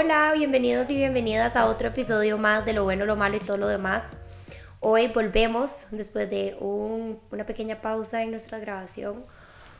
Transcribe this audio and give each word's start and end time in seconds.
Hola, 0.00 0.32
bienvenidos 0.32 0.90
y 0.90 0.94
bienvenidas 0.94 1.56
a 1.56 1.66
otro 1.66 1.88
episodio 1.88 2.38
más 2.38 2.64
de 2.64 2.72
Lo 2.72 2.84
bueno, 2.84 3.04
lo 3.04 3.16
malo 3.16 3.36
y 3.36 3.40
todo 3.40 3.56
lo 3.56 3.66
demás. 3.66 4.16
Hoy 4.78 5.08
volvemos, 5.08 5.88
después 5.90 6.30
de 6.30 6.56
una 6.60 7.44
pequeña 7.46 7.80
pausa 7.80 8.22
en 8.22 8.30
nuestra 8.30 8.60
grabación, 8.60 9.24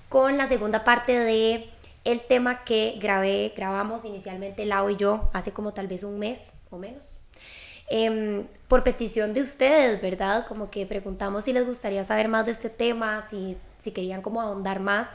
con 0.08 0.36
la 0.36 0.48
segunda 0.48 0.82
parte 0.82 1.16
de 1.16 1.70
el 2.02 2.22
tema 2.22 2.64
que 2.64 2.98
grabé, 3.00 3.52
grabamos 3.56 4.04
inicialmente 4.04 4.66
Lau 4.66 4.90
y 4.90 4.96
yo 4.96 5.30
hace 5.34 5.52
como 5.52 5.72
tal 5.72 5.86
vez 5.86 6.02
un 6.02 6.18
mes 6.18 6.54
o 6.70 6.78
menos. 6.78 7.04
Em, 7.88 8.48
por 8.66 8.82
petición 8.82 9.32
de 9.34 9.42
ustedes, 9.42 10.02
¿verdad? 10.02 10.46
Como 10.48 10.68
que 10.68 10.84
preguntamos 10.84 11.44
si 11.44 11.52
les 11.52 11.64
gustaría 11.64 12.02
saber 12.02 12.26
más 12.26 12.44
de 12.44 12.50
este 12.50 12.70
tema, 12.70 13.22
si, 13.22 13.56
si 13.78 13.92
querían 13.92 14.22
como 14.22 14.40
ahondar 14.40 14.80
más 14.80 15.10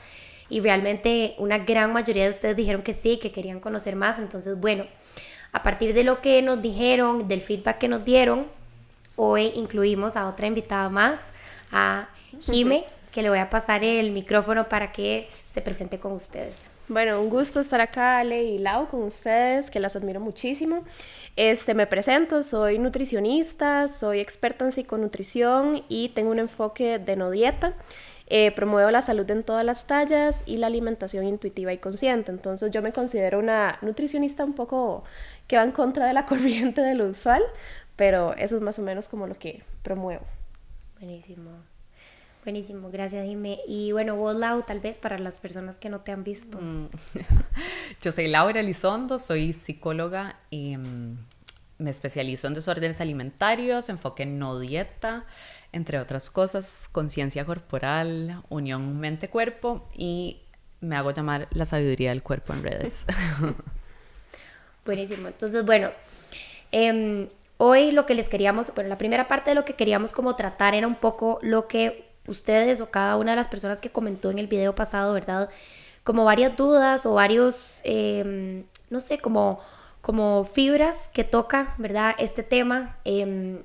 y 0.53 0.59
realmente 0.59 1.33
una 1.39 1.57
gran 1.57 1.91
mayoría 1.91 2.25
de 2.25 2.29
ustedes 2.29 2.55
dijeron 2.55 2.83
que 2.83 2.93
sí, 2.93 3.17
que 3.17 3.31
querían 3.31 3.59
conocer 3.59 3.95
más. 3.95 4.19
Entonces, 4.19 4.59
bueno, 4.59 4.85
a 5.51 5.63
partir 5.63 5.95
de 5.95 6.03
lo 6.03 6.21
que 6.21 6.43
nos 6.43 6.61
dijeron, 6.61 7.27
del 7.27 7.41
feedback 7.41 7.79
que 7.79 7.87
nos 7.87 8.05
dieron, 8.05 8.45
hoy 9.15 9.51
incluimos 9.55 10.15
a 10.15 10.27
otra 10.27 10.45
invitada 10.45 10.89
más, 10.89 11.31
a 11.71 12.07
Jime, 12.39 12.83
que 13.11 13.23
le 13.23 13.29
voy 13.29 13.39
a 13.39 13.49
pasar 13.49 13.83
el 13.83 14.11
micrófono 14.11 14.65
para 14.65 14.91
que 14.91 15.27
se 15.51 15.61
presente 15.63 15.97
con 15.97 16.11
ustedes. 16.11 16.57
Bueno, 16.87 17.19
un 17.19 17.31
gusto 17.31 17.59
estar 17.59 17.81
acá, 17.81 18.19
Ale 18.19 18.43
y 18.43 18.59
Lau, 18.59 18.87
con 18.87 19.01
ustedes, 19.01 19.71
que 19.71 19.79
las 19.79 19.95
admiro 19.95 20.19
muchísimo. 20.19 20.83
Este, 21.35 21.73
me 21.73 21.87
presento, 21.87 22.43
soy 22.43 22.77
nutricionista, 22.77 23.87
soy 23.87 24.19
experta 24.19 24.65
en 24.65 24.71
psiconutrición 24.71 25.83
y 25.89 26.09
tengo 26.09 26.29
un 26.29 26.37
enfoque 26.37 26.99
de 26.99 27.15
no 27.15 27.31
dieta. 27.31 27.73
Eh, 28.27 28.51
promuevo 28.51 28.89
la 28.89 29.01
salud 29.01 29.29
en 29.29 29.43
todas 29.43 29.65
las 29.65 29.85
tallas 29.85 30.43
y 30.45 30.57
la 30.57 30.67
alimentación 30.67 31.25
intuitiva 31.27 31.73
y 31.73 31.77
consciente. 31.77 32.31
Entonces 32.31 32.71
yo 32.71 32.81
me 32.81 32.93
considero 32.93 33.39
una 33.39 33.77
nutricionista 33.81 34.45
un 34.45 34.53
poco 34.53 35.03
que 35.47 35.57
va 35.57 35.63
en 35.63 35.71
contra 35.71 36.05
de 36.05 36.13
la 36.13 36.25
corriente 36.27 36.81
de 36.81 36.95
lo 36.95 37.07
usual, 37.07 37.43
pero 37.95 38.33
eso 38.35 38.55
es 38.55 38.61
más 38.61 38.79
o 38.79 38.81
menos 38.81 39.07
como 39.07 39.27
lo 39.27 39.35
que 39.35 39.63
promuevo. 39.83 40.25
Buenísimo. 40.99 41.51
Buenísimo, 42.43 42.89
gracias 42.91 43.25
Jimé. 43.25 43.59
Y 43.67 43.93
bueno, 43.93 44.17
vos 44.17 44.35
Lau, 44.35 44.63
tal 44.63 44.81
vez 44.81 44.97
para 44.97 45.17
las 45.17 45.39
personas 45.39 45.77
que 45.77 45.89
no 45.89 46.01
te 46.01 46.11
han 46.11 46.23
visto. 46.23 46.59
Mm. 46.59 46.87
Yo 48.01 48.11
soy 48.11 48.27
Laura 48.27 48.59
Elizondo, 48.59 49.17
soy 49.17 49.53
psicóloga 49.53 50.37
y 50.49 50.75
mm, 50.75 51.17
me 51.77 51.89
especializo 51.89 52.47
en 52.47 52.53
desórdenes 52.53 52.99
alimentarios, 52.99 53.87
enfoque 53.87 54.23
en 54.23 54.39
no 54.39 54.59
dieta, 54.59 55.25
entre 55.73 55.99
otras 55.99 56.29
cosas, 56.29 56.87
conciencia 56.91 57.45
corporal, 57.45 58.43
unión 58.49 58.99
mente-cuerpo 58.99 59.89
y 59.93 60.41
me 60.79 60.95
hago 60.95 61.11
llamar 61.11 61.47
la 61.51 61.65
sabiduría 61.65 62.11
del 62.11 62.23
cuerpo 62.23 62.53
en 62.53 62.63
redes. 62.63 63.05
Buenísimo, 64.85 65.27
entonces 65.27 65.65
bueno, 65.65 65.91
em, 66.71 67.27
hoy 67.57 67.91
lo 67.91 68.05
que 68.05 68.15
les 68.15 68.29
queríamos, 68.29 68.73
bueno, 68.75 68.89
la 68.89 68.97
primera 68.97 69.27
parte 69.27 69.51
de 69.51 69.55
lo 69.55 69.65
que 69.65 69.73
queríamos 69.73 70.11
como 70.11 70.35
tratar 70.35 70.75
era 70.75 70.87
un 70.87 70.95
poco 70.95 71.39
lo 71.41 71.67
que 71.67 72.09
ustedes 72.27 72.79
o 72.79 72.91
cada 72.91 73.17
una 73.17 73.31
de 73.31 73.37
las 73.37 73.47
personas 73.47 73.81
que 73.81 73.89
comentó 73.89 74.29
en 74.29 74.39
el 74.39 74.47
video 74.47 74.75
pasado, 74.75 75.13
¿verdad? 75.13 75.49
Como 76.03 76.25
varias 76.25 76.55
dudas 76.55 77.05
o 77.05 77.13
varios, 77.13 77.81
em, 77.83 78.65
no 78.89 78.99
sé, 78.99 79.19
como, 79.19 79.59
como 80.01 80.43
fibras 80.43 81.09
que 81.13 81.23
toca, 81.23 81.75
¿verdad? 81.77 82.13
Este 82.17 82.43
tema. 82.43 82.97
Em, 83.05 83.63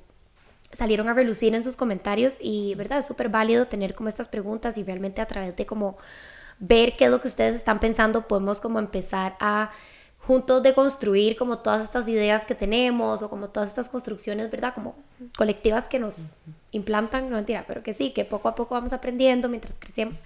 salieron 0.71 1.09
a 1.09 1.13
relucir 1.13 1.55
en 1.55 1.63
sus 1.63 1.75
comentarios 1.75 2.37
y, 2.39 2.75
¿verdad? 2.75 2.99
Es 2.99 3.05
súper 3.05 3.29
válido 3.29 3.67
tener 3.67 3.95
como 3.95 4.09
estas 4.09 4.27
preguntas 4.27 4.77
y 4.77 4.83
realmente 4.83 5.21
a 5.21 5.25
través 5.25 5.55
de 5.55 5.65
como 5.65 5.97
ver 6.59 6.95
qué 6.95 7.05
es 7.05 7.11
lo 7.11 7.21
que 7.21 7.27
ustedes 7.27 7.55
están 7.55 7.79
pensando, 7.79 8.27
podemos 8.27 8.59
como 8.59 8.79
empezar 8.79 9.35
a 9.39 9.71
juntos 10.19 10.61
de 10.61 10.73
construir 10.73 11.35
como 11.35 11.59
todas 11.59 11.81
estas 11.81 12.07
ideas 12.07 12.45
que 12.45 12.53
tenemos 12.53 13.23
o 13.23 13.29
como 13.29 13.49
todas 13.49 13.69
estas 13.69 13.89
construcciones, 13.89 14.51
¿verdad? 14.51 14.73
Como 14.75 14.95
colectivas 15.37 15.87
que 15.87 15.97
nos 15.97 16.29
implantan, 16.71 17.29
no 17.29 17.37
mentira, 17.37 17.65
pero 17.67 17.81
que 17.81 17.93
sí, 17.93 18.11
que 18.11 18.25
poco 18.25 18.49
a 18.49 18.55
poco 18.55 18.75
vamos 18.75 18.93
aprendiendo 18.93 19.49
mientras 19.49 19.75
crecemos. 19.79 20.23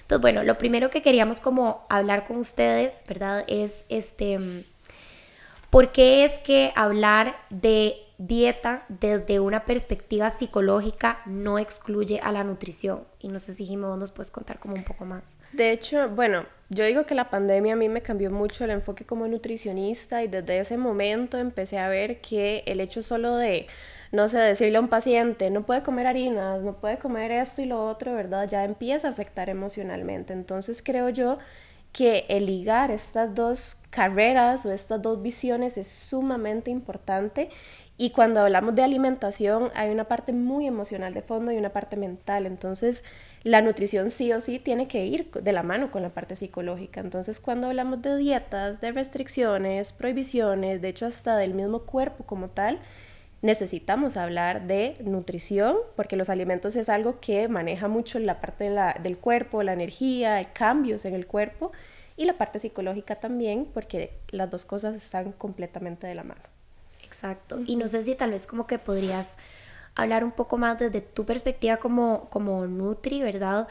Entonces, 0.00 0.22
bueno, 0.22 0.42
lo 0.42 0.56
primero 0.58 0.90
que 0.90 1.02
queríamos 1.02 1.40
como 1.40 1.84
hablar 1.88 2.24
con 2.24 2.38
ustedes, 2.38 3.02
¿verdad? 3.06 3.44
Es 3.46 3.84
este, 3.88 4.38
¿por 5.70 5.92
qué 5.92 6.24
es 6.24 6.38
que 6.38 6.72
hablar 6.74 7.36
de 7.50 8.05
dieta 8.18 8.84
desde 8.88 9.40
una 9.40 9.64
perspectiva 9.64 10.30
psicológica 10.30 11.20
no 11.26 11.58
excluye 11.58 12.18
a 12.22 12.32
la 12.32 12.44
nutrición. 12.44 13.04
Y 13.20 13.28
no 13.28 13.38
sé 13.38 13.52
si 13.52 13.64
Jimmy 13.64 13.86
nos 13.98 14.10
puedes 14.10 14.30
contar 14.30 14.58
como 14.58 14.74
un 14.74 14.84
poco 14.84 15.04
más. 15.04 15.40
De 15.52 15.70
hecho, 15.70 16.08
bueno, 16.08 16.46
yo 16.70 16.84
digo 16.84 17.04
que 17.04 17.14
la 17.14 17.30
pandemia 17.30 17.74
a 17.74 17.76
mí 17.76 17.88
me 17.88 18.02
cambió 18.02 18.30
mucho 18.30 18.64
el 18.64 18.70
enfoque 18.70 19.04
como 19.04 19.28
nutricionista 19.28 20.22
y 20.22 20.28
desde 20.28 20.58
ese 20.58 20.76
momento 20.76 21.38
empecé 21.38 21.78
a 21.78 21.88
ver 21.88 22.20
que 22.20 22.62
el 22.66 22.80
hecho 22.80 23.02
solo 23.02 23.36
de, 23.36 23.66
no 24.12 24.28
sé, 24.28 24.38
decirle 24.38 24.78
a 24.78 24.80
un 24.80 24.88
paciente, 24.88 25.50
no 25.50 25.64
puede 25.66 25.82
comer 25.82 26.06
harinas, 26.06 26.64
no 26.64 26.74
puede 26.80 26.98
comer 26.98 27.30
esto 27.30 27.62
y 27.62 27.66
lo 27.66 27.86
otro, 27.86 28.14
¿verdad? 28.14 28.48
Ya 28.48 28.64
empieza 28.64 29.08
a 29.08 29.10
afectar 29.10 29.50
emocionalmente. 29.50 30.32
Entonces 30.32 30.82
creo 30.82 31.10
yo 31.10 31.38
que 31.92 32.26
el 32.28 32.46
ligar 32.46 32.90
estas 32.90 33.34
dos 33.34 33.78
carreras 33.88 34.66
o 34.66 34.72
estas 34.72 35.00
dos 35.00 35.22
visiones 35.22 35.78
es 35.78 35.88
sumamente 35.88 36.70
importante 36.70 37.48
y 37.98 38.10
cuando 38.10 38.40
hablamos 38.40 38.74
de 38.74 38.82
alimentación 38.82 39.70
hay 39.74 39.90
una 39.90 40.04
parte 40.04 40.32
muy 40.32 40.66
emocional 40.66 41.14
de 41.14 41.22
fondo 41.22 41.50
y 41.52 41.56
una 41.56 41.70
parte 41.70 41.96
mental. 41.96 42.44
Entonces 42.44 43.04
la 43.42 43.62
nutrición 43.62 44.10
sí 44.10 44.32
o 44.32 44.40
sí 44.40 44.58
tiene 44.58 44.86
que 44.86 45.06
ir 45.06 45.30
de 45.30 45.52
la 45.52 45.62
mano 45.62 45.90
con 45.90 46.02
la 46.02 46.10
parte 46.10 46.36
psicológica. 46.36 47.00
Entonces 47.00 47.40
cuando 47.40 47.68
hablamos 47.68 48.02
de 48.02 48.16
dietas, 48.16 48.80
de 48.80 48.92
restricciones, 48.92 49.92
prohibiciones, 49.92 50.82
de 50.82 50.88
hecho 50.88 51.06
hasta 51.06 51.36
del 51.38 51.54
mismo 51.54 51.82
cuerpo 51.82 52.24
como 52.24 52.48
tal, 52.50 52.80
necesitamos 53.40 54.18
hablar 54.18 54.66
de 54.66 54.96
nutrición 55.02 55.76
porque 55.94 56.16
los 56.16 56.28
alimentos 56.28 56.76
es 56.76 56.90
algo 56.90 57.20
que 57.20 57.48
maneja 57.48 57.88
mucho 57.88 58.18
la 58.18 58.40
parte 58.40 58.70
del 59.02 59.16
cuerpo, 59.18 59.62
la 59.62 59.72
energía, 59.72 60.42
cambios 60.52 61.06
en 61.06 61.14
el 61.14 61.26
cuerpo 61.26 61.72
y 62.18 62.26
la 62.26 62.34
parte 62.34 62.58
psicológica 62.58 63.16
también 63.16 63.66
porque 63.72 64.18
las 64.28 64.50
dos 64.50 64.66
cosas 64.66 64.96
están 64.96 65.32
completamente 65.32 66.06
de 66.06 66.14
la 66.14 66.24
mano. 66.24 66.55
Exacto. 67.16 67.60
Y 67.64 67.76
no 67.76 67.88
sé 67.88 68.02
si 68.02 68.14
tal 68.14 68.32
vez 68.32 68.46
como 68.46 68.66
que 68.66 68.78
podrías 68.78 69.38
hablar 69.94 70.22
un 70.22 70.32
poco 70.32 70.58
más 70.58 70.78
desde 70.78 71.00
tu 71.00 71.24
perspectiva 71.24 71.78
como, 71.78 72.28
como 72.28 72.66
Nutri, 72.66 73.22
¿verdad? 73.22 73.68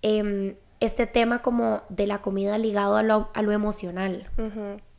Em, 0.00 0.54
este 0.78 1.08
tema 1.08 1.42
como 1.42 1.82
de 1.88 2.06
la 2.06 2.18
comida 2.18 2.56
ligado 2.56 2.96
a 2.96 3.02
lo, 3.02 3.30
a 3.34 3.42
lo 3.42 3.50
emocional. 3.50 4.30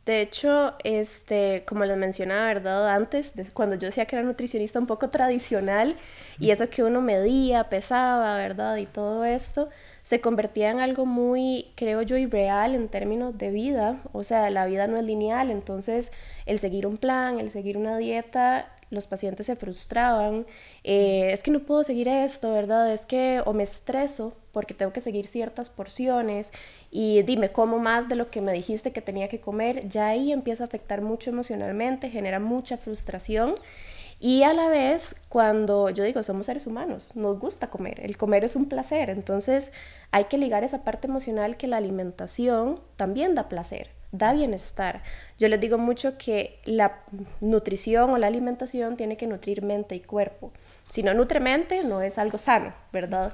De 0.04 0.20
hecho, 0.20 0.74
este, 0.84 1.64
como 1.66 1.86
les 1.86 1.96
mencionaba, 1.96 2.48
¿verdad? 2.48 2.86
Antes, 2.88 3.32
cuando 3.54 3.76
yo 3.76 3.86
decía 3.86 4.04
que 4.04 4.16
era 4.16 4.24
nutricionista 4.24 4.78
un 4.78 4.86
poco 4.86 5.08
tradicional 5.08 5.96
y 6.38 6.50
eso 6.50 6.68
que 6.68 6.82
uno 6.84 7.00
medía, 7.00 7.70
pesaba, 7.70 8.36
¿verdad? 8.36 8.76
Y 8.76 8.84
todo 8.84 9.24
esto, 9.24 9.70
se 10.06 10.20
convertía 10.20 10.70
en 10.70 10.78
algo 10.78 11.04
muy, 11.04 11.66
creo 11.74 12.00
yo, 12.00 12.16
irreal 12.16 12.76
en 12.76 12.86
términos 12.88 13.36
de 13.38 13.50
vida. 13.50 14.00
O 14.12 14.22
sea, 14.22 14.48
la 14.50 14.64
vida 14.64 14.86
no 14.86 14.96
es 14.98 15.02
lineal, 15.02 15.50
entonces 15.50 16.12
el 16.46 16.60
seguir 16.60 16.86
un 16.86 16.96
plan, 16.96 17.40
el 17.40 17.50
seguir 17.50 17.76
una 17.76 17.98
dieta, 17.98 18.72
los 18.88 19.08
pacientes 19.08 19.46
se 19.46 19.56
frustraban. 19.56 20.46
Eh, 20.84 21.32
es 21.32 21.42
que 21.42 21.50
no 21.50 21.58
puedo 21.58 21.82
seguir 21.82 22.06
esto, 22.06 22.52
¿verdad? 22.52 22.92
Es 22.92 23.04
que 23.04 23.42
o 23.46 23.52
me 23.52 23.64
estreso 23.64 24.36
porque 24.52 24.74
tengo 24.74 24.92
que 24.92 25.00
seguir 25.00 25.26
ciertas 25.26 25.70
porciones 25.70 26.52
y 26.92 27.22
dime, 27.22 27.50
como 27.50 27.80
más 27.80 28.08
de 28.08 28.14
lo 28.14 28.30
que 28.30 28.40
me 28.40 28.52
dijiste 28.52 28.92
que 28.92 29.02
tenía 29.02 29.26
que 29.26 29.40
comer, 29.40 29.88
ya 29.88 30.06
ahí 30.06 30.30
empieza 30.30 30.62
a 30.62 30.68
afectar 30.68 31.00
mucho 31.00 31.30
emocionalmente, 31.30 32.10
genera 32.10 32.38
mucha 32.38 32.76
frustración. 32.76 33.56
Y 34.18 34.44
a 34.44 34.54
la 34.54 34.68
vez, 34.68 35.14
cuando 35.28 35.90
yo 35.90 36.02
digo, 36.02 36.22
somos 36.22 36.46
seres 36.46 36.66
humanos, 36.66 37.14
nos 37.16 37.38
gusta 37.38 37.68
comer, 37.68 38.00
el 38.00 38.16
comer 38.16 38.44
es 38.44 38.56
un 38.56 38.66
placer, 38.66 39.10
entonces 39.10 39.72
hay 40.10 40.24
que 40.24 40.38
ligar 40.38 40.64
esa 40.64 40.84
parte 40.84 41.06
emocional 41.06 41.58
que 41.58 41.66
la 41.66 41.76
alimentación 41.76 42.80
también 42.96 43.34
da 43.34 43.48
placer, 43.50 43.90
da 44.18 44.32
bienestar. 44.32 45.02
Yo 45.38 45.48
les 45.48 45.60
digo 45.60 45.78
mucho 45.78 46.16
que 46.18 46.60
la 46.64 47.00
nutrición 47.40 48.10
o 48.10 48.18
la 48.18 48.26
alimentación 48.26 48.96
tiene 48.96 49.16
que 49.16 49.26
nutrir 49.26 49.62
mente 49.62 49.94
y 49.94 50.00
cuerpo. 50.00 50.52
Si 50.88 51.02
no 51.02 51.14
nutre 51.14 51.40
mente, 51.40 51.82
no 51.82 52.00
es 52.00 52.16
algo 52.16 52.38
sano, 52.38 52.72
¿verdad? 52.92 53.32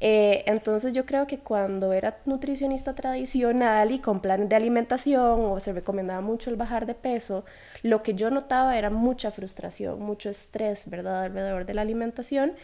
Eh, 0.00 0.42
entonces 0.46 0.92
yo 0.94 1.04
creo 1.04 1.26
que 1.26 1.38
cuando 1.38 1.92
era 1.92 2.18
nutricionista 2.24 2.94
tradicional 2.94 3.92
y 3.92 3.98
con 3.98 4.20
planes 4.20 4.48
de 4.48 4.56
alimentación 4.56 5.40
o 5.44 5.60
se 5.60 5.72
recomendaba 5.72 6.22
mucho 6.22 6.48
el 6.50 6.56
bajar 6.56 6.86
de 6.86 6.94
peso, 6.94 7.44
lo 7.82 8.02
que 8.02 8.14
yo 8.14 8.30
notaba 8.30 8.78
era 8.78 8.88
mucha 8.88 9.30
frustración, 9.30 10.00
mucho 10.00 10.30
estrés, 10.30 10.88
¿verdad? 10.88 11.24
Alrededor 11.24 11.66
de 11.66 11.74
la 11.74 11.82
alimentación. 11.82 12.54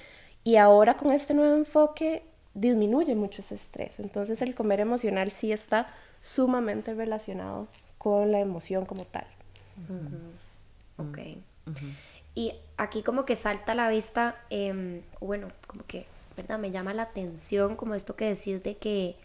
Y 0.43 0.57
ahora 0.57 0.97
con 0.97 1.13
este 1.13 1.35
nuevo 1.35 1.55
enfoque 1.55 2.23
disminuye 2.55 3.15
mucho 3.15 3.43
ese 3.43 3.55
estrés. 3.55 4.01
Entonces 4.01 4.43
el 4.43 4.55
comer 4.55 4.81
emocional 4.81 5.31
sí 5.31 5.53
está 5.53 5.89
sumamente 6.21 6.95
relacionado 6.95 7.69
con 7.99 8.33
la 8.33 8.41
emoción 8.41 8.87
como 8.87 9.05
tal. 9.05 9.27
Ok. 10.97 11.19
Y 12.35 12.55
aquí 12.77 13.03
como 13.03 13.25
que 13.25 13.37
salta 13.37 13.73
a 13.73 13.75
la 13.75 13.89
vista, 13.89 14.37
em, 14.51 15.03
bueno, 15.21 15.49
como 15.67 15.85
que, 15.87 16.07
¿verdad? 16.37 16.59
Me 16.59 16.71
llama 16.71 16.95
la 16.95 17.03
atención 17.03 17.77
como 17.77 17.95
esto 17.95 18.17
que 18.17 18.27
decís 18.27 18.63
de 18.63 18.77
que 18.77 19.17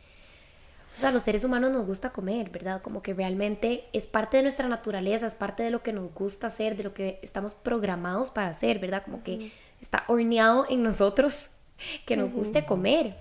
o 0.95 0.99
sea, 0.99 1.11
los 1.11 1.23
seres 1.23 1.43
humanos 1.43 1.71
nos 1.71 1.85
gusta 1.85 2.11
comer, 2.11 2.49
¿verdad? 2.51 2.81
Como 2.81 3.01
que 3.01 3.13
realmente 3.13 3.83
es 3.91 4.07
parte 4.07 4.37
de 4.37 4.43
nuestra 4.43 4.69
naturaleza, 4.69 5.25
es 5.25 5.35
parte 5.35 5.61
de 5.61 5.69
lo 5.69 5.83
que 5.83 5.91
nos 5.91 6.13
gusta 6.13 6.47
hacer, 6.47 6.77
de 6.77 6.83
lo 6.83 6.93
que 6.93 7.19
estamos 7.21 7.53
programados 7.53 8.31
para 8.31 8.47
hacer, 8.47 8.79
¿verdad? 8.79 9.03
Como 9.03 9.21
que 9.21 9.51
está 9.81 10.05
horneado 10.07 10.65
en 10.69 10.83
nosotros 10.83 11.49
que 12.05 12.17
nos 12.17 12.31
guste 12.31 12.65
comer. 12.65 13.17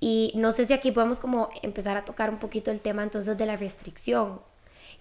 Y 0.00 0.32
no 0.34 0.52
sé 0.52 0.66
si 0.66 0.72
aquí 0.72 0.92
podemos 0.92 1.20
como 1.20 1.48
empezar 1.62 1.96
a 1.96 2.04
tocar 2.04 2.30
un 2.30 2.38
poquito 2.38 2.70
el 2.70 2.80
tema 2.80 3.02
entonces 3.02 3.38
de 3.38 3.46
la 3.46 3.56
restricción 3.56 4.40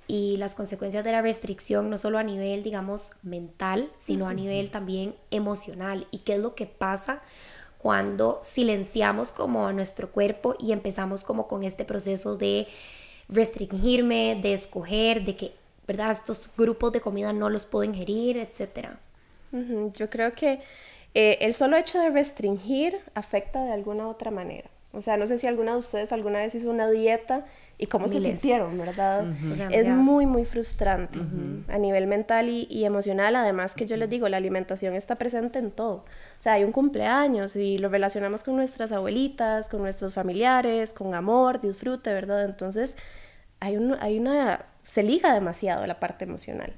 y 0.08 0.38
las 0.38 0.56
consecuencias 0.56 1.04
de 1.04 1.12
la 1.12 1.22
restricción, 1.22 1.90
no 1.90 1.98
solo 1.98 2.18
a 2.18 2.24
nivel, 2.24 2.64
digamos, 2.64 3.14
mental, 3.22 3.90
sino 3.98 4.28
a 4.28 4.34
nivel 4.34 4.70
también 4.70 5.16
emocional. 5.32 6.08
Y 6.12 6.20
qué 6.20 6.36
es 6.36 6.40
lo 6.40 6.56
que 6.56 6.66
pasa 6.66 7.22
cuando 7.78 8.40
silenciamos 8.44 9.32
como 9.32 9.68
a 9.68 9.74
nuestro 9.74 10.12
cuerpo 10.12 10.56
y 10.60 10.72
empezamos 10.72 11.24
como 11.24 11.48
con 11.48 11.64
este 11.64 11.84
proceso 11.84 12.38
de 12.38 12.68
restringirme, 13.28 14.40
de 14.42 14.54
escoger, 14.54 15.26
de 15.26 15.36
que, 15.36 15.54
¿verdad? 15.88 16.12
Estos 16.12 16.50
grupos 16.58 16.94
de 16.94 17.02
comida 17.02 17.34
no 17.34 17.50
los 17.50 17.66
puedo 17.66 17.84
ingerir, 17.84 18.38
etc. 18.38 18.92
Yo 19.52 20.10
creo 20.10 20.32
que 20.32 20.62
eh, 21.14 21.38
el 21.42 21.54
solo 21.54 21.78
hecho 21.78 22.00
de 22.00 22.10
restringir 22.10 23.00
afecta 23.14 23.64
de 23.64 23.72
alguna 23.72 24.08
otra 24.08 24.32
manera. 24.32 24.70
O 24.96 25.02
sea, 25.02 25.18
no 25.18 25.26
sé 25.26 25.40
si 25.40 25.48
alguna 25.48 25.72
de 25.72 25.80
ustedes 25.80 26.12
alguna 26.12 26.38
vez 26.38 26.54
hizo 26.54 26.70
una 26.70 26.88
dieta 26.88 27.46
y 27.80 27.88
cómo 27.88 28.08
se 28.08 28.22
sintieron, 28.22 28.78
¿verdad? 28.78 29.26
es 29.72 29.88
muy, 29.88 30.28
muy 30.28 30.46
frustrante 30.46 31.18
a 31.68 31.80
nivel 31.80 32.06
mental 32.06 32.48
y, 32.48 32.68
y, 32.70 32.86
emocional. 32.86 33.36
Además 33.36 33.74
que 33.74 33.88
yo 33.88 33.98
les 33.98 34.08
digo, 34.08 34.30
la 34.30 34.38
alimentación 34.38 34.94
está 34.94 35.16
presente 35.16 35.58
en 35.58 35.72
todo. 35.72 35.96
O 35.96 36.42
sea, 36.42 36.54
hay 36.54 36.64
un 36.64 36.72
cumpleaños 36.72 37.56
y 37.56 37.80
lo 37.80 37.90
relacionamos 37.90 38.44
con 38.44 38.56
nuestras 38.56 38.92
abuelitas, 38.92 39.68
con 39.68 39.82
nuestros 39.82 40.14
familiares, 40.14 40.94
con 40.94 41.16
amor, 41.16 41.60
disfrute, 41.60 42.14
¿verdad? 42.14 42.46
Entonces, 42.46 42.96
hay, 43.60 43.78
un, 43.78 43.98
hay 44.00 44.20
una... 44.20 44.66
se 44.84 45.02
liga 45.02 45.34
demasiado 45.34 45.88
la 45.88 46.00
parte 46.00 46.26
emocional. 46.26 46.72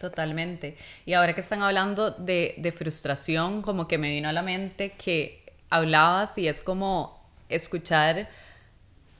Totalmente. 0.00 0.78
Y 1.04 1.12
ahora 1.12 1.34
que 1.34 1.42
están 1.42 1.60
hablando 1.60 2.10
de, 2.10 2.54
de 2.56 2.72
frustración, 2.72 3.60
como 3.60 3.86
que 3.86 3.98
me 3.98 4.08
vino 4.08 4.30
a 4.30 4.32
la 4.32 4.40
mente 4.40 4.92
que 4.92 5.44
hablabas 5.68 6.38
y 6.38 6.48
es 6.48 6.62
como 6.62 7.22
escuchar 7.50 8.26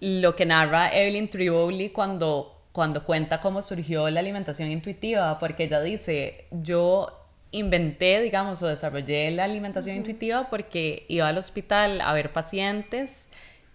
lo 0.00 0.34
que 0.34 0.46
narra 0.46 0.90
Evelyn 0.90 1.28
Triboli 1.28 1.90
cuando, 1.90 2.62
cuando 2.72 3.04
cuenta 3.04 3.42
cómo 3.42 3.60
surgió 3.60 4.08
la 4.08 4.20
alimentación 4.20 4.70
intuitiva, 4.70 5.38
porque 5.38 5.64
ella 5.64 5.82
dice, 5.82 6.46
yo 6.50 7.26
inventé, 7.50 8.22
digamos, 8.22 8.62
o 8.62 8.66
desarrollé 8.66 9.30
la 9.32 9.44
alimentación 9.44 9.98
intuitiva 9.98 10.48
porque 10.48 11.04
iba 11.08 11.28
al 11.28 11.36
hospital 11.36 12.00
a 12.00 12.14
ver 12.14 12.32
pacientes 12.32 13.28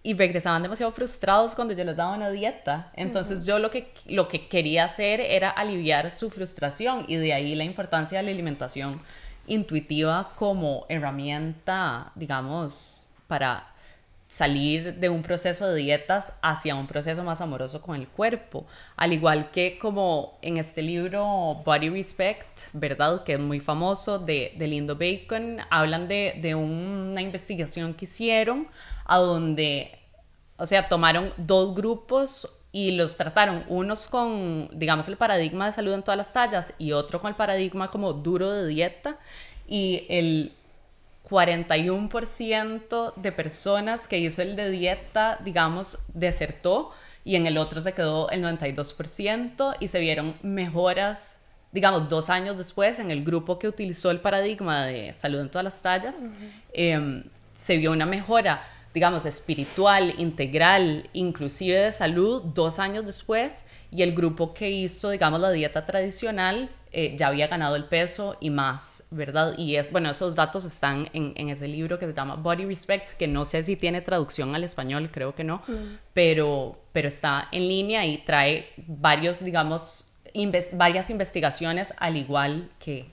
y 0.06 0.14
regresaban 0.14 0.62
demasiado 0.62 0.92
frustrados 0.92 1.56
cuando 1.56 1.74
yo 1.74 1.84
les 1.84 1.96
daba 1.96 2.16
una 2.16 2.30
dieta. 2.30 2.92
Entonces 2.94 3.44
yo 3.44 3.58
lo 3.58 3.72
que, 3.72 3.92
lo 4.06 4.28
que 4.28 4.48
quería 4.48 4.84
hacer 4.84 5.20
era 5.20 5.50
aliviar 5.50 6.12
su 6.12 6.30
frustración 6.30 7.06
y 7.08 7.16
de 7.16 7.34
ahí 7.34 7.56
la 7.56 7.64
importancia 7.64 8.20
de 8.20 8.24
la 8.26 8.30
alimentación 8.30 9.02
intuitiva 9.48 10.32
como 10.36 10.86
herramienta, 10.90 12.12
digamos, 12.14 13.08
para 13.26 13.75
salir 14.28 14.96
de 14.96 15.10
un 15.10 15.22
proceso 15.22 15.68
de 15.68 15.76
dietas 15.76 16.34
hacia 16.42 16.76
un 16.76 16.88
proceso 16.88 17.24
más 17.24 17.42
amoroso 17.42 17.82
con 17.82 17.96
el 17.96 18.08
cuerpo. 18.08 18.66
Al 18.96 19.14
igual 19.14 19.52
que 19.52 19.78
como 19.78 20.38
en 20.42 20.58
este 20.58 20.82
libro 20.82 21.62
Body 21.64 21.90
Respect, 21.90 22.48
¿verdad? 22.74 23.24
Que 23.24 23.34
es 23.34 23.40
muy 23.40 23.60
famoso 23.60 24.20
de, 24.20 24.54
de 24.58 24.68
Lindo 24.68 24.96
Bacon, 24.96 25.60
hablan 25.70 26.08
de, 26.08 26.38
de 26.42 26.56
una 26.56 27.22
investigación 27.22 27.94
que 27.94 28.06
hicieron 28.06 28.68
a 29.06 29.18
donde, 29.18 29.98
o 30.58 30.66
sea, 30.66 30.90
tomaron 30.90 31.32
dos 31.38 31.76
grupos 31.76 32.50
y 32.72 32.92
los 32.92 33.16
trataron 33.16 33.64
unos 33.70 34.08
con, 34.08 34.70
digamos, 34.74 35.08
el 35.08 35.16
paradigma 35.16 35.68
de 35.68 35.72
salud 35.72 35.94
en 35.94 36.04
todas 36.04 36.18
las 36.18 36.34
tallas 36.34 36.74
y 36.78 36.92
otro 36.92 37.22
con 37.22 37.30
el 37.30 37.36
paradigma 37.36 37.88
como 37.88 38.12
duro 38.12 38.52
de 38.52 38.68
dieta 38.68 39.18
y 39.66 40.06
el 40.10 40.52
41% 41.30 43.14
de 43.16 43.32
personas 43.32 44.08
que 44.08 44.20
hizo 44.20 44.42
el 44.42 44.56
de 44.56 44.70
dieta, 44.70 45.40
digamos, 45.44 46.00
desertó 46.14 46.92
y 47.24 47.36
en 47.36 47.48
el 47.48 47.58
otro 47.58 47.82
se 47.82 47.94
quedó 47.94 48.30
el 48.30 48.44
92% 48.44 49.78
y 49.80 49.88
se 49.88 50.00
vieron 50.00 50.36
mejoras, 50.44 51.46
digamos, 51.72 52.08
dos 52.08 52.30
años 52.30 52.58
después 52.58 53.00
en 53.00 53.10
el 53.12 53.24
grupo 53.24 53.58
que 53.58 53.68
utilizó 53.68 54.12
el 54.12 54.20
paradigma 54.20 54.86
de 54.86 55.12
salud 55.14 55.40
en 55.40 55.50
todas 55.50 55.64
las 55.66 55.82
tallas, 55.82 56.28
em, 56.74 57.24
se 57.54 57.78
vio 57.78 57.92
una 57.92 58.06
mejora 58.06 58.62
digamos, 58.96 59.26
espiritual, 59.26 60.14
integral, 60.18 61.10
inclusive 61.12 61.78
de 61.78 61.92
salud, 61.92 62.42
dos 62.42 62.80
años 62.80 63.06
después, 63.06 63.66
y 63.92 64.04
el 64.04 64.16
grupo 64.16 64.54
que 64.54 64.72
hizo, 64.72 65.10
digamos, 65.10 65.42
la 65.42 65.52
dieta 65.52 65.86
tradicional 65.86 66.70
eh, 66.94 67.14
ya 67.18 67.28
había 67.28 67.48
ganado 67.48 67.76
el 67.76 67.84
peso 67.84 68.38
y 68.40 68.50
más, 68.52 69.08
¿verdad? 69.12 69.58
Y 69.58 69.76
es, 69.76 69.92
bueno, 69.92 70.10
esos 70.10 70.34
datos 70.34 70.64
están 70.64 71.10
en, 71.12 71.34
en, 71.36 71.50
ese 71.50 71.68
libro 71.68 72.00
que 72.00 72.06
se 72.06 72.14
llama 72.14 72.36
Body 72.36 72.64
Respect, 72.64 73.10
que 73.18 73.28
no 73.28 73.44
sé 73.44 73.64
si 73.64 73.76
tiene 73.76 74.00
traducción 74.00 74.56
al 74.56 74.64
español, 74.64 75.10
creo 75.12 75.36
que 75.36 75.44
no, 75.44 75.58
mm. 75.68 75.98
pero, 76.14 76.80
pero 76.94 77.10
está 77.10 77.50
en 77.52 77.68
línea 77.68 78.06
y 78.06 78.20
trae 78.20 78.70
varios, 78.88 79.44
digamos, 79.44 80.06
varias 80.72 81.10
investigaciones 81.10 81.94
al 81.98 82.16
igual 82.16 82.70
que, 82.80 83.08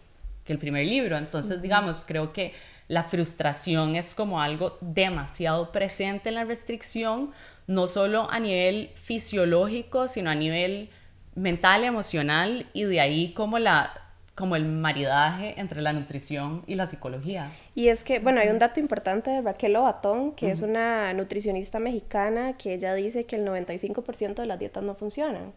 que 0.44 0.52
el 0.52 0.60
primer 0.60 0.86
libro. 0.86 1.18
Entonces, 1.18 1.60
digamos, 1.60 2.04
creo 2.06 2.32
que 2.32 2.54
la 2.92 3.02
frustración 3.02 3.96
es 3.96 4.12
como 4.12 4.42
algo 4.42 4.76
demasiado 4.82 5.72
presente 5.72 6.28
en 6.28 6.34
la 6.34 6.44
restricción, 6.44 7.30
no 7.66 7.86
solo 7.86 8.30
a 8.30 8.38
nivel 8.38 8.90
fisiológico, 8.96 10.08
sino 10.08 10.28
a 10.28 10.34
nivel 10.34 10.90
mental, 11.34 11.84
emocional 11.84 12.66
y 12.74 12.84
de 12.84 13.00
ahí 13.00 13.32
como 13.32 13.58
la 13.58 13.94
como 14.34 14.56
el 14.56 14.64
maridaje 14.64 15.54
entre 15.58 15.82
la 15.82 15.92
nutrición 15.92 16.64
y 16.66 16.74
la 16.74 16.86
psicología. 16.86 17.50
Y 17.74 17.88
es 17.88 18.02
que, 18.02 18.18
bueno, 18.18 18.40
hay 18.40 18.48
un 18.48 18.58
dato 18.58 18.80
importante 18.80 19.30
de 19.30 19.42
Raquel 19.42 19.76
Obatón, 19.76 20.32
que 20.32 20.50
es 20.50 20.62
una 20.62 21.12
nutricionista 21.12 21.78
mexicana, 21.78 22.56
que 22.56 22.72
ella 22.72 22.94
dice 22.94 23.24
que 23.24 23.36
el 23.36 23.46
95% 23.46 24.34
de 24.34 24.46
las 24.46 24.58
dietas 24.58 24.82
no 24.82 24.94
funcionan. 24.94 25.52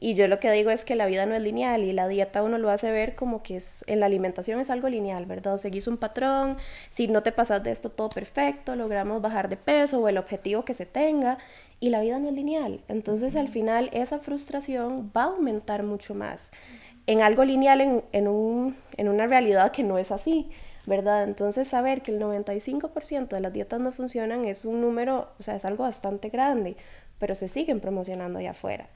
Y 0.00 0.14
yo 0.14 0.28
lo 0.28 0.38
que 0.38 0.50
digo 0.52 0.70
es 0.70 0.84
que 0.84 0.94
la 0.94 1.06
vida 1.06 1.26
no 1.26 1.34
es 1.34 1.42
lineal 1.42 1.82
y 1.82 1.92
la 1.92 2.06
dieta 2.06 2.42
uno 2.42 2.58
lo 2.58 2.70
hace 2.70 2.92
ver 2.92 3.16
como 3.16 3.42
que 3.42 3.56
es, 3.56 3.84
en 3.88 3.98
la 3.98 4.06
alimentación 4.06 4.60
es 4.60 4.70
algo 4.70 4.88
lineal, 4.88 5.26
¿verdad? 5.26 5.58
Seguís 5.58 5.88
un 5.88 5.96
patrón, 5.96 6.56
si 6.90 7.08
no 7.08 7.22
te 7.22 7.32
pasas 7.32 7.64
de 7.64 7.72
esto 7.72 7.90
todo 7.90 8.08
perfecto, 8.08 8.76
logramos 8.76 9.20
bajar 9.20 9.48
de 9.48 9.56
peso 9.56 9.98
o 9.98 10.08
el 10.08 10.18
objetivo 10.18 10.64
que 10.64 10.74
se 10.74 10.86
tenga, 10.86 11.38
y 11.80 11.90
la 11.90 12.00
vida 12.00 12.18
no 12.18 12.28
es 12.28 12.34
lineal. 12.34 12.80
Entonces 12.88 13.34
al 13.34 13.48
final 13.48 13.90
esa 13.92 14.18
frustración 14.20 15.10
va 15.16 15.24
a 15.24 15.26
aumentar 15.26 15.82
mucho 15.82 16.14
más 16.14 16.52
en 17.06 17.22
algo 17.22 17.44
lineal, 17.44 17.80
en, 17.80 18.04
en, 18.12 18.28
un, 18.28 18.76
en 18.96 19.08
una 19.08 19.26
realidad 19.26 19.72
que 19.72 19.82
no 19.82 19.98
es 19.98 20.12
así, 20.12 20.50
¿verdad? 20.86 21.24
Entonces 21.24 21.68
saber 21.68 22.02
que 22.02 22.12
el 22.12 22.20
95% 22.20 23.28
de 23.28 23.40
las 23.40 23.52
dietas 23.52 23.80
no 23.80 23.92
funcionan 23.92 24.44
es 24.44 24.64
un 24.64 24.80
número, 24.80 25.28
o 25.38 25.42
sea, 25.42 25.56
es 25.56 25.64
algo 25.64 25.84
bastante 25.84 26.28
grande, 26.28 26.76
pero 27.18 27.34
se 27.34 27.48
siguen 27.48 27.80
promocionando 27.80 28.38
allá 28.38 28.52
afuera. 28.52 28.88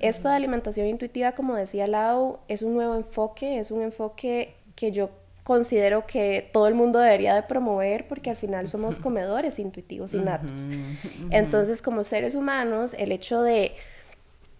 Esto 0.00 0.28
de 0.28 0.34
alimentación 0.34 0.86
intuitiva, 0.86 1.32
como 1.32 1.56
decía 1.56 1.86
Lau, 1.86 2.38
es 2.48 2.62
un 2.62 2.74
nuevo 2.74 2.94
enfoque, 2.94 3.58
es 3.58 3.70
un 3.70 3.82
enfoque 3.82 4.54
que 4.76 4.92
yo 4.92 5.10
considero 5.44 6.06
que 6.06 6.48
todo 6.52 6.68
el 6.68 6.74
mundo 6.74 6.98
debería 6.98 7.34
de 7.34 7.42
promover 7.42 8.06
porque 8.06 8.30
al 8.30 8.36
final 8.36 8.68
somos 8.68 8.98
comedores 9.00 9.58
intuitivos 9.58 10.14
innatos. 10.14 10.66
Entonces, 11.30 11.82
como 11.82 12.04
seres 12.04 12.34
humanos, 12.34 12.94
el 12.98 13.12
hecho 13.12 13.42
de 13.42 13.72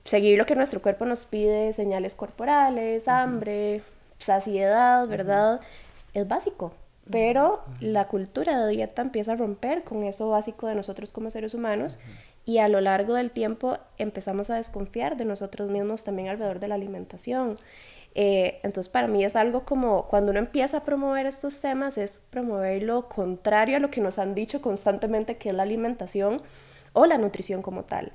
seguir 0.05 0.39
lo 0.39 0.47
que 0.47 0.57
nuestro 0.57 0.81
cuerpo 0.83 1.05
nos 1.05 1.25
pide, 1.25 1.73
señales 1.73 2.15
corporales, 2.15 3.07
hambre, 3.07 3.83
saciedad, 4.19 5.07
¿verdad? 5.07 5.61
Es 6.15 6.27
básico. 6.29 6.73
Pero 7.11 7.61
la 7.81 8.07
cultura 8.07 8.65
de 8.65 8.71
dieta 8.71 9.03
empieza 9.03 9.33
a 9.33 9.37
romper 9.37 9.83
con 9.83 10.05
eso 10.05 10.29
básico 10.29 10.67
de 10.67 10.75
nosotros 10.75 11.11
como 11.11 11.31
seres 11.31 11.55
humanos 11.55 11.99
y 12.45 12.59
a 12.59 12.69
lo 12.69 12.81
largo 12.81 13.15
del 13.15 13.31
tiempo 13.33 13.79
empezamos 13.99 14.51
a 14.51 14.57
desconfiar 14.57 15.17
de 15.17 15.25
nosotros 15.25 15.71
mismos 15.71 16.05
también 16.05 16.29
alrededor 16.29 16.61
de 16.61 16.69
la 16.69 16.77
alimentación. 16.77 17.57
Eh, 18.15 18.59
entonces 18.63 18.91
para 18.91 19.07
mí 19.07 19.25
es 19.25 19.37
algo 19.37 19.65
como 19.65 20.09
cuando 20.09 20.31
uno 20.31 20.41
empieza 20.41 20.79
a 20.79 20.85
promover 20.85 21.27
estos 21.27 21.61
temas 21.61 21.97
es 21.97 22.23
promover 22.31 22.83
lo 22.83 23.09
contrario 23.09 23.77
a 23.77 23.81
lo 23.81 23.91
que 23.91 24.01
nos 24.01 24.19
han 24.19 24.35
dicho 24.35 24.61
constantemente 24.61 25.37
que 25.37 25.51
es 25.51 25.55
la 25.55 25.63
alimentación 25.63 26.43
o 26.93 27.07
la 27.07 27.19
nutrición 27.19 27.63
como 27.63 27.85
tal. 27.85 28.13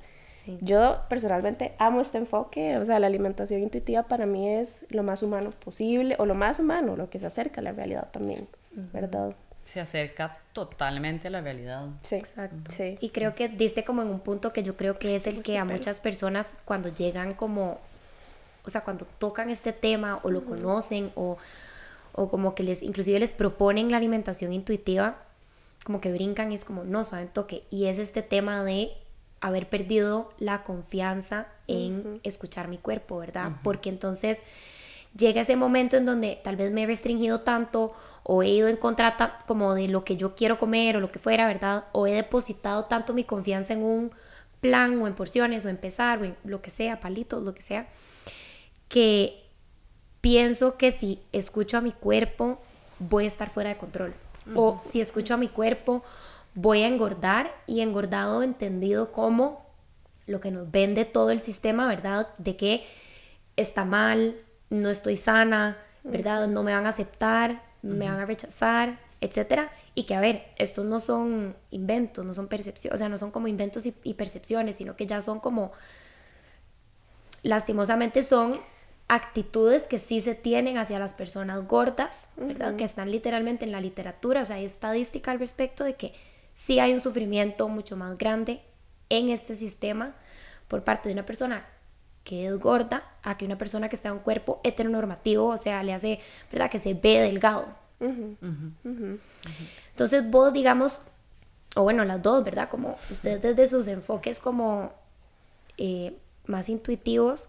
Yo 0.60 1.00
personalmente 1.08 1.74
amo 1.78 2.00
este 2.00 2.18
enfoque, 2.18 2.78
o 2.78 2.84
sea, 2.84 2.98
la 2.98 3.06
alimentación 3.06 3.62
intuitiva 3.62 4.04
para 4.04 4.26
mí 4.26 4.48
es 4.48 4.86
lo 4.90 5.02
más 5.02 5.22
humano 5.22 5.50
posible, 5.50 6.16
o 6.18 6.26
lo 6.26 6.34
más 6.34 6.58
humano, 6.58 6.96
lo 6.96 7.10
que 7.10 7.18
se 7.18 7.26
acerca 7.26 7.60
a 7.60 7.64
la 7.64 7.72
realidad 7.72 8.08
también, 8.10 8.46
¿verdad? 8.92 9.34
Se 9.64 9.80
acerca 9.80 10.38
totalmente 10.52 11.28
a 11.28 11.30
la 11.30 11.40
realidad. 11.40 11.88
Sí, 12.02 12.14
exacto. 12.14 12.70
Sí. 12.70 12.96
Y 13.00 13.10
creo 13.10 13.34
que 13.34 13.48
diste 13.48 13.84
como 13.84 14.02
en 14.02 14.08
un 14.08 14.20
punto 14.20 14.52
que 14.52 14.62
yo 14.62 14.76
creo 14.76 14.96
que 14.96 15.16
es 15.16 15.26
el 15.26 15.42
que 15.42 15.58
a 15.58 15.64
muchas 15.64 16.00
personas 16.00 16.54
cuando 16.64 16.88
llegan 16.88 17.34
como, 17.34 17.78
o 18.64 18.70
sea, 18.70 18.82
cuando 18.82 19.06
tocan 19.18 19.50
este 19.50 19.72
tema 19.72 20.20
o 20.22 20.30
lo 20.30 20.44
conocen 20.44 21.10
o, 21.16 21.36
o 22.12 22.30
como 22.30 22.54
que 22.54 22.62
les, 22.62 22.82
inclusive 22.82 23.18
les 23.18 23.32
proponen 23.32 23.90
la 23.90 23.96
alimentación 23.96 24.52
intuitiva, 24.52 25.18
como 25.84 26.00
que 26.00 26.12
brincan 26.12 26.52
y 26.52 26.54
es 26.54 26.64
como, 26.64 26.84
no, 26.84 27.04
suave 27.04 27.26
toque. 27.26 27.64
Y 27.70 27.86
es 27.86 27.98
este 27.98 28.22
tema 28.22 28.64
de 28.64 28.92
haber 29.46 29.68
perdido 29.68 30.32
la 30.38 30.62
confianza 30.62 31.46
en 31.66 32.20
escuchar 32.22 32.68
mi 32.68 32.78
cuerpo, 32.78 33.18
¿verdad? 33.18 33.52
Porque 33.62 33.88
entonces 33.88 34.40
llega 35.16 35.42
ese 35.42 35.56
momento 35.56 35.96
en 35.96 36.04
donde 36.04 36.40
tal 36.42 36.56
vez 36.56 36.70
me 36.72 36.82
he 36.82 36.86
restringido 36.86 37.40
tanto 37.40 37.94
o 38.22 38.42
he 38.42 38.48
ido 38.48 38.68
en 38.68 38.76
contra 38.76 39.38
como 39.46 39.74
de 39.74 39.88
lo 39.88 40.04
que 40.04 40.16
yo 40.16 40.34
quiero 40.34 40.58
comer 40.58 40.96
o 40.96 41.00
lo 41.00 41.10
que 41.10 41.18
fuera, 41.18 41.46
¿verdad? 41.46 41.84
O 41.92 42.06
he 42.06 42.12
depositado 42.12 42.84
tanto 42.84 43.14
mi 43.14 43.24
confianza 43.24 43.72
en 43.72 43.82
un 43.82 44.12
plan 44.60 45.00
o 45.00 45.06
en 45.06 45.14
porciones 45.14 45.64
o 45.64 45.68
en 45.68 45.76
pesar 45.76 46.20
o 46.20 46.24
en 46.24 46.36
lo 46.44 46.60
que 46.60 46.70
sea, 46.70 47.00
palitos, 47.00 47.42
lo 47.44 47.54
que 47.54 47.62
sea, 47.62 47.88
que 48.88 49.44
pienso 50.20 50.76
que 50.76 50.90
si 50.90 51.20
escucho 51.32 51.78
a 51.78 51.80
mi 51.80 51.92
cuerpo 51.92 52.60
voy 52.98 53.24
a 53.24 53.28
estar 53.28 53.50
fuera 53.50 53.70
de 53.70 53.76
control. 53.76 54.14
O 54.54 54.80
si 54.84 55.00
escucho 55.00 55.34
a 55.34 55.36
mi 55.36 55.48
cuerpo 55.48 56.04
voy 56.56 56.82
a 56.82 56.88
engordar 56.88 57.54
y 57.66 57.82
engordado 57.82 58.42
entendido 58.42 59.12
como 59.12 59.64
lo 60.26 60.40
que 60.40 60.50
nos 60.50 60.68
vende 60.70 61.04
todo 61.04 61.30
el 61.30 61.40
sistema, 61.40 61.86
¿verdad? 61.86 62.28
De 62.38 62.56
que 62.56 62.84
está 63.56 63.84
mal, 63.84 64.40
no 64.70 64.90
estoy 64.90 65.16
sana, 65.16 65.78
¿verdad? 66.02 66.48
No 66.48 66.62
me 66.62 66.74
van 66.74 66.86
a 66.86 66.88
aceptar, 66.88 67.62
me 67.82 68.08
van 68.08 68.18
a 68.18 68.24
rechazar, 68.24 68.98
etcétera. 69.20 69.70
Y 69.94 70.04
que, 70.04 70.14
a 70.14 70.20
ver, 70.20 70.46
estos 70.56 70.84
no 70.86 70.98
son 70.98 71.54
inventos, 71.70 72.24
no 72.24 72.34
son 72.34 72.48
percepciones, 72.48 72.94
o 72.94 72.98
sea, 72.98 73.08
no 73.08 73.18
son 73.18 73.30
como 73.30 73.48
inventos 73.48 73.84
y, 73.86 74.14
percepciones, 74.14 74.76
sino 74.76 74.96
que 74.96 75.06
ya 75.06 75.20
son 75.20 75.40
como, 75.40 75.72
lastimosamente 77.42 78.22
son 78.22 78.60
actitudes 79.08 79.86
que 79.86 79.98
sí 79.98 80.20
se 80.20 80.34
tienen 80.34 80.78
hacia 80.78 80.98
las 80.98 81.14
personas 81.14 81.68
gordas, 81.68 82.30
¿verdad? 82.36 82.76
Que 82.76 82.84
están 82.84 83.10
literalmente 83.10 83.66
en 83.66 83.72
la 83.72 83.80
literatura, 83.80 84.40
o 84.42 84.44
sea, 84.46 84.56
hay 84.56 84.64
estadística 84.64 85.30
al 85.30 85.38
respecto 85.38 85.84
de 85.84 85.94
que 85.94 86.14
sí 86.56 86.80
hay 86.80 86.94
un 86.94 87.00
sufrimiento 87.00 87.68
mucho 87.68 87.96
más 87.96 88.16
grande 88.18 88.62
en 89.10 89.28
este 89.28 89.54
sistema 89.54 90.14
por 90.66 90.82
parte 90.82 91.08
de 91.08 91.12
una 91.12 91.26
persona 91.26 91.64
que 92.24 92.46
es 92.46 92.58
gorda 92.58 93.04
a 93.22 93.36
que 93.36 93.44
una 93.44 93.56
persona 93.56 93.88
que 93.88 93.94
está 93.94 94.08
en 94.08 94.14
un 94.14 94.20
cuerpo 94.20 94.60
heteronormativo, 94.64 95.46
o 95.46 95.58
sea, 95.58 95.84
le 95.84 95.94
hace, 95.94 96.18
¿verdad? 96.50 96.68
Que 96.68 96.80
se 96.80 96.94
ve 96.94 97.20
delgado. 97.20 97.68
Entonces 99.90 100.28
vos, 100.28 100.52
digamos, 100.52 101.02
o 101.76 101.82
bueno, 101.82 102.04
las 102.04 102.20
dos, 102.20 102.42
¿verdad? 102.42 102.68
Como 102.68 102.96
ustedes 103.10 103.40
desde 103.42 103.68
sus 103.68 103.86
enfoques 103.86 104.40
como 104.40 104.92
eh, 105.76 106.16
más 106.46 106.68
intuitivos, 106.68 107.48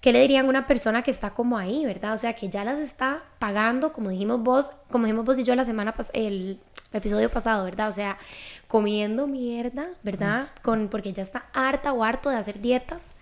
¿qué 0.00 0.12
le 0.12 0.20
dirían 0.20 0.46
a 0.46 0.48
una 0.48 0.66
persona 0.68 1.02
que 1.02 1.10
está 1.10 1.30
como 1.30 1.58
ahí, 1.58 1.84
¿verdad? 1.86 2.14
O 2.14 2.18
sea, 2.18 2.34
que 2.34 2.48
ya 2.48 2.62
las 2.62 2.78
está 2.78 3.24
pagando, 3.40 3.92
como 3.92 4.10
dijimos 4.10 4.42
vos, 4.42 4.70
como 4.90 5.06
dijimos 5.06 5.24
vos 5.24 5.38
y 5.38 5.44
yo 5.44 5.54
la 5.56 5.64
semana 5.64 5.92
pasada, 5.92 6.18
el 6.18 6.60
episodio 6.92 7.30
pasado, 7.30 7.64
¿verdad? 7.64 7.88
O 7.88 7.92
sea, 7.92 8.18
comiendo 8.68 9.26
mierda, 9.26 9.88
¿verdad? 10.02 10.48
Con, 10.62 10.88
porque 10.88 11.12
ya 11.12 11.22
está 11.22 11.46
harta 11.52 11.92
o 11.92 12.04
harto 12.04 12.30
de 12.30 12.36
hacer 12.36 12.60
dietas 12.60 13.14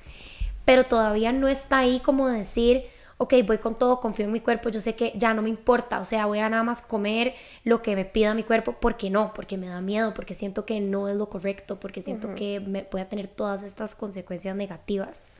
pero 0.68 0.84
todavía 0.84 1.32
no 1.32 1.48
está 1.48 1.78
ahí 1.78 1.98
como 2.00 2.28
decir, 2.28 2.84
ok, 3.16 3.36
voy 3.46 3.56
con 3.56 3.78
todo, 3.78 4.00
confío 4.00 4.26
en 4.26 4.32
mi 4.32 4.40
cuerpo, 4.40 4.68
yo 4.68 4.82
sé 4.82 4.94
que 4.94 5.14
ya 5.16 5.32
no 5.32 5.40
me 5.40 5.48
importa, 5.48 5.98
o 5.98 6.04
sea, 6.04 6.26
voy 6.26 6.40
a 6.40 6.50
nada 6.50 6.62
más 6.62 6.82
comer 6.82 7.34
lo 7.64 7.80
que 7.80 7.96
me 7.96 8.04
pida 8.04 8.34
mi 8.34 8.42
cuerpo, 8.42 8.76
porque 8.78 9.08
no, 9.08 9.32
porque 9.32 9.56
me 9.56 9.66
da 9.66 9.80
miedo, 9.80 10.12
porque 10.12 10.34
siento 10.34 10.66
que 10.66 10.78
no 10.80 11.08
es 11.08 11.16
lo 11.16 11.30
correcto, 11.30 11.80
porque 11.80 12.02
siento 12.02 12.34
que 12.34 12.60
me, 12.60 12.86
voy 12.92 13.00
a 13.00 13.08
tener 13.08 13.28
todas 13.28 13.62
estas 13.62 13.94
consecuencias 13.94 14.54
negativas. 14.54 15.30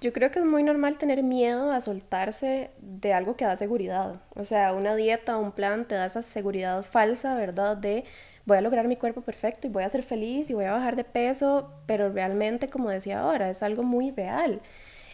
Yo 0.00 0.12
creo 0.12 0.30
que 0.30 0.40
es 0.40 0.44
muy 0.44 0.62
normal 0.62 0.98
tener 0.98 1.22
miedo 1.22 1.72
a 1.72 1.80
soltarse 1.80 2.70
de 2.80 3.14
algo 3.14 3.36
que 3.36 3.46
da 3.46 3.56
seguridad. 3.56 4.20
O 4.34 4.44
sea, 4.44 4.74
una 4.74 4.94
dieta, 4.94 5.38
un 5.38 5.52
plan 5.52 5.86
te 5.86 5.94
da 5.94 6.06
esa 6.06 6.22
seguridad 6.22 6.82
falsa, 6.82 7.34
¿verdad? 7.34 7.76
De 7.76 8.04
voy 8.44 8.58
a 8.58 8.60
lograr 8.60 8.86
mi 8.88 8.96
cuerpo 8.96 9.22
perfecto 9.22 9.66
y 9.66 9.70
voy 9.70 9.84
a 9.84 9.88
ser 9.88 10.02
feliz 10.02 10.50
y 10.50 10.54
voy 10.54 10.66
a 10.66 10.72
bajar 10.72 10.96
de 10.96 11.04
peso, 11.04 11.72
pero 11.86 12.10
realmente, 12.10 12.68
como 12.68 12.90
decía 12.90 13.20
ahora, 13.20 13.50
es 13.50 13.62
algo 13.62 13.82
muy 13.82 14.10
real. 14.10 14.60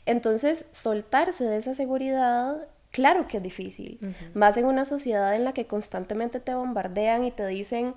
Entonces, 0.04 0.66
soltarse 0.72 1.44
de 1.44 1.56
esa 1.56 1.74
seguridad, 1.74 2.68
claro 2.90 3.28
que 3.28 3.38
es 3.38 3.42
difícil, 3.42 4.00
más 4.34 4.56
en 4.56 4.66
una 4.66 4.84
sociedad 4.84 5.34
en 5.34 5.44
la 5.44 5.52
que 5.52 5.66
constantemente 5.66 6.40
te 6.40 6.54
bombardean 6.54 7.24
y 7.24 7.30
te 7.30 7.46
dicen, 7.46 7.94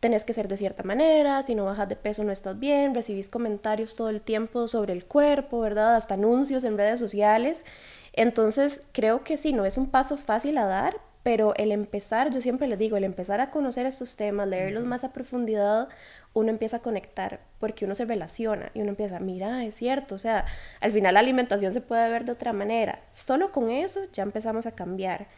tenés 0.00 0.24
que 0.24 0.32
ser 0.32 0.48
de 0.48 0.56
cierta 0.56 0.82
manera, 0.82 1.42
si 1.42 1.54
no 1.54 1.64
bajas 1.64 1.88
de 1.88 1.96
peso 1.96 2.22
no 2.24 2.32
estás 2.32 2.58
bien, 2.58 2.94
recibís 2.94 3.28
comentarios 3.28 3.96
todo 3.96 4.10
el 4.10 4.20
tiempo 4.20 4.68
sobre 4.68 4.92
el 4.92 5.04
cuerpo, 5.04 5.60
¿verdad? 5.60 5.96
Hasta 5.96 6.14
anuncios 6.14 6.64
en 6.64 6.76
redes 6.76 7.00
sociales. 7.00 7.64
Entonces, 8.12 8.86
creo 8.92 9.24
que 9.24 9.36
sí, 9.36 9.52
no 9.52 9.64
es 9.64 9.76
un 9.76 9.90
paso 9.90 10.16
fácil 10.16 10.58
a 10.58 10.66
dar, 10.66 10.98
pero 11.22 11.54
el 11.56 11.72
empezar, 11.72 12.30
yo 12.30 12.40
siempre 12.40 12.68
les 12.68 12.78
digo, 12.78 12.96
el 12.96 13.04
empezar 13.04 13.40
a 13.40 13.50
conocer 13.50 13.84
estos 13.84 14.16
temas, 14.16 14.46
leerlos 14.46 14.84
más 14.84 15.02
a 15.02 15.12
profundidad, 15.12 15.88
uno 16.36 16.50
empieza 16.50 16.76
a 16.76 16.80
conectar 16.80 17.40
porque 17.58 17.86
uno 17.86 17.94
se 17.94 18.04
relaciona 18.04 18.70
y 18.74 18.82
uno 18.82 18.90
empieza, 18.90 19.18
mira, 19.20 19.64
es 19.64 19.74
cierto, 19.74 20.16
o 20.16 20.18
sea, 20.18 20.44
al 20.80 20.92
final 20.92 21.14
la 21.14 21.20
alimentación 21.20 21.72
se 21.72 21.80
puede 21.80 22.10
ver 22.10 22.26
de 22.26 22.32
otra 22.32 22.52
manera. 22.52 23.00
Solo 23.10 23.52
con 23.52 23.70
eso 23.70 24.00
ya 24.12 24.22
empezamos 24.22 24.66
a 24.66 24.72
cambiar. 24.72 25.28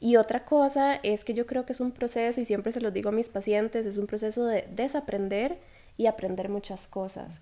Y 0.00 0.16
otra 0.16 0.44
cosa 0.44 0.96
es 1.04 1.24
que 1.24 1.32
yo 1.32 1.46
creo 1.46 1.64
que 1.64 1.74
es 1.74 1.78
un 1.78 1.92
proceso, 1.92 2.40
y 2.40 2.44
siempre 2.44 2.72
se 2.72 2.80
los 2.80 2.92
digo 2.92 3.10
a 3.10 3.12
mis 3.12 3.28
pacientes, 3.28 3.86
es 3.86 3.98
un 3.98 4.08
proceso 4.08 4.46
de 4.46 4.66
desaprender 4.68 5.60
y 5.96 6.06
aprender 6.06 6.48
muchas 6.48 6.88
cosas. 6.88 7.40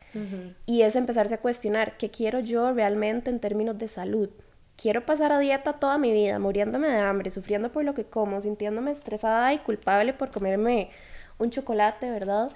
Y 0.66 0.82
es 0.82 0.94
empezarse 0.94 1.36
a 1.36 1.40
cuestionar 1.40 1.96
qué 1.96 2.10
quiero 2.10 2.40
yo 2.40 2.70
realmente 2.74 3.30
en 3.30 3.40
términos 3.40 3.78
de 3.78 3.88
salud 3.88 4.28
quiero 4.76 5.06
pasar 5.06 5.32
a 5.32 5.38
dieta 5.38 5.72
toda 5.72 5.96
mi 5.96 6.12
vida, 6.12 6.38
muriéndome 6.38 6.88
de 6.88 6.98
hambre, 6.98 7.30
sufriendo 7.30 7.72
por 7.72 7.82
lo 7.82 7.94
que 7.94 8.04
como, 8.04 8.42
sintiéndome 8.42 8.90
estresada 8.90 9.54
y 9.54 9.58
culpable 9.60 10.12
por 10.12 10.30
comerme 10.30 10.90
un 11.38 11.50
chocolate, 11.50 12.10
¿verdad? 12.10 12.50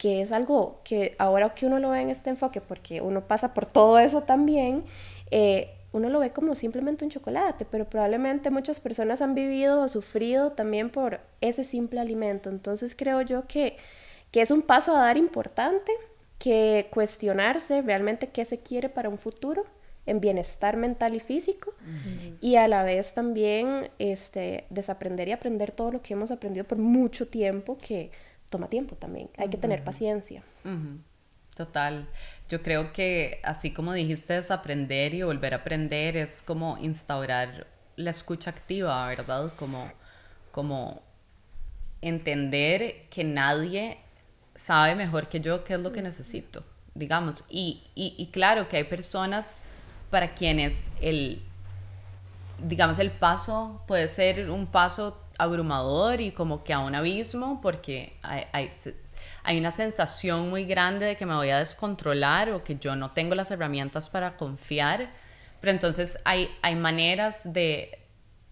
Que 0.00 0.22
es 0.22 0.32
algo 0.32 0.80
que 0.82 1.14
ahora 1.18 1.52
que 1.54 1.66
uno 1.66 1.78
lo 1.78 1.90
ve 1.90 2.00
en 2.00 2.08
este 2.08 2.30
enfoque, 2.30 2.62
porque 2.62 3.02
uno 3.02 3.28
pasa 3.28 3.52
por 3.52 3.66
todo 3.66 3.98
eso 3.98 4.22
también, 4.22 4.84
eh, 5.30 5.74
uno 5.92 6.08
lo 6.08 6.20
ve 6.20 6.32
como 6.32 6.54
simplemente 6.54 7.04
un 7.04 7.10
chocolate, 7.10 7.66
pero 7.70 7.84
probablemente 7.84 8.50
muchas 8.50 8.80
personas 8.80 9.20
han 9.20 9.34
vivido 9.34 9.82
o 9.82 9.88
sufrido 9.88 10.52
también 10.52 10.88
por 10.88 11.20
ese 11.42 11.64
simple 11.64 12.00
alimento. 12.00 12.48
Entonces 12.48 12.94
creo 12.96 13.20
yo 13.20 13.46
que, 13.46 13.76
que 14.30 14.40
es 14.40 14.50
un 14.50 14.62
paso 14.62 14.96
a 14.96 15.02
dar 15.02 15.18
importante, 15.18 15.92
que 16.38 16.88
cuestionarse 16.90 17.82
realmente 17.82 18.28
qué 18.28 18.46
se 18.46 18.60
quiere 18.60 18.88
para 18.88 19.10
un 19.10 19.18
futuro 19.18 19.66
en 20.06 20.20
bienestar 20.20 20.76
mental 20.76 21.14
y 21.14 21.20
físico 21.20 21.74
y 22.40 22.56
a 22.56 22.66
la 22.66 22.82
vez 22.82 23.12
también 23.12 23.90
este, 23.98 24.64
desaprender 24.70 25.28
y 25.28 25.32
aprender 25.32 25.70
todo 25.70 25.92
lo 25.92 26.02
que 26.02 26.14
hemos 26.14 26.30
aprendido 26.30 26.66
por 26.66 26.78
mucho 26.78 27.28
tiempo 27.28 27.76
que 27.76 28.10
toma 28.50 28.68
tiempo 28.68 28.96
también, 28.96 29.30
hay 29.38 29.48
que 29.48 29.56
tener 29.56 29.82
paciencia. 29.82 30.42
Total, 31.56 32.06
yo 32.48 32.62
creo 32.62 32.92
que 32.92 33.40
así 33.42 33.72
como 33.72 33.92
dijiste 33.92 34.34
desaprender 34.34 35.14
y 35.14 35.22
volver 35.22 35.54
a 35.54 35.58
aprender 35.58 36.16
es 36.16 36.42
como 36.42 36.78
instaurar 36.78 37.66
la 37.96 38.10
escucha 38.10 38.50
activa, 38.50 39.06
¿verdad? 39.08 39.52
Como, 39.56 39.90
como 40.52 41.02
entender 42.00 43.06
que 43.10 43.24
nadie 43.24 43.98
sabe 44.54 44.94
mejor 44.94 45.28
que 45.28 45.40
yo 45.40 45.64
qué 45.64 45.74
es 45.74 45.80
lo 45.80 45.92
que 45.92 46.02
necesito, 46.02 46.64
digamos. 46.94 47.44
Y, 47.48 47.82
y, 47.94 48.14
y 48.16 48.26
claro 48.28 48.68
que 48.68 48.76
hay 48.78 48.84
personas 48.84 49.58
para 50.10 50.34
quienes 50.34 50.88
el, 51.00 51.42
digamos, 52.62 52.98
el 52.98 53.10
paso 53.10 53.82
puede 53.86 54.08
ser 54.08 54.50
un 54.50 54.66
paso 54.66 55.20
abrumador 55.42 56.20
y 56.20 56.32
como 56.32 56.64
que 56.64 56.72
a 56.72 56.80
un 56.80 56.94
abismo 56.94 57.60
porque 57.60 58.18
hay, 58.22 58.70
hay, 59.42 59.58
una 59.58 59.70
sensación 59.70 60.50
muy 60.50 60.64
grande 60.64 61.06
de 61.06 61.16
que 61.16 61.26
me 61.26 61.34
voy 61.34 61.50
a 61.50 61.58
descontrolar 61.58 62.50
o 62.50 62.62
que 62.62 62.76
yo 62.76 62.96
no 62.96 63.10
tengo 63.12 63.34
las 63.34 63.50
herramientas 63.50 64.08
para 64.08 64.36
confiar, 64.36 65.10
pero 65.60 65.72
entonces 65.72 66.18
hay, 66.24 66.50
hay 66.62 66.76
maneras 66.76 67.40
de, 67.44 68.06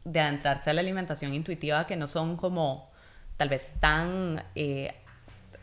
de 0.05 0.21
adentrarse 0.21 0.71
a 0.71 0.75
la 0.75 0.81
alimentación 0.81 1.35
intuitiva 1.35 1.87
que 1.87 1.97
no 1.97 2.07
son 2.07 2.37
como 2.37 2.91
tal 3.37 3.49
vez 3.49 3.75
tan 3.81 4.43
eh, 4.55 4.95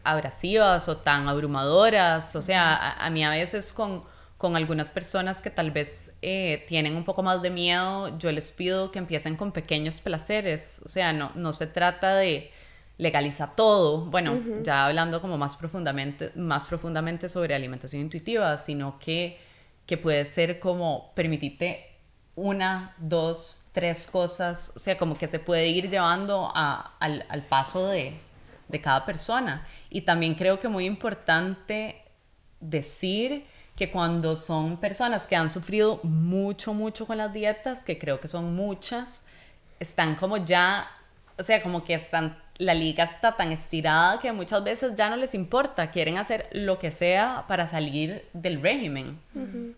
abrasivas 0.04 0.88
o 0.88 0.98
tan 0.98 1.28
abrumadoras, 1.28 2.36
o 2.36 2.42
sea, 2.42 2.94
a 2.94 3.10
mí 3.10 3.24
a 3.24 3.32
veces 3.32 3.74
con 3.74 4.04
con 4.38 4.56
algunas 4.56 4.90
personas 4.90 5.42
que 5.42 5.50
tal 5.50 5.72
vez 5.72 6.16
eh, 6.22 6.66
tienen 6.68 6.96
un 6.96 7.04
poco 7.04 7.24
más 7.24 7.42
de 7.42 7.50
miedo, 7.50 8.18
yo 8.20 8.32
les 8.32 8.52
pido 8.52 8.92
que 8.92 9.00
empiecen 9.00 9.38
con 9.38 9.52
pequeños 9.52 10.02
placeres, 10.02 10.82
o 10.86 10.90
sea, 10.90 11.14
no, 11.14 11.32
no 11.36 11.54
se 11.54 11.68
trata 11.68 12.16
de 12.16 12.52
legalizar 12.98 13.56
todo, 13.56 14.06
bueno, 14.06 14.42
ya 14.64 14.86
hablando 14.86 15.22
como 15.22 15.38
más 15.38 15.56
profundamente, 15.56 16.32
más 16.36 16.66
profundamente 16.66 17.28
sobre 17.28 17.54
alimentación 17.54 18.02
intuitiva, 18.02 18.58
sino 18.58 19.00
que, 19.00 19.38
que 19.86 19.98
puede 19.98 20.24
ser 20.26 20.60
como 20.60 21.14
permitirte 21.14 21.92
una, 22.36 22.94
dos, 22.98 23.64
tres 23.74 24.08
cosas, 24.08 24.72
o 24.76 24.80
sea, 24.80 24.98
como 24.98 25.18
que 25.18 25.28
se 25.28 25.40
puede 25.40 25.68
ir 25.68 25.90
llevando 25.90 26.52
al, 26.54 27.26
al 27.28 27.42
paso 27.42 27.88
de, 27.88 28.18
de 28.68 28.82
cada 28.82 29.06
persona. 29.06 29.66
Y 29.90 30.02
también 30.02 30.36
creo 30.36 30.60
que 30.60 30.68
muy 30.68 30.86
importante 30.86 32.02
decir 32.60 33.46
que 33.76 33.92
cuando 33.92 34.36
son 34.36 34.78
personas 34.78 35.28
que 35.28 35.36
han 35.36 35.50
sufrido 35.50 36.00
mucho, 36.04 36.74
mucho 36.74 37.06
con 37.06 37.18
las 37.18 37.34
dietas, 37.34 37.84
que 37.84 37.98
creo 37.98 38.20
que 38.20 38.28
son 38.28 38.56
muchas, 38.56 39.26
están 39.80 40.16
como 40.16 40.38
ya, 40.38 40.88
o 41.38 41.44
sea, 41.44 41.62
como 41.62 41.84
que 41.84 41.94
están 41.96 42.38
la 42.58 42.74
liga 42.74 43.04
está 43.04 43.36
tan 43.36 43.52
estirada 43.52 44.20
que 44.20 44.32
muchas 44.32 44.64
veces 44.64 44.96
ya 44.96 45.10
no 45.10 45.18
les 45.18 45.34
importa, 45.36 45.92
quieren 45.92 46.18
hacer 46.18 46.48
lo 46.54 46.80
que 46.80 46.90
sea 46.90 47.44
para 47.48 47.68
salir 47.68 48.24
del 48.34 48.62
régimen. 48.62 49.20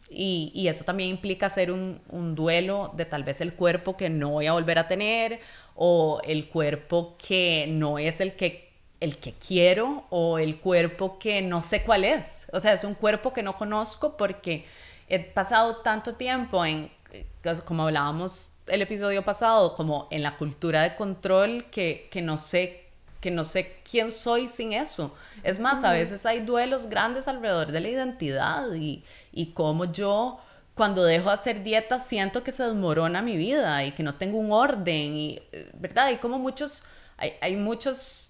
y, 0.10 0.52
y, 0.54 0.68
eso 0.68 0.84
también 0.84 1.10
implica 1.10 1.48
hacer 1.48 1.72
un, 1.72 2.00
un, 2.10 2.36
duelo 2.36 2.94
de 2.96 3.06
tal 3.06 3.24
vez 3.24 3.42
el 3.42 3.54
cuerpo 3.54 3.98
que 3.98 4.10
no 4.10 4.30
voy 4.30 4.46
a 4.46 4.54
volver 4.54 4.78
a 4.78 4.88
tener 4.88 5.40
o 5.76 6.22
el 6.24 6.48
cuerpo 6.50 7.16
que 7.18 7.66
no 7.68 7.98
es 7.98 8.22
el 8.22 8.34
que, 8.34 8.67
el 9.00 9.18
que 9.18 9.34
quiero 9.34 10.06
o 10.10 10.40
el 10.40 10.60
cuerpo 10.60 11.20
que 11.20 11.42
no 11.42 11.64
sé 11.64 11.84
cuál 11.84 12.04
es. 12.04 12.48
O 12.54 12.60
sea, 12.60 12.74
es 12.74 12.84
un 12.84 12.96
cuerpo 12.96 13.34
que 13.34 13.44
no 13.44 13.58
conozco 13.58 14.18
porque 14.18 14.66
he 15.08 15.20
pasado 15.20 15.78
tanto 15.78 16.16
tiempo 16.16 16.66
en, 16.66 16.92
eh, 17.12 17.26
como 17.66 17.84
hablábamos 17.84 18.52
el 18.68 18.82
episodio 18.82 19.24
pasado, 19.24 19.76
como 19.76 20.08
en 20.12 20.24
la 20.24 20.38
cultura 20.38 20.82
de 20.84 20.96
control 20.96 21.66
que, 21.72 22.08
que 22.12 22.22
no 22.22 22.38
sé 22.38 22.84
que 23.22 23.32
no 23.32 23.46
sé 23.46 23.80
quién 23.90 24.12
soy 24.12 24.48
sin 24.48 24.74
eso. 24.74 25.16
Es 25.44 25.60
más, 25.60 25.84
a 25.84 25.92
veces 25.92 26.26
hay 26.28 26.42
duelos 26.42 26.86
grandes 26.88 27.28
alrededor 27.28 27.72
de 27.72 27.80
la 27.80 27.90
identidad 27.90 28.72
y, 28.76 29.04
y 29.32 29.48
cómo 29.48 29.86
yo 29.86 30.40
cuando 30.76 31.04
dejo 31.04 31.30
de 31.30 31.34
hacer 31.34 31.64
dieta 31.64 32.00
siento 32.00 32.44
que 32.44 32.52
se 32.52 32.64
desmorona 32.64 33.24
mi 33.24 33.36
vida 33.36 33.84
y 33.84 33.92
que 33.92 34.04
no 34.04 34.16
tengo 34.16 34.38
un 34.38 34.52
orden 34.52 35.16
y, 35.16 35.40
eh, 35.52 35.70
¿verdad? 35.74 36.06
Hay 36.06 36.18
como 36.18 36.38
muchos, 36.38 36.84
hay, 37.18 37.34
hay 37.42 37.56
muchos 37.56 38.30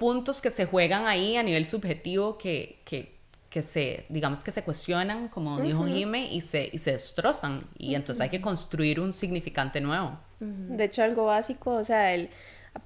puntos 0.00 0.40
que 0.40 0.48
se 0.48 0.64
juegan 0.64 1.06
ahí 1.06 1.36
a 1.36 1.42
nivel 1.42 1.66
subjetivo 1.66 2.38
que, 2.38 2.80
que, 2.86 3.18
que 3.50 3.60
se, 3.60 4.06
digamos 4.08 4.42
que 4.42 4.50
se 4.50 4.64
cuestionan, 4.64 5.28
como 5.28 5.60
dijo 5.60 5.84
Jime, 5.84 6.32
y 6.32 6.40
se, 6.40 6.70
y 6.72 6.78
se 6.78 6.92
destrozan. 6.92 7.64
Y 7.76 7.94
entonces 7.94 8.22
hay 8.22 8.30
que 8.30 8.40
construir 8.40 8.98
un 8.98 9.12
significante 9.12 9.80
nuevo. 9.82 10.18
De 10.40 10.84
hecho, 10.84 11.02
algo 11.02 11.26
básico, 11.26 11.72
o 11.72 11.84
sea, 11.84 12.14
el, 12.14 12.30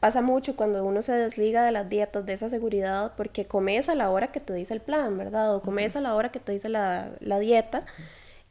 pasa 0.01 0.23
mucho 0.23 0.57
cuando 0.57 0.85
uno 0.85 1.03
se 1.03 1.13
desliga 1.13 1.63
de 1.63 1.71
las 1.71 1.89
dietas, 1.89 2.27
de 2.27 2.33
esa 2.33 2.51
seguridad, 2.51 3.13
porque 3.17 3.47
comes 3.47 3.89
a 3.89 3.95
la 3.95 4.11
hora 4.11 4.33
que 4.33 4.41
te 4.41 4.53
dice 4.53 4.75
el 4.75 4.81
plan, 4.81 5.17
¿verdad? 5.17 5.55
O 5.55 5.63
comes 5.63 5.95
a 5.95 6.01
la 6.01 6.17
hora 6.17 6.33
que 6.33 6.41
te 6.41 6.51
dice 6.51 6.69
la, 6.69 7.13
la 7.21 7.39
dieta. 7.39 7.87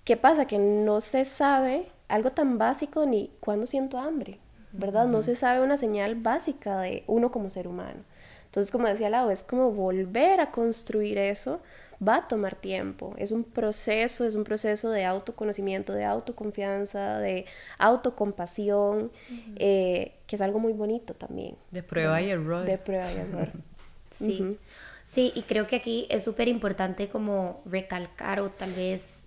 ¿Qué 0.06 0.16
pasa? 0.16 0.46
Que 0.46 0.58
no 0.58 1.02
se 1.02 1.26
sabe 1.26 1.90
algo 2.08 2.30
tan 2.30 2.58
básico 2.58 3.06
ni 3.06 3.30
cuándo 3.42 3.68
siento 3.68 3.98
hambre, 3.98 4.40
¿verdad? 4.72 5.08
No 5.08 5.22
se 5.22 5.36
sabe 5.36 5.62
una 5.62 5.76
señal 5.76 6.16
básica 6.16 6.80
de 6.80 7.04
uno 7.08 7.30
como 7.30 7.50
ser 7.50 7.68
humano. 7.68 8.06
Entonces, 8.54 8.72
como 8.72 8.88
decía 8.88 9.10
Lau, 9.10 9.32
es 9.32 9.44
como 9.44 9.72
volver 9.72 10.40
a 10.40 10.52
construir 10.52 11.18
eso 11.18 11.60
va 12.08 12.18
a 12.18 12.28
tomar 12.28 12.56
tiempo. 12.56 13.16
Es 13.18 13.32
un 13.32 13.44
proceso, 13.44 14.26
es 14.26 14.36
un 14.36 14.44
proceso 14.44 14.92
de 14.92 15.06
autoconocimiento, 15.06 15.92
de 15.92 16.06
autoconfianza, 16.06 17.18
de 17.18 17.48
autocompasión, 17.80 19.12
eh, 19.56 20.14
que 20.28 20.36
es 20.36 20.42
algo 20.44 20.60
muy 20.60 20.74
bonito 20.74 21.16
también. 21.16 21.56
De 21.72 21.82
prueba 21.82 22.22
y 22.22 22.30
error. 22.30 22.64
De 22.64 22.78
prueba 22.78 23.12
y 23.12 23.16
error. 23.16 23.50
sí. 24.12 24.60
Sí, 25.04 25.32
y 25.34 25.42
creo 25.42 25.66
que 25.66 25.78
aquí 25.78 26.06
es 26.12 26.24
súper 26.24 26.48
importante 26.48 27.10
como 27.10 27.64
recalcar 27.66 28.40
o 28.40 28.52
tal 28.52 28.72
vez 28.74 29.26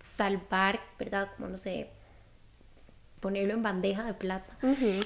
salvar, 0.00 0.80
¿verdad? 0.98 1.28
Como 1.36 1.50
no 1.50 1.58
sé, 1.58 1.90
ponerlo 3.24 3.54
en 3.54 3.62
bandeja 3.62 4.04
de 4.04 4.12
plata. 4.12 4.54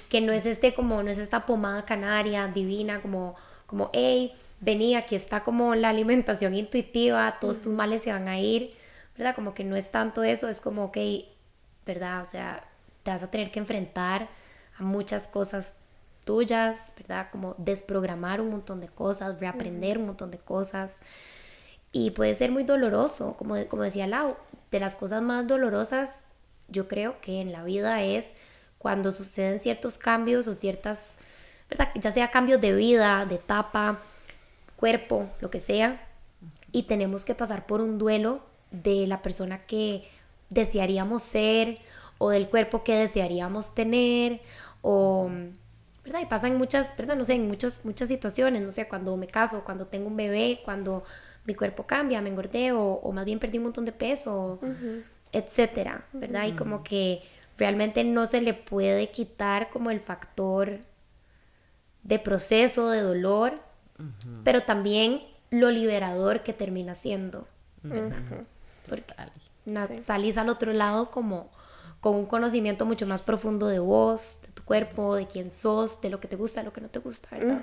Que 0.08 0.20
no 0.20 0.32
es 0.32 0.44
este 0.44 0.75
como, 0.75 1.04
no 1.04 1.08
es 1.08 1.18
esta 1.18 1.46
pomada 1.46 1.84
canaria 1.84 2.48
divina, 2.48 3.00
como, 3.00 3.37
como, 3.66 3.90
hey, 3.92 4.32
vení, 4.58 4.96
aquí 4.96 5.14
está 5.14 5.44
como 5.44 5.76
la 5.76 5.90
alimentación 5.90 6.56
intuitiva, 6.56 7.38
todos 7.40 7.60
tus 7.60 7.72
males 7.72 8.02
se 8.02 8.10
van 8.10 8.26
a 8.26 8.40
ir, 8.40 8.75
¿verdad? 9.16 9.37
Como 9.37 9.54
que 9.54 9.62
no 9.62 9.76
es 9.76 9.92
tanto 9.92 10.25
eso, 10.25 10.48
es 10.48 10.60
como, 10.60 10.87
ok, 10.87 10.98
¿verdad? 11.87 12.22
O 12.22 12.25
sea, 12.25 12.64
te 13.04 13.12
vas 13.12 13.22
a 13.22 13.30
tener 13.30 13.52
que 13.52 13.60
enfrentar 13.60 14.26
a 14.76 14.82
muchas 14.82 15.28
cosas 15.28 15.78
tuyas, 16.25 16.92
¿verdad? 16.96 17.28
Como 17.30 17.54
desprogramar 17.56 18.40
un 18.40 18.50
montón 18.50 18.80
de 18.80 18.88
cosas, 18.88 19.38
reaprender 19.38 19.98
un 19.98 20.07
montón 20.07 20.33
de 20.33 20.38
cosas. 20.38 20.98
Y 21.92 22.11
puede 22.11 22.35
ser 22.35 22.50
muy 22.50 22.64
doloroso, 22.64 23.37
como, 23.38 23.54
como 23.68 23.85
decía 23.85 24.09
Lau, 24.09 24.35
de 24.72 24.81
las 24.81 24.96
cosas 24.96 25.22
más 25.22 25.46
dolorosas 25.46 26.24
yo 26.68 26.88
creo 26.88 27.20
que 27.20 27.40
en 27.40 27.52
la 27.52 27.64
vida 27.64 28.02
es 28.02 28.31
cuando 28.78 29.12
suceden 29.12 29.59
ciertos 29.59 29.98
cambios 29.98 30.46
o 30.46 30.54
ciertas, 30.54 31.18
¿verdad? 31.68 31.88
Ya 31.96 32.12
sea 32.12 32.31
cambios 32.31 32.61
de 32.61 32.74
vida, 32.74 33.26
de 33.26 33.37
etapa, 33.37 33.98
cuerpo, 34.76 35.28
lo 35.40 35.50
que 35.50 35.61
sea, 35.61 36.07
y 36.70 36.85
tenemos 36.85 37.24
que 37.24 37.35
pasar 37.35 37.66
por 37.66 37.81
un 37.81 37.98
duelo 37.98 38.42
de 38.70 39.07
la 39.07 39.22
persona 39.22 39.59
que 39.66 40.09
desearíamos 40.50 41.22
ser 41.22 41.78
o 42.18 42.31
del 42.31 42.48
cuerpo 42.48 42.85
que 42.85 42.94
desearíamos 42.94 43.74
tener 43.74 44.40
o 44.83 45.31
¿verdad? 46.04 46.20
Y 46.22 46.26
pasan 46.26 46.57
muchas, 46.57 46.96
¿verdad? 46.96 47.16
No 47.16 47.24
sé, 47.24 47.35
en 47.35 47.48
muchas 47.48 47.85
muchas 47.85 48.09
situaciones, 48.09 48.62
no 48.62 48.70
sé, 48.70 48.88
cuando 48.88 49.16
me 49.16 49.26
caso, 49.26 49.62
cuando 49.64 49.87
tengo 49.87 50.09
un 50.09 50.16
bebé, 50.16 50.61
cuando 50.64 51.04
mi 51.44 51.54
cuerpo 51.54 51.87
cambia, 51.87 52.20
me 52.20 52.31
engordé 52.31 52.72
o, 52.72 53.12
más 53.12 53.24
bien 53.24 53.38
perdí 53.38 53.59
un 53.59 53.64
montón 53.64 53.85
de 53.85 53.92
peso, 53.92 54.59
etcétera, 55.33 56.05
¿verdad? 56.12 56.47
Y 56.47 56.53
como 56.53 56.83
que 56.83 57.23
realmente 57.57 58.05
no 58.05 58.27
se 58.27 58.41
le 58.41 58.55
puede 58.55 59.11
quitar 59.11 59.69
como 59.71 59.91
el 59.91 60.01
factor 60.01 60.81
de 62.03 62.19
proceso, 62.19 62.91
de 62.91 63.03
dolor, 63.03 63.59
pero 64.45 64.62
también 64.62 65.23
lo 65.51 65.71
liberador 65.71 66.43
que 66.43 66.53
termina 66.53 66.95
siendo. 66.95 67.47
Porque 68.88 69.14
salís 70.03 70.38
al 70.38 70.49
otro 70.49 70.73
lado 70.73 71.11
como 71.11 71.51
con 72.00 72.14
un 72.14 72.26
conocimiento 72.26 72.87
mucho 72.87 73.06
más 73.06 73.22
profundo 73.22 73.66
de 73.66 73.80
vos, 73.80 74.40
de 74.42 74.52
tu 74.52 74.62
cuerpo, 74.62 75.16
de 75.16 75.26
quién 75.26 75.50
sos, 75.50 76.00
de 76.00 76.11
lo 76.11 76.20
que 76.20 76.28
te 76.28 76.37
gusta, 76.37 76.61
de 76.61 76.66
lo 76.66 76.72
que 76.72 76.80
no 76.80 76.88
te 76.88 77.00
gusta, 77.00 77.28
¿verdad? 77.32 77.61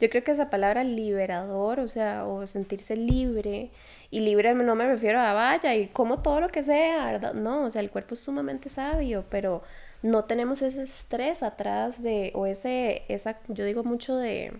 Yo 0.00 0.08
creo 0.08 0.24
que 0.24 0.30
esa 0.30 0.48
palabra 0.48 0.84
liberador, 0.84 1.80
o 1.80 1.88
sea, 1.88 2.26
o 2.26 2.46
sentirse 2.46 2.96
libre, 2.96 3.70
y 4.10 4.20
libre 4.20 4.54
no 4.54 4.74
me 4.74 4.86
refiero 4.86 5.20
a 5.20 5.34
vaya 5.34 5.74
y 5.74 5.88
como 5.88 6.22
todo 6.22 6.40
lo 6.40 6.48
que 6.48 6.62
sea, 6.62 7.06
¿verdad? 7.06 7.34
No, 7.34 7.64
o 7.64 7.70
sea, 7.70 7.82
el 7.82 7.90
cuerpo 7.90 8.14
es 8.14 8.20
sumamente 8.20 8.70
sabio, 8.70 9.24
pero 9.28 9.62
no 10.02 10.24
tenemos 10.24 10.62
ese 10.62 10.82
estrés 10.82 11.42
atrás 11.42 12.02
de, 12.02 12.32
o 12.34 12.46
ese, 12.46 13.02
esa, 13.08 13.38
yo 13.48 13.64
digo 13.64 13.84
mucho 13.84 14.16
de 14.16 14.52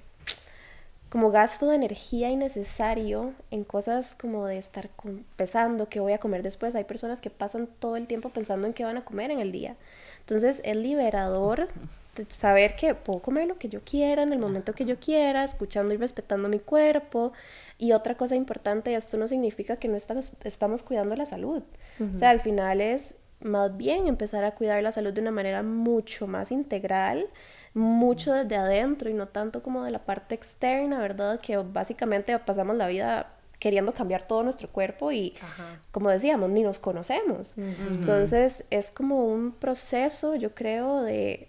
como 1.08 1.30
gasto 1.30 1.68
de 1.68 1.76
energía 1.76 2.30
innecesario 2.30 3.32
en 3.50 3.64
cosas 3.64 4.14
como 4.14 4.46
de 4.46 4.58
estar 4.58 4.90
pensando 5.36 5.88
qué 5.88 6.00
voy 6.00 6.12
a 6.12 6.18
comer 6.18 6.42
después. 6.42 6.74
Hay 6.74 6.84
personas 6.84 7.20
que 7.20 7.30
pasan 7.30 7.68
todo 7.78 7.96
el 7.96 8.06
tiempo 8.06 8.28
pensando 8.28 8.66
en 8.66 8.74
qué 8.74 8.84
van 8.84 8.98
a 8.98 9.04
comer 9.04 9.30
en 9.30 9.40
el 9.40 9.50
día. 9.50 9.76
Entonces 10.20 10.60
es 10.64 10.76
liberador 10.76 11.68
saber 12.28 12.74
que 12.74 12.94
puedo 12.94 13.20
comer 13.20 13.46
lo 13.46 13.58
que 13.58 13.68
yo 13.68 13.80
quiera 13.84 14.22
en 14.22 14.32
el 14.32 14.38
momento 14.38 14.72
que 14.72 14.84
yo 14.84 14.98
quiera, 14.98 15.44
escuchando 15.44 15.94
y 15.94 15.96
respetando 15.96 16.48
mi 16.48 16.58
cuerpo. 16.58 17.32
Y 17.78 17.92
otra 17.92 18.16
cosa 18.16 18.34
importante, 18.34 18.94
esto 18.94 19.16
no 19.16 19.28
significa 19.28 19.76
que 19.76 19.88
no 19.88 19.96
estamos, 19.96 20.32
estamos 20.44 20.82
cuidando 20.82 21.16
la 21.16 21.26
salud. 21.26 21.62
O 22.14 22.18
sea, 22.18 22.30
al 22.30 22.40
final 22.40 22.80
es 22.80 23.14
más 23.40 23.76
bien 23.76 24.08
empezar 24.08 24.44
a 24.44 24.54
cuidar 24.54 24.82
la 24.82 24.92
salud 24.92 25.12
de 25.12 25.20
una 25.20 25.30
manera 25.30 25.62
mucho 25.62 26.26
más 26.26 26.50
integral 26.50 27.28
mucho 27.74 28.32
desde 28.32 28.56
adentro 28.56 29.10
y 29.10 29.14
no 29.14 29.28
tanto 29.28 29.62
como 29.62 29.84
de 29.84 29.90
la 29.90 30.00
parte 30.00 30.34
externa, 30.34 30.98
¿verdad? 30.98 31.40
Que 31.40 31.56
básicamente 31.56 32.38
pasamos 32.38 32.76
la 32.76 32.86
vida 32.86 33.34
queriendo 33.58 33.92
cambiar 33.92 34.26
todo 34.26 34.42
nuestro 34.42 34.68
cuerpo 34.68 35.10
y, 35.12 35.34
como 35.90 36.10
decíamos, 36.10 36.50
ni 36.50 36.62
nos 36.62 36.78
conocemos. 36.78 37.54
Entonces 37.56 38.64
es 38.70 38.90
como 38.90 39.24
un 39.26 39.52
proceso, 39.52 40.34
yo 40.36 40.54
creo, 40.54 41.02
de 41.02 41.48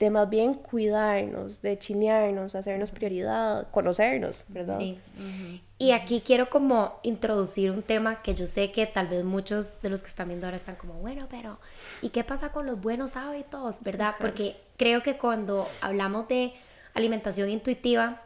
de 0.00 0.08
más 0.08 0.30
bien 0.30 0.54
cuidarnos, 0.54 1.60
de 1.60 1.78
chinearnos, 1.78 2.54
hacernos 2.54 2.90
prioridad, 2.90 3.70
conocernos, 3.70 4.44
¿verdad? 4.48 4.78
Sí. 4.78 4.98
Y 5.76 5.92
aquí 5.92 6.22
quiero 6.22 6.48
como 6.48 6.98
introducir 7.02 7.70
un 7.70 7.82
tema 7.82 8.22
que 8.22 8.34
yo 8.34 8.46
sé 8.46 8.72
que 8.72 8.86
tal 8.86 9.08
vez 9.08 9.24
muchos 9.24 9.82
de 9.82 9.90
los 9.90 10.00
que 10.00 10.08
están 10.08 10.28
viendo 10.28 10.46
ahora 10.46 10.56
están 10.56 10.76
como, 10.76 10.94
bueno, 10.94 11.26
pero 11.28 11.60
¿y 12.00 12.08
qué 12.08 12.24
pasa 12.24 12.50
con 12.50 12.64
los 12.64 12.80
buenos 12.80 13.16
hábitos, 13.16 13.82
verdad? 13.82 14.14
Porque 14.18 14.56
creo 14.78 15.02
que 15.02 15.18
cuando 15.18 15.66
hablamos 15.82 16.26
de 16.28 16.54
alimentación 16.94 17.50
intuitiva, 17.50 18.22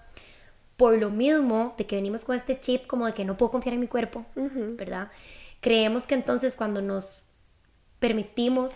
por 0.77 0.97
lo 0.97 1.11
mismo 1.11 1.75
de 1.77 1.87
que 1.87 1.97
venimos 1.97 2.25
con 2.25 2.37
este 2.37 2.61
chip 2.61 2.87
como 2.87 3.07
de 3.07 3.15
que 3.15 3.25
no 3.25 3.37
puedo 3.37 3.51
confiar 3.51 3.75
en 3.75 3.81
mi 3.81 3.89
cuerpo, 3.89 4.25
¿verdad? 4.37 5.11
Creemos 5.61 6.07
que 6.07 6.15
entonces 6.15 6.55
cuando 6.55 6.83
nos 6.83 7.27
permitimos 7.99 8.75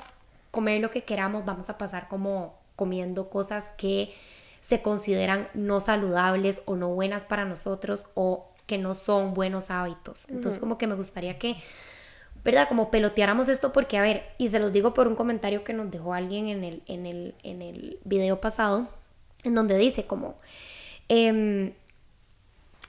comer 0.50 0.80
lo 0.80 0.90
que 0.90 1.04
queramos, 1.04 1.44
vamos 1.44 1.70
a 1.70 1.78
pasar 1.78 2.08
como 2.08 2.57
comiendo 2.78 3.28
cosas 3.28 3.72
que 3.76 4.14
se 4.60 4.80
consideran 4.82 5.48
no 5.52 5.80
saludables 5.80 6.62
o 6.64 6.76
no 6.76 6.90
buenas 6.90 7.24
para 7.24 7.44
nosotros 7.44 8.06
o 8.14 8.46
que 8.66 8.78
no 8.78 8.94
son 8.94 9.34
buenos 9.34 9.72
hábitos. 9.72 10.28
Entonces 10.28 10.60
como 10.60 10.78
que 10.78 10.86
me 10.86 10.94
gustaría 10.94 11.38
que, 11.38 11.56
¿verdad? 12.44 12.68
Como 12.68 12.92
peloteáramos 12.92 13.48
esto 13.48 13.72
porque, 13.72 13.98
a 13.98 14.02
ver, 14.02 14.22
y 14.38 14.48
se 14.48 14.60
los 14.60 14.72
digo 14.72 14.94
por 14.94 15.08
un 15.08 15.16
comentario 15.16 15.64
que 15.64 15.72
nos 15.72 15.90
dejó 15.90 16.14
alguien 16.14 16.46
en 16.46 16.62
el, 16.62 16.82
en 16.86 17.06
el, 17.06 17.34
en 17.42 17.62
el 17.62 17.98
video 18.04 18.40
pasado, 18.40 18.86
en 19.42 19.56
donde 19.56 19.76
dice 19.76 20.04
como, 20.04 20.36
em, 21.08 21.72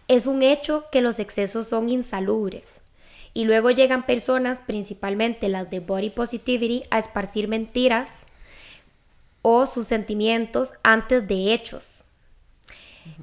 es 0.07 0.27
un 0.27 0.43
hecho 0.43 0.85
que 0.91 1.01
los 1.01 1.17
excesos 1.17 1.67
son 1.67 1.89
insalubres. 1.89 2.83
Y 3.33 3.45
luego 3.45 3.71
llegan 3.71 4.05
personas, 4.05 4.61
principalmente 4.67 5.49
las 5.49 5.69
de 5.71 5.79
body 5.79 6.11
positivity, 6.11 6.83
a 6.91 6.99
esparcir 6.99 7.47
mentiras 7.47 8.27
o 9.41 9.65
sus 9.65 9.87
sentimientos 9.87 10.73
antes 10.83 11.27
de 11.27 11.53
hechos, 11.53 12.05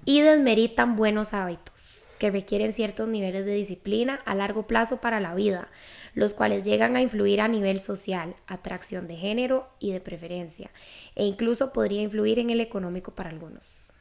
y 0.05 0.20
desmeritan 0.20 0.96
buenos 0.96 1.35
hábitos 1.35 2.07
que 2.18 2.31
requieren 2.31 2.72
ciertos 2.72 3.09
niveles 3.09 3.44
de 3.44 3.55
disciplina 3.55 4.20
a 4.24 4.35
largo 4.35 4.66
plazo 4.66 5.00
para 5.00 5.20
la 5.20 5.35
vida, 5.35 5.68
los 6.14 6.33
cuales 6.33 6.62
llegan 6.62 6.96
a 6.96 7.02
influir 7.02 7.40
a 7.40 7.48
nivel 7.48 7.79
social, 7.79 8.35
atracción 8.46 9.07
de 9.07 9.16
género 9.16 9.68
y 9.79 9.92
de 9.92 10.00
preferencia, 10.00 10.70
e 11.14 11.24
incluso 11.24 11.72
podría 11.72 12.02
influir 12.02 12.38
en 12.38 12.50
el 12.50 12.61
económico 12.61 13.14
para 13.14 13.31
algunos. 13.31 13.92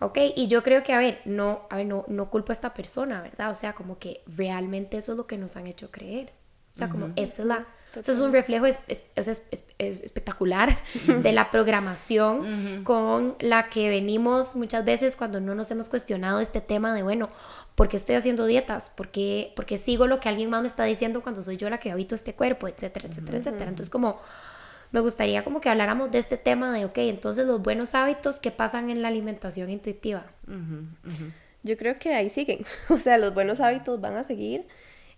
Ok, 0.00 0.18
y 0.36 0.48
yo 0.48 0.62
creo 0.62 0.82
que, 0.82 0.92
a 0.92 0.98
ver, 0.98 1.20
no, 1.24 1.66
a 1.70 1.76
ver, 1.76 1.86
no, 1.86 2.04
no 2.08 2.30
culpo 2.30 2.52
a 2.52 2.54
esta 2.54 2.74
persona, 2.74 3.22
¿verdad? 3.22 3.50
O 3.50 3.54
sea, 3.54 3.72
como 3.72 3.98
que 3.98 4.22
realmente 4.26 4.98
eso 4.98 5.12
es 5.12 5.18
lo 5.18 5.26
que 5.26 5.38
nos 5.38 5.56
han 5.56 5.66
hecho 5.66 5.90
creer. 5.90 6.32
O 6.74 6.78
sea, 6.78 6.88
como 6.88 7.12
esta 7.16 7.42
es 7.42 7.48
la... 7.48 7.66
O 7.96 8.02
sea, 8.02 8.14
es 8.14 8.20
un 8.20 8.32
reflejo 8.32 8.66
es, 8.66 8.78
es, 8.86 9.02
es, 9.16 10.00
espectacular 10.00 10.78
de 11.06 11.32
la 11.32 11.50
programación 11.50 12.84
con 12.84 13.36
la 13.40 13.68
que 13.68 13.88
venimos 13.88 14.56
muchas 14.56 14.84
veces 14.84 15.16
cuando 15.16 15.40
no 15.40 15.54
nos 15.54 15.70
hemos 15.70 15.88
cuestionado 15.88 16.40
este 16.40 16.60
tema 16.60 16.94
de, 16.94 17.02
bueno, 17.02 17.30
¿por 17.74 17.88
qué 17.88 17.96
estoy 17.96 18.16
haciendo 18.16 18.46
dietas? 18.46 18.90
¿Por 18.90 19.08
qué, 19.08 19.52
porque 19.56 19.76
sigo 19.76 20.06
lo 20.06 20.20
que 20.20 20.28
alguien 20.28 20.50
más 20.50 20.62
me 20.62 20.68
está 20.68 20.84
diciendo 20.84 21.22
cuando 21.22 21.42
soy 21.42 21.56
yo 21.56 21.70
la 21.70 21.78
que 21.78 21.90
habito 21.90 22.14
este 22.14 22.34
cuerpo? 22.34 22.68
Etcétera, 22.68 23.08
etcétera, 23.08 23.38
etcétera. 23.38 23.68
Entonces, 23.70 23.90
como 23.90 24.20
me 24.94 25.00
gustaría 25.00 25.42
como 25.42 25.60
que 25.60 25.68
habláramos 25.68 26.12
de 26.12 26.18
este 26.18 26.36
tema 26.36 26.72
de, 26.72 26.84
ok, 26.84 26.98
entonces 26.98 27.48
los 27.48 27.60
buenos 27.60 27.96
hábitos 27.96 28.38
que 28.38 28.52
pasan 28.52 28.90
en 28.90 29.02
la 29.02 29.08
alimentación 29.08 29.70
intuitiva. 29.70 30.24
Yo 31.64 31.76
creo 31.76 31.96
que 31.96 32.14
ahí 32.14 32.30
siguen, 32.30 32.64
o 32.88 33.00
sea, 33.00 33.18
los 33.18 33.34
buenos 33.34 33.58
hábitos 33.58 34.00
van 34.00 34.14
a 34.16 34.22
seguir. 34.22 34.68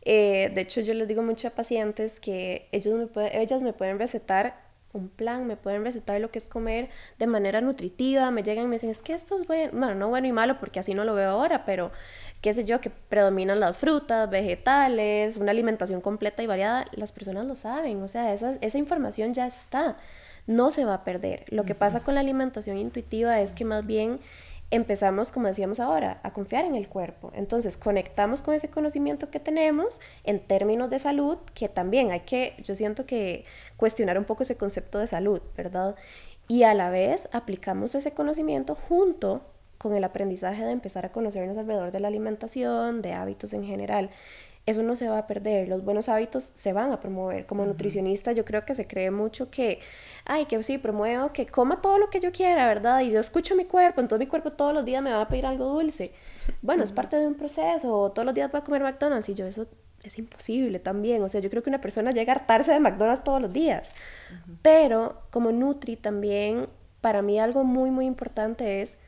Eh, 0.08 0.52
de 0.54 0.60
hecho, 0.60 0.80
yo 0.82 0.94
les 0.94 1.08
digo 1.08 1.20
mucho 1.20 1.48
a 1.48 1.50
pacientes 1.50 2.20
que 2.20 2.68
ellos 2.70 2.94
me 2.94 3.40
ellas 3.42 3.60
me 3.64 3.72
pueden 3.72 3.98
recetar 3.98 4.54
un 4.92 5.08
plan, 5.08 5.48
me 5.48 5.56
pueden 5.56 5.84
recetar 5.84 6.20
lo 6.20 6.30
que 6.30 6.38
es 6.38 6.46
comer 6.46 6.90
de 7.18 7.26
manera 7.26 7.60
nutritiva, 7.60 8.30
me 8.30 8.44
llegan 8.44 8.64
y 8.64 8.68
me 8.68 8.76
dicen, 8.76 8.90
es 8.90 9.02
que 9.02 9.14
esto 9.14 9.36
es 9.40 9.48
bueno, 9.48 9.72
bueno, 9.72 9.96
no 9.96 10.08
bueno 10.08 10.28
y 10.28 10.32
malo 10.32 10.60
porque 10.60 10.78
así 10.78 10.94
no 10.94 11.04
lo 11.04 11.14
veo 11.14 11.30
ahora, 11.30 11.64
pero 11.64 11.90
qué 12.40 12.52
sé 12.52 12.64
yo, 12.64 12.80
que 12.80 12.90
predominan 12.90 13.58
las 13.58 13.76
frutas, 13.76 14.30
vegetales, 14.30 15.38
una 15.38 15.50
alimentación 15.50 16.00
completa 16.00 16.40
y 16.44 16.46
variada, 16.46 16.86
las 16.92 17.10
personas 17.10 17.44
lo 17.44 17.56
saben, 17.56 18.00
o 18.00 18.06
sea, 18.06 18.32
esa, 18.32 18.52
esa 18.60 18.78
información 18.78 19.34
ya 19.34 19.48
está, 19.48 19.96
no 20.46 20.70
se 20.70 20.84
va 20.84 20.94
a 20.94 21.04
perder. 21.04 21.44
Lo 21.48 21.64
que 21.64 21.74
pasa 21.74 22.04
con 22.04 22.14
la 22.14 22.20
alimentación 22.20 22.78
intuitiva 22.78 23.40
es 23.40 23.56
que 23.56 23.64
más 23.64 23.84
bien 23.84 24.20
empezamos, 24.70 25.30
como 25.32 25.48
decíamos 25.48 25.80
ahora, 25.80 26.20
a 26.22 26.32
confiar 26.32 26.64
en 26.64 26.74
el 26.74 26.88
cuerpo. 26.88 27.30
Entonces, 27.34 27.76
conectamos 27.76 28.42
con 28.42 28.54
ese 28.54 28.68
conocimiento 28.68 29.30
que 29.30 29.40
tenemos 29.40 30.00
en 30.24 30.40
términos 30.40 30.90
de 30.90 30.98
salud, 30.98 31.38
que 31.54 31.68
también 31.68 32.10
hay 32.10 32.20
que, 32.20 32.54
yo 32.62 32.74
siento 32.74 33.06
que 33.06 33.44
cuestionar 33.76 34.18
un 34.18 34.24
poco 34.24 34.42
ese 34.42 34.56
concepto 34.56 34.98
de 34.98 35.06
salud, 35.06 35.40
¿verdad? 35.56 35.94
Y 36.48 36.64
a 36.64 36.74
la 36.74 36.90
vez 36.90 37.28
aplicamos 37.32 37.94
ese 37.94 38.12
conocimiento 38.12 38.74
junto 38.74 39.42
con 39.78 39.94
el 39.94 40.04
aprendizaje 40.04 40.64
de 40.64 40.72
empezar 40.72 41.04
a 41.06 41.12
conocernos 41.12 41.56
alrededor 41.58 41.92
de 41.92 42.00
la 42.00 42.08
alimentación, 42.08 43.02
de 43.02 43.12
hábitos 43.12 43.52
en 43.52 43.64
general. 43.64 44.10
Eso 44.66 44.82
no 44.82 44.96
se 44.96 45.08
va 45.08 45.18
a 45.18 45.26
perder, 45.28 45.68
los 45.68 45.84
buenos 45.84 46.08
hábitos 46.08 46.50
se 46.54 46.72
van 46.72 46.90
a 46.90 46.98
promover. 46.98 47.46
Como 47.46 47.64
nutricionista 47.64 48.32
yo 48.32 48.44
creo 48.44 48.64
que 48.64 48.74
se 48.74 48.88
cree 48.88 49.12
mucho 49.12 49.48
que, 49.48 49.78
ay, 50.24 50.46
que 50.46 50.60
sí, 50.64 50.76
promuevo 50.76 51.32
que 51.32 51.46
coma 51.46 51.80
todo 51.80 51.98
lo 51.98 52.10
que 52.10 52.18
yo 52.18 52.32
quiera, 52.32 52.66
¿verdad? 52.66 53.00
Y 53.02 53.12
yo 53.12 53.20
escucho 53.20 53.54
mi 53.54 53.64
cuerpo, 53.64 54.00
entonces 54.00 54.26
mi 54.26 54.28
cuerpo 54.28 54.50
todos 54.50 54.74
los 54.74 54.84
días 54.84 55.02
me 55.04 55.12
va 55.12 55.20
a 55.22 55.28
pedir 55.28 55.46
algo 55.46 55.66
dulce. 55.66 56.12
Bueno, 56.62 56.82
es 56.82 56.90
parte 56.90 57.16
de 57.16 57.28
un 57.28 57.34
proceso, 57.34 58.10
todos 58.10 58.26
los 58.26 58.34
días 58.34 58.50
voy 58.50 58.60
a 58.60 58.64
comer 58.64 58.82
McDonald's 58.82 59.28
y 59.28 59.34
yo 59.34 59.46
eso 59.46 59.68
es 60.02 60.18
imposible 60.18 60.78
también. 60.80 61.22
O 61.22 61.28
sea, 61.28 61.40
yo 61.40 61.48
creo 61.48 61.62
que 61.62 61.70
una 61.70 61.80
persona 61.80 62.10
llega 62.10 62.32
a 62.32 62.36
hartarse 62.36 62.72
de 62.72 62.80
McDonald's 62.80 63.24
todos 63.24 63.40
los 63.40 63.52
días. 63.52 63.94
Pero 64.62 65.22
como 65.30 65.52
Nutri 65.52 65.96
también, 65.96 66.68
para 67.00 67.22
mí 67.22 67.38
algo 67.38 67.64
muy, 67.64 67.90
muy 67.90 68.06
importante 68.06 68.82
es 68.82 68.98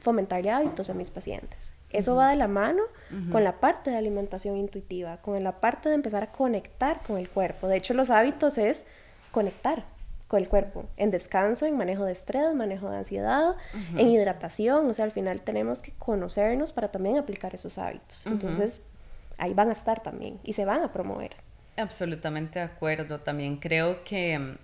fomentarle 0.00 0.50
hábitos 0.50 0.90
a 0.90 0.94
mis 0.94 1.10
pacientes. 1.10 1.72
Eso 1.90 2.16
va 2.16 2.30
de 2.30 2.36
la 2.36 2.48
mano 2.48 2.82
con 3.30 3.44
la 3.44 3.60
parte 3.60 3.90
de 3.90 3.96
alimentación 3.96 4.56
intuitiva, 4.56 5.18
con 5.18 5.42
la 5.42 5.60
parte 5.60 5.88
de 5.88 5.94
empezar 5.94 6.24
a 6.24 6.32
conectar 6.32 7.00
con 7.06 7.18
el 7.18 7.28
cuerpo. 7.28 7.68
De 7.68 7.76
hecho, 7.76 7.94
los 7.94 8.10
hábitos 8.10 8.58
es 8.58 8.84
conectar 9.30 9.84
con 10.26 10.42
el 10.42 10.48
cuerpo, 10.48 10.86
en 10.96 11.12
descanso, 11.12 11.66
en 11.66 11.76
manejo 11.76 12.04
de 12.04 12.12
estrés, 12.12 12.52
manejo 12.54 12.90
de 12.90 12.96
ansiedad, 12.96 13.54
en 13.96 14.08
hidratación. 14.08 14.90
O 14.90 14.94
sea, 14.94 15.04
al 15.04 15.12
final 15.12 15.40
tenemos 15.42 15.82
que 15.82 15.92
conocernos 15.92 16.72
para 16.72 16.90
también 16.90 17.16
aplicar 17.16 17.54
esos 17.54 17.78
hábitos. 17.78 18.26
Entonces, 18.26 18.82
ahí 19.38 19.54
van 19.54 19.68
a 19.68 19.72
estar 19.72 20.02
también 20.02 20.40
y 20.42 20.54
se 20.54 20.64
van 20.64 20.82
a 20.82 20.92
promover. 20.92 21.36
Absolutamente 21.76 22.58
de 22.58 22.64
acuerdo. 22.64 23.20
También 23.20 23.58
creo 23.58 24.02
que 24.02 24.38
mm, 24.38 24.56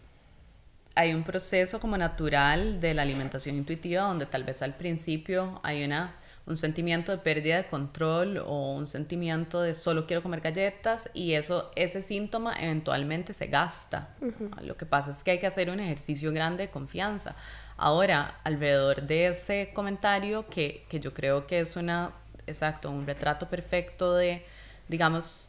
hay 0.94 1.14
un 1.14 1.22
proceso 1.22 1.78
como 1.78 1.96
natural 1.96 2.80
de 2.80 2.94
la 2.94 3.02
alimentación 3.02 3.56
intuitiva 3.56 4.02
donde 4.02 4.26
tal 4.26 4.44
vez 4.44 4.62
al 4.62 4.74
principio 4.74 5.60
hay 5.62 5.84
una 5.84 6.16
un 6.44 6.56
sentimiento 6.56 7.12
de 7.12 7.18
pérdida 7.18 7.56
de 7.56 7.66
control 7.66 8.38
o 8.38 8.72
un 8.72 8.86
sentimiento 8.86 9.60
de 9.60 9.74
solo 9.74 10.06
quiero 10.06 10.22
comer 10.22 10.40
galletas 10.40 11.10
y 11.14 11.34
eso 11.34 11.70
ese 11.76 12.02
síntoma 12.02 12.54
eventualmente 12.60 13.32
se 13.32 13.46
gasta. 13.46 14.16
Lo 14.62 14.76
que 14.76 14.86
pasa 14.86 15.10
es 15.10 15.22
que 15.22 15.32
hay 15.32 15.38
que 15.38 15.46
hacer 15.46 15.70
un 15.70 15.78
ejercicio 15.78 16.32
grande 16.32 16.64
de 16.64 16.70
confianza. 16.70 17.36
Ahora, 17.76 18.40
alrededor 18.44 19.02
de 19.02 19.28
ese 19.28 19.70
comentario 19.72 20.46
que, 20.48 20.84
que 20.88 20.98
yo 21.00 21.14
creo 21.14 21.46
que 21.46 21.60
es 21.60 21.76
una 21.76 22.10
exacto, 22.46 22.90
un 22.90 23.06
retrato 23.06 23.48
perfecto 23.48 24.14
de 24.14 24.44
digamos 24.88 25.48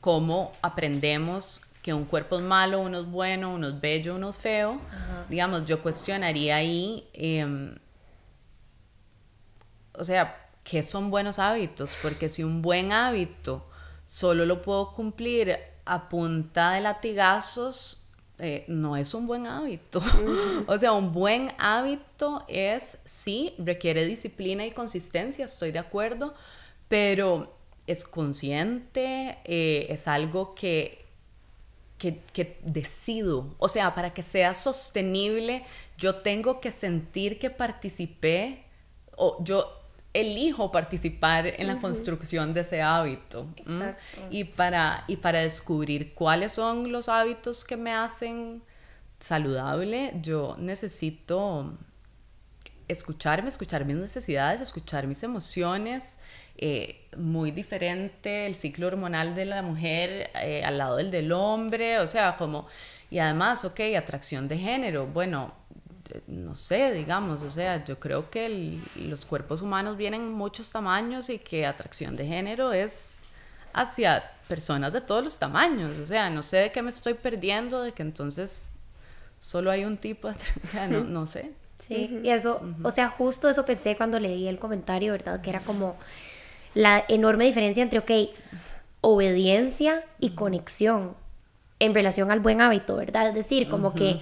cómo 0.00 0.52
aprendemos 0.62 1.60
que 1.82 1.92
un 1.92 2.04
cuerpo 2.04 2.36
es 2.36 2.42
malo, 2.42 2.80
uno 2.80 3.00
es 3.00 3.06
bueno, 3.06 3.54
uno 3.54 3.68
es 3.68 3.80
bello, 3.80 4.14
uno 4.14 4.30
es 4.30 4.36
feo. 4.36 4.76
Digamos, 5.28 5.66
yo 5.66 5.82
cuestionaría 5.82 6.56
ahí 6.56 7.08
eh, 7.14 7.74
o 9.98 10.04
sea, 10.04 10.48
¿qué 10.64 10.82
son 10.82 11.10
buenos 11.10 11.38
hábitos? 11.38 11.96
Porque 12.00 12.28
si 12.28 12.44
un 12.44 12.62
buen 12.62 12.92
hábito 12.92 13.66
solo 14.04 14.46
lo 14.46 14.62
puedo 14.62 14.92
cumplir 14.92 15.58
a 15.84 16.08
punta 16.08 16.72
de 16.72 16.80
latigazos, 16.80 18.08
eh, 18.38 18.64
no 18.68 18.96
es 18.96 19.14
un 19.14 19.26
buen 19.26 19.46
hábito. 19.46 20.00
o 20.66 20.78
sea, 20.78 20.92
un 20.92 21.12
buen 21.12 21.52
hábito 21.58 22.44
es, 22.46 23.00
sí, 23.04 23.54
requiere 23.58 24.06
disciplina 24.06 24.64
y 24.64 24.70
consistencia, 24.70 25.44
estoy 25.44 25.72
de 25.72 25.80
acuerdo, 25.80 26.34
pero 26.88 27.56
es 27.86 28.04
consciente, 28.04 29.38
eh, 29.44 29.86
es 29.88 30.06
algo 30.06 30.54
que, 30.54 31.04
que, 31.96 32.20
que, 32.32 32.60
decido. 32.62 33.54
O 33.58 33.68
sea, 33.68 33.94
para 33.94 34.12
que 34.12 34.22
sea 34.22 34.54
sostenible, 34.54 35.64
yo 35.96 36.16
tengo 36.16 36.60
que 36.60 36.70
sentir 36.70 37.38
que 37.38 37.50
participé, 37.50 38.64
o 39.16 39.42
yo 39.42 39.77
elijo 40.14 40.72
participar 40.72 41.46
en 41.46 41.66
la 41.66 41.78
construcción 41.80 42.54
de 42.54 42.60
ese 42.62 42.82
hábito. 42.82 43.46
Y, 44.30 44.44
para, 44.44 45.04
y 45.06 45.16
para 45.16 45.40
descubrir 45.40 46.14
cuáles 46.14 46.52
son 46.52 46.90
los 46.90 47.08
hábitos 47.08 47.64
que 47.64 47.76
me 47.76 47.92
hacen 47.92 48.62
saludable, 49.20 50.14
yo 50.22 50.56
necesito 50.58 51.76
escucharme, 52.88 53.48
escuchar 53.48 53.84
mis 53.84 53.96
necesidades, 53.96 54.60
escuchar 54.60 55.06
mis 55.06 55.22
emociones. 55.22 56.18
Eh, 56.60 57.06
muy 57.16 57.52
diferente 57.52 58.46
el 58.46 58.56
ciclo 58.56 58.88
hormonal 58.88 59.32
de 59.36 59.44
la 59.44 59.62
mujer 59.62 60.30
eh, 60.42 60.64
al 60.64 60.78
lado 60.78 60.96
del 60.96 61.12
del 61.12 61.30
hombre, 61.30 62.00
o 62.00 62.06
sea, 62.08 62.36
como, 62.36 62.66
y 63.10 63.20
además, 63.20 63.64
ok, 63.64 63.78
atracción 63.96 64.48
de 64.48 64.58
género, 64.58 65.06
bueno, 65.06 65.54
no 66.26 66.54
sé, 66.54 66.92
digamos, 66.92 67.42
o 67.42 67.50
sea, 67.50 67.84
yo 67.84 67.98
creo 67.98 68.30
que 68.30 68.78
los 68.96 69.24
cuerpos 69.24 69.62
humanos 69.62 69.96
vienen 69.96 70.22
en 70.22 70.32
muchos 70.32 70.70
tamaños 70.70 71.30
y 71.30 71.38
que 71.38 71.66
atracción 71.66 72.16
de 72.16 72.26
género 72.26 72.72
es 72.72 73.20
hacia 73.72 74.24
personas 74.48 74.92
de 74.92 75.00
todos 75.00 75.22
los 75.22 75.38
tamaños, 75.38 75.98
o 75.98 76.06
sea, 76.06 76.30
no 76.30 76.42
sé 76.42 76.56
de 76.58 76.72
qué 76.72 76.82
me 76.82 76.90
estoy 76.90 77.14
perdiendo, 77.14 77.82
de 77.82 77.92
que 77.92 78.02
entonces 78.02 78.70
solo 79.38 79.70
hay 79.70 79.84
un 79.84 79.96
tipo, 79.96 80.28
o 80.28 80.66
sea, 80.66 80.88
no, 80.88 81.04
no 81.04 81.26
sé. 81.26 81.52
Sí, 81.78 82.20
y 82.24 82.30
eso, 82.30 82.60
o 82.82 82.90
sea, 82.90 83.08
justo 83.08 83.48
eso 83.48 83.64
pensé 83.64 83.96
cuando 83.96 84.18
leí 84.18 84.48
el 84.48 84.58
comentario, 84.58 85.12
¿verdad? 85.12 85.40
Que 85.40 85.50
era 85.50 85.60
como 85.60 85.96
la 86.74 87.04
enorme 87.08 87.44
diferencia 87.44 87.84
entre, 87.84 88.00
ok, 88.00 88.10
obediencia 89.00 90.04
y 90.18 90.30
conexión 90.30 91.14
en 91.80 91.94
relación 91.94 92.30
al 92.30 92.40
buen 92.40 92.60
hábito, 92.60 92.96
¿verdad? 92.96 93.28
Es 93.28 93.34
decir, 93.34 93.68
como 93.68 93.94
que, 93.94 94.20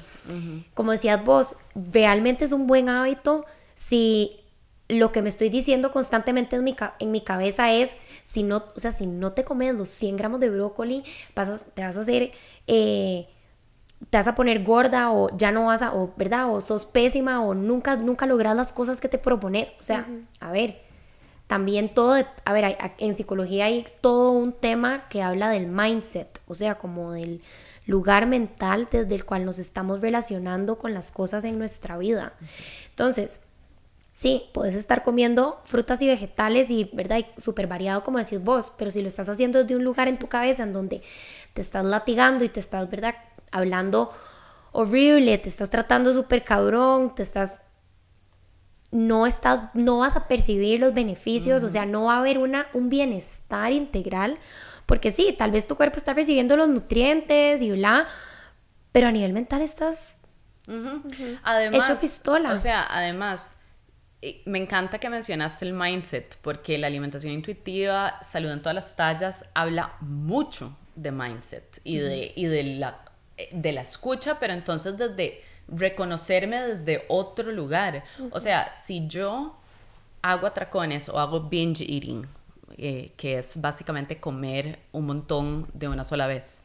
como 0.74 0.92
decías 0.92 1.24
vos, 1.24 1.56
realmente 1.74 2.44
es 2.44 2.52
un 2.52 2.66
buen 2.66 2.88
hábito 2.88 3.46
si 3.74 4.40
lo 4.88 5.10
que 5.10 5.22
me 5.22 5.28
estoy 5.28 5.48
diciendo 5.48 5.90
constantemente 5.90 6.56
en 6.56 6.64
mi, 6.64 6.76
en 6.98 7.10
mi 7.10 7.20
cabeza 7.20 7.72
es, 7.72 7.90
si 8.24 8.42
no, 8.42 8.64
o 8.74 8.80
sea, 8.80 8.92
si 8.92 9.06
no 9.06 9.32
te 9.32 9.44
comes 9.44 9.74
los 9.74 9.88
100 9.88 10.16
gramos 10.16 10.40
de 10.40 10.50
brócoli, 10.50 11.02
vas 11.34 11.64
te 11.74 11.82
vas 11.82 11.96
a 11.96 12.00
hacer, 12.00 12.32
eh, 12.66 13.26
te 14.10 14.18
vas 14.18 14.28
a 14.28 14.34
poner 14.34 14.62
gorda 14.62 15.10
o 15.10 15.34
ya 15.36 15.50
no 15.50 15.66
vas 15.66 15.82
a, 15.82 15.94
o, 15.94 16.12
¿verdad? 16.16 16.52
O 16.52 16.60
sos 16.60 16.84
pésima 16.84 17.42
o 17.42 17.54
nunca, 17.54 17.96
nunca 17.96 18.26
logras 18.26 18.54
las 18.54 18.72
cosas 18.72 19.00
que 19.00 19.08
te 19.08 19.18
propones. 19.18 19.72
O 19.80 19.82
sea, 19.82 20.06
a 20.40 20.52
ver, 20.52 20.85
también 21.46 21.94
todo, 21.94 22.16
a 22.44 22.52
ver, 22.52 22.76
en 22.98 23.14
psicología 23.14 23.66
hay 23.66 23.86
todo 24.00 24.32
un 24.32 24.52
tema 24.52 25.08
que 25.08 25.22
habla 25.22 25.48
del 25.50 25.66
mindset, 25.68 26.40
o 26.46 26.54
sea, 26.54 26.76
como 26.76 27.12
del 27.12 27.42
lugar 27.86 28.26
mental 28.26 28.88
desde 28.90 29.14
el 29.14 29.24
cual 29.24 29.44
nos 29.44 29.58
estamos 29.58 30.00
relacionando 30.00 30.76
con 30.76 30.92
las 30.92 31.12
cosas 31.12 31.44
en 31.44 31.58
nuestra 31.58 31.96
vida. 31.98 32.34
Entonces, 32.90 33.40
Sí, 34.16 34.48
puedes 34.54 34.74
estar 34.74 35.02
comiendo 35.02 35.60
frutas 35.66 36.00
y 36.00 36.06
vegetales 36.06 36.70
y, 36.70 36.88
¿verdad? 36.94 37.26
súper 37.36 37.66
variado 37.66 38.02
como 38.02 38.16
decís 38.16 38.42
vos, 38.42 38.72
pero 38.78 38.90
si 38.90 39.02
lo 39.02 39.08
estás 39.08 39.28
haciendo 39.28 39.62
desde 39.62 39.76
un 39.76 39.84
lugar 39.84 40.08
en 40.08 40.18
tu 40.18 40.26
cabeza 40.26 40.62
en 40.62 40.72
donde 40.72 41.02
te 41.52 41.60
estás 41.60 41.84
latigando 41.84 42.42
y 42.42 42.48
te 42.48 42.58
estás, 42.58 42.88
¿verdad? 42.88 43.14
Hablando 43.52 44.10
horrible, 44.72 45.36
te 45.36 45.50
estás 45.50 45.68
tratando 45.68 46.14
súper 46.14 46.44
cabrón, 46.44 47.14
te 47.14 47.22
estás... 47.22 47.60
No, 48.96 49.26
estás, 49.26 49.62
no 49.74 49.98
vas 49.98 50.16
a 50.16 50.26
percibir 50.26 50.80
los 50.80 50.94
beneficios, 50.94 51.62
o 51.62 51.68
sea, 51.68 51.84
no 51.84 52.04
va 52.04 52.16
a 52.16 52.20
haber 52.20 52.38
una, 52.38 52.66
un 52.72 52.88
bienestar 52.88 53.72
integral, 53.72 54.38
porque 54.86 55.10
sí, 55.10 55.34
tal 55.36 55.50
vez 55.50 55.66
tu 55.66 55.76
cuerpo 55.76 55.98
está 55.98 56.14
recibiendo 56.14 56.56
los 56.56 56.68
nutrientes 56.68 57.60
y 57.60 57.70
bla, 57.72 58.06
pero 58.92 59.08
a 59.08 59.12
nivel 59.12 59.32
mental 59.32 59.60
estás 59.60 60.20
además, 61.42 61.90
hecho 61.90 62.00
pistola. 62.00 62.54
O 62.54 62.58
sea, 62.58 62.86
además, 62.88 63.56
me 64.44 64.58
encanta 64.58 64.98
que 64.98 65.10
mencionaste 65.10 65.66
el 65.66 65.74
mindset, 65.74 66.38
porque 66.42 66.78
la 66.78 66.86
alimentación 66.86 67.32
intuitiva, 67.32 68.18
salud 68.22 68.50
en 68.50 68.60
todas 68.60 68.74
las 68.74 68.96
tallas, 68.96 69.44
habla 69.54 69.96
mucho 70.00 70.76
de 70.94 71.12
mindset 71.12 71.80
y, 71.84 71.98
de, 71.98 72.32
y 72.34 72.46
de, 72.46 72.62
la, 72.62 73.00
de 73.52 73.72
la 73.72 73.82
escucha, 73.82 74.38
pero 74.38 74.54
entonces 74.54 74.96
desde 74.96 75.42
reconocerme 75.68 76.60
desde 76.62 77.04
otro 77.08 77.50
lugar. 77.52 78.04
O 78.30 78.40
sea, 78.40 78.72
si 78.72 79.06
yo 79.06 79.56
hago 80.22 80.46
atracones 80.46 81.08
o 81.08 81.18
hago 81.18 81.40
binge 81.40 81.82
eating, 81.82 82.26
eh, 82.78 83.12
que 83.16 83.38
es 83.38 83.60
básicamente 83.60 84.18
comer 84.18 84.78
un 84.92 85.06
montón 85.06 85.68
de 85.72 85.88
una 85.88 86.04
sola 86.04 86.26
vez, 86.26 86.64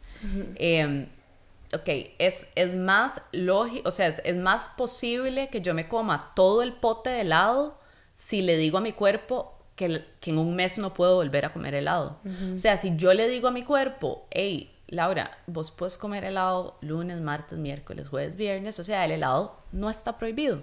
ok, 1.73 1.89
es, 2.19 2.47
es 2.55 2.75
más 2.75 3.21
lógico, 3.31 3.87
o 3.87 3.91
sea, 3.91 4.07
es, 4.07 4.35
más 4.35 4.67
posible 4.67 5.49
que 5.49 5.61
yo 5.61 5.73
me 5.73 5.87
coma 5.87 6.31
todo 6.35 6.61
el 6.61 6.73
pote 6.73 7.09
de 7.09 7.21
helado 7.21 7.79
si 8.15 8.41
le 8.41 8.57
digo 8.57 8.77
a 8.77 8.81
mi 8.81 8.91
cuerpo 8.91 9.57
que, 9.75 10.03
que 10.19 10.31
en 10.31 10.37
un 10.37 10.55
mes 10.55 10.77
no 10.77 10.93
puedo 10.93 11.15
volver 11.15 11.45
a 11.45 11.53
comer 11.53 11.73
helado. 11.73 12.19
O 12.53 12.57
sea, 12.57 12.77
si 12.77 12.95
yo 12.97 13.13
le 13.13 13.27
digo 13.27 13.47
a 13.47 13.51
mi 13.51 13.63
cuerpo, 13.63 14.27
hey, 14.31 14.71
Laura, 14.91 15.31
vos 15.47 15.71
puedes 15.71 15.97
comer 15.97 16.25
helado 16.25 16.77
lunes, 16.81 17.21
martes, 17.21 17.57
miércoles, 17.57 18.09
jueves, 18.09 18.35
viernes, 18.35 18.77
o 18.77 18.83
sea, 18.83 19.05
el 19.05 19.11
helado 19.11 19.55
no 19.71 19.89
está 19.89 20.17
prohibido. 20.17 20.61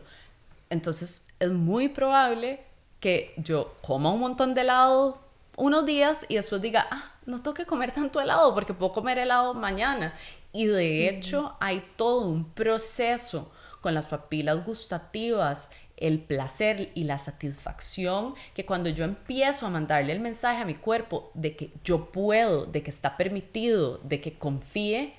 Entonces, 0.68 1.28
es 1.40 1.50
muy 1.50 1.88
probable 1.88 2.62
que 3.00 3.32
yo 3.38 3.74
coma 3.80 4.12
un 4.12 4.20
montón 4.20 4.52
de 4.52 4.60
helado 4.60 5.18
unos 5.56 5.86
días 5.86 6.26
y 6.28 6.36
después 6.36 6.60
diga, 6.60 6.86
ah, 6.90 7.12
no 7.24 7.42
tengo 7.42 7.54
que 7.54 7.64
comer 7.64 7.92
tanto 7.92 8.20
helado 8.20 8.54
porque 8.54 8.74
puedo 8.74 8.92
comer 8.92 9.16
helado 9.16 9.54
mañana. 9.54 10.14
Y 10.52 10.66
de 10.66 11.08
hecho 11.08 11.56
hay 11.58 11.82
todo 11.96 12.26
un 12.26 12.52
proceso 12.52 13.50
con 13.80 13.94
las 13.94 14.06
papilas 14.06 14.64
gustativas, 14.64 15.70
el 16.00 16.20
placer 16.20 16.90
y 16.94 17.04
la 17.04 17.18
satisfacción, 17.18 18.34
que 18.54 18.66
cuando 18.66 18.88
yo 18.88 19.04
empiezo 19.04 19.66
a 19.66 19.70
mandarle 19.70 20.12
el 20.12 20.20
mensaje 20.20 20.62
a 20.62 20.64
mi 20.64 20.74
cuerpo 20.74 21.30
de 21.34 21.56
que 21.56 21.72
yo 21.84 22.10
puedo, 22.12 22.66
de 22.66 22.82
que 22.82 22.90
está 22.90 23.16
permitido, 23.16 23.98
de 23.98 24.20
que 24.20 24.38
confíe, 24.38 25.14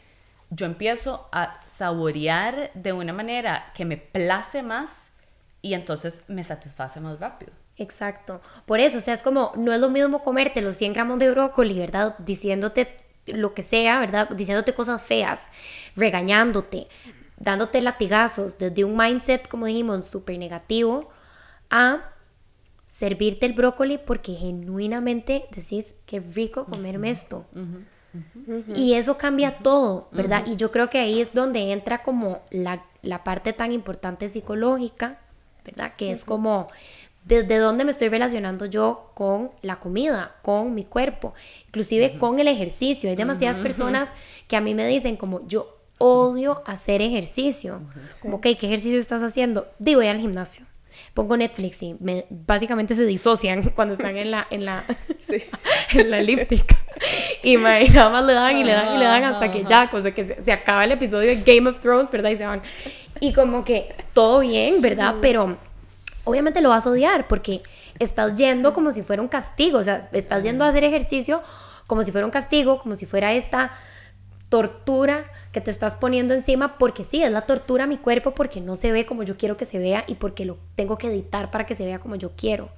yo 0.49 0.65
empiezo 0.65 1.27
a 1.31 1.59
saborear 1.61 2.71
de 2.73 2.93
una 2.93 3.13
manera 3.13 3.71
que 3.75 3.85
me 3.85 3.97
place 3.97 4.63
más 4.63 5.11
y 5.61 5.73
entonces 5.73 6.25
me 6.27 6.43
satisface 6.43 6.99
más 6.99 7.19
rápido. 7.19 7.51
Exacto. 7.77 8.41
Por 8.65 8.79
eso, 8.79 8.97
o 8.97 9.01
sea, 9.01 9.13
es 9.13 9.21
como, 9.21 9.53
no 9.55 9.71
es 9.71 9.79
lo 9.79 9.89
mismo 9.89 10.21
comerte 10.21 10.61
los 10.61 10.77
100 10.77 10.93
gramos 10.93 11.19
de 11.19 11.31
brócoli, 11.31 11.79
¿verdad? 11.79 12.15
Diciéndote 12.19 12.97
lo 13.27 13.53
que 13.53 13.61
sea, 13.61 13.99
¿verdad? 13.99 14.29
Diciéndote 14.29 14.73
cosas 14.73 15.01
feas, 15.01 15.51
regañándote, 15.95 16.87
dándote 17.39 17.81
latigazos 17.81 18.57
desde 18.57 18.83
un 18.83 18.97
mindset, 18.97 19.47
como 19.47 19.65
dijimos, 19.65 20.05
súper 20.05 20.37
negativo, 20.37 21.09
a 21.69 22.13
servirte 22.91 23.45
el 23.45 23.53
brócoli 23.53 23.97
porque 23.97 24.33
genuinamente 24.33 25.45
decís, 25.55 25.93
qué 26.05 26.19
rico 26.19 26.65
comerme 26.65 27.09
esto. 27.09 27.45
Y 28.73 28.93
eso 28.93 29.17
cambia 29.17 29.59
todo, 29.59 30.09
¿verdad? 30.11 30.43
Y 30.47 30.55
yo 30.55 30.71
creo 30.71 30.89
que 30.89 30.99
ahí 30.99 31.21
es 31.21 31.33
donde 31.33 31.71
entra 31.71 32.01
como 32.01 32.41
la, 32.49 32.83
la 33.01 33.23
parte 33.23 33.53
tan 33.53 33.71
importante 33.71 34.27
psicológica, 34.27 35.19
¿verdad? 35.63 35.93
Que 35.95 36.11
es 36.11 36.25
como 36.25 36.67
desde 37.23 37.57
dónde 37.57 37.85
me 37.85 37.91
estoy 37.91 38.09
relacionando 38.09 38.65
yo 38.65 39.11
con 39.13 39.51
la 39.61 39.79
comida, 39.79 40.37
con 40.41 40.73
mi 40.73 40.83
cuerpo, 40.83 41.33
inclusive 41.67 42.17
con 42.17 42.39
el 42.39 42.47
ejercicio. 42.47 43.09
Hay 43.09 43.15
demasiadas 43.15 43.57
personas 43.59 44.11
que 44.47 44.55
a 44.55 44.61
mí 44.61 44.73
me 44.73 44.87
dicen 44.87 45.15
como 45.15 45.47
yo 45.47 45.78
odio 45.99 46.63
hacer 46.65 47.01
ejercicio. 47.01 47.81
Como, 48.21 48.41
¿qué 48.41 48.51
ejercicio 48.51 48.99
estás 48.99 49.21
haciendo? 49.21 49.67
Digo, 49.77 49.99
voy 49.99 50.07
al 50.07 50.19
gimnasio. 50.19 50.65
Pongo 51.13 51.37
Netflix 51.37 51.83
y 51.83 51.95
me, 51.99 52.25
básicamente 52.29 52.95
se 52.95 53.05
disocian 53.05 53.63
cuando 53.75 53.93
están 53.93 54.17
en 54.17 54.31
la, 54.31 54.47
en 54.49 54.65
la, 54.65 54.83
en 55.93 56.09
la 56.09 56.17
elíptica. 56.17 56.75
Y 57.43 57.57
nada 57.57 58.09
más 58.09 58.25
le 58.25 58.33
dan 58.33 58.57
y 58.57 58.63
le 58.63 58.73
dan 58.73 58.95
y 58.95 58.97
le 58.97 59.05
dan 59.05 59.23
hasta 59.23 59.51
que 59.51 59.63
ya, 59.63 59.89
cosa 59.89 60.11
que 60.11 60.25
se, 60.25 60.41
se, 60.41 60.51
acaba 60.51 60.83
el 60.83 60.91
episodio 60.91 61.29
de 61.29 61.41
Game 61.43 61.69
of 61.69 61.79
Thrones, 61.79 62.09
¿verdad? 62.11 62.31
Y 62.31 62.37
se 62.37 62.45
van. 62.45 62.61
Y 63.19 63.33
como 63.33 63.63
que 63.63 63.93
todo 64.13 64.39
bien, 64.39 64.81
¿verdad? 64.81 65.15
Pero 65.21 65.57
obviamente 66.23 66.61
lo 66.61 66.69
vas 66.69 66.85
a 66.85 66.89
odiar 66.89 67.27
porque 67.27 67.61
estás 67.99 68.35
yendo 68.35 68.73
como 68.73 68.91
si 68.91 69.01
fuera 69.01 69.21
un 69.21 69.27
castigo, 69.27 69.79
o 69.79 69.83
sea, 69.83 70.09
estás 70.11 70.43
yendo 70.43 70.65
a 70.65 70.69
hacer 70.69 70.83
ejercicio 70.83 71.41
como 71.87 72.03
si 72.03 72.11
fuera 72.11 72.25
un 72.25 72.31
castigo, 72.31 72.79
como 72.79 72.95
si 72.95 73.05
fuera 73.05 73.33
esta 73.33 73.71
tortura 74.49 75.31
que 75.51 75.61
te 75.61 75.71
estás 75.71 75.95
poniendo 75.95 76.33
encima, 76.33 76.77
porque 76.77 77.03
sí, 77.03 77.23
es 77.23 77.31
la 77.31 77.41
tortura 77.41 77.85
a 77.85 77.87
mi 77.87 77.97
cuerpo 77.97 78.31
porque 78.31 78.61
no 78.61 78.75
se 78.75 78.91
ve 78.91 79.05
como 79.05 79.23
yo 79.23 79.37
quiero 79.37 79.57
que 79.57 79.65
se 79.65 79.79
vea 79.79 80.03
y 80.07 80.15
porque 80.15 80.45
lo 80.45 80.57
tengo 80.75 80.97
que 80.97 81.07
editar 81.07 81.51
para 81.51 81.65
que 81.65 81.75
se 81.75 81.85
vea 81.85 81.99
como 81.99 82.15
yo 82.15 82.31
quiero. 82.35 82.69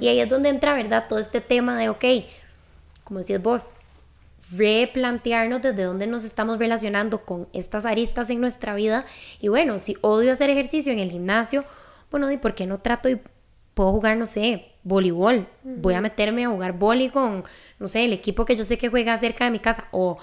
Y 0.00 0.08
ahí 0.08 0.20
es 0.20 0.28
donde 0.28 0.48
entra, 0.48 0.74
¿verdad? 0.74 1.06
Todo 1.08 1.18
este 1.18 1.40
tema 1.40 1.76
de, 1.76 1.88
ok, 1.88 2.04
como 3.04 3.18
decías 3.18 3.42
vos, 3.42 3.74
replantearnos 4.52 5.62
desde 5.62 5.82
dónde 5.82 6.06
nos 6.06 6.24
estamos 6.24 6.58
relacionando 6.58 7.24
con 7.24 7.48
estas 7.52 7.84
aristas 7.84 8.30
en 8.30 8.40
nuestra 8.40 8.74
vida. 8.74 9.04
Y 9.40 9.48
bueno, 9.48 9.78
si 9.78 9.96
odio 10.02 10.32
hacer 10.32 10.50
ejercicio 10.50 10.92
en 10.92 11.00
el 11.00 11.10
gimnasio, 11.10 11.64
bueno, 12.10 12.30
¿y 12.30 12.36
por 12.36 12.54
qué 12.54 12.66
no 12.66 12.78
trato 12.78 13.08
y 13.08 13.20
puedo 13.74 13.90
jugar, 13.90 14.16
no 14.16 14.26
sé, 14.26 14.72
voleibol? 14.84 15.48
Voy 15.64 15.94
a 15.94 16.00
meterme 16.00 16.44
a 16.44 16.50
jugar 16.50 16.72
voleibol 16.72 17.12
con, 17.12 17.44
no 17.80 17.88
sé, 17.88 18.04
el 18.04 18.12
equipo 18.12 18.44
que 18.44 18.54
yo 18.54 18.62
sé 18.64 18.78
que 18.78 18.88
juega 18.88 19.16
cerca 19.16 19.44
de 19.44 19.50
mi 19.50 19.58
casa. 19.58 19.88
O 19.90 20.18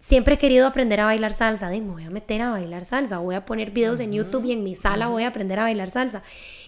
siempre 0.00 0.34
he 0.34 0.38
querido 0.38 0.66
aprender 0.66 0.98
a 1.00 1.04
bailar 1.04 1.32
salsa. 1.32 1.70
me 1.70 1.80
voy 1.80 2.04
a 2.04 2.10
meter 2.10 2.42
a 2.42 2.50
bailar 2.50 2.84
salsa. 2.84 3.18
Voy 3.18 3.36
a 3.36 3.44
poner 3.44 3.70
videos 3.70 4.00
en 4.00 4.12
YouTube 4.12 4.46
y 4.46 4.52
en 4.52 4.64
mi 4.64 4.74
sala 4.74 5.06
voy 5.06 5.22
a 5.22 5.28
aprender 5.28 5.60
a 5.60 5.62
bailar 5.62 5.90
salsa. 5.90 6.22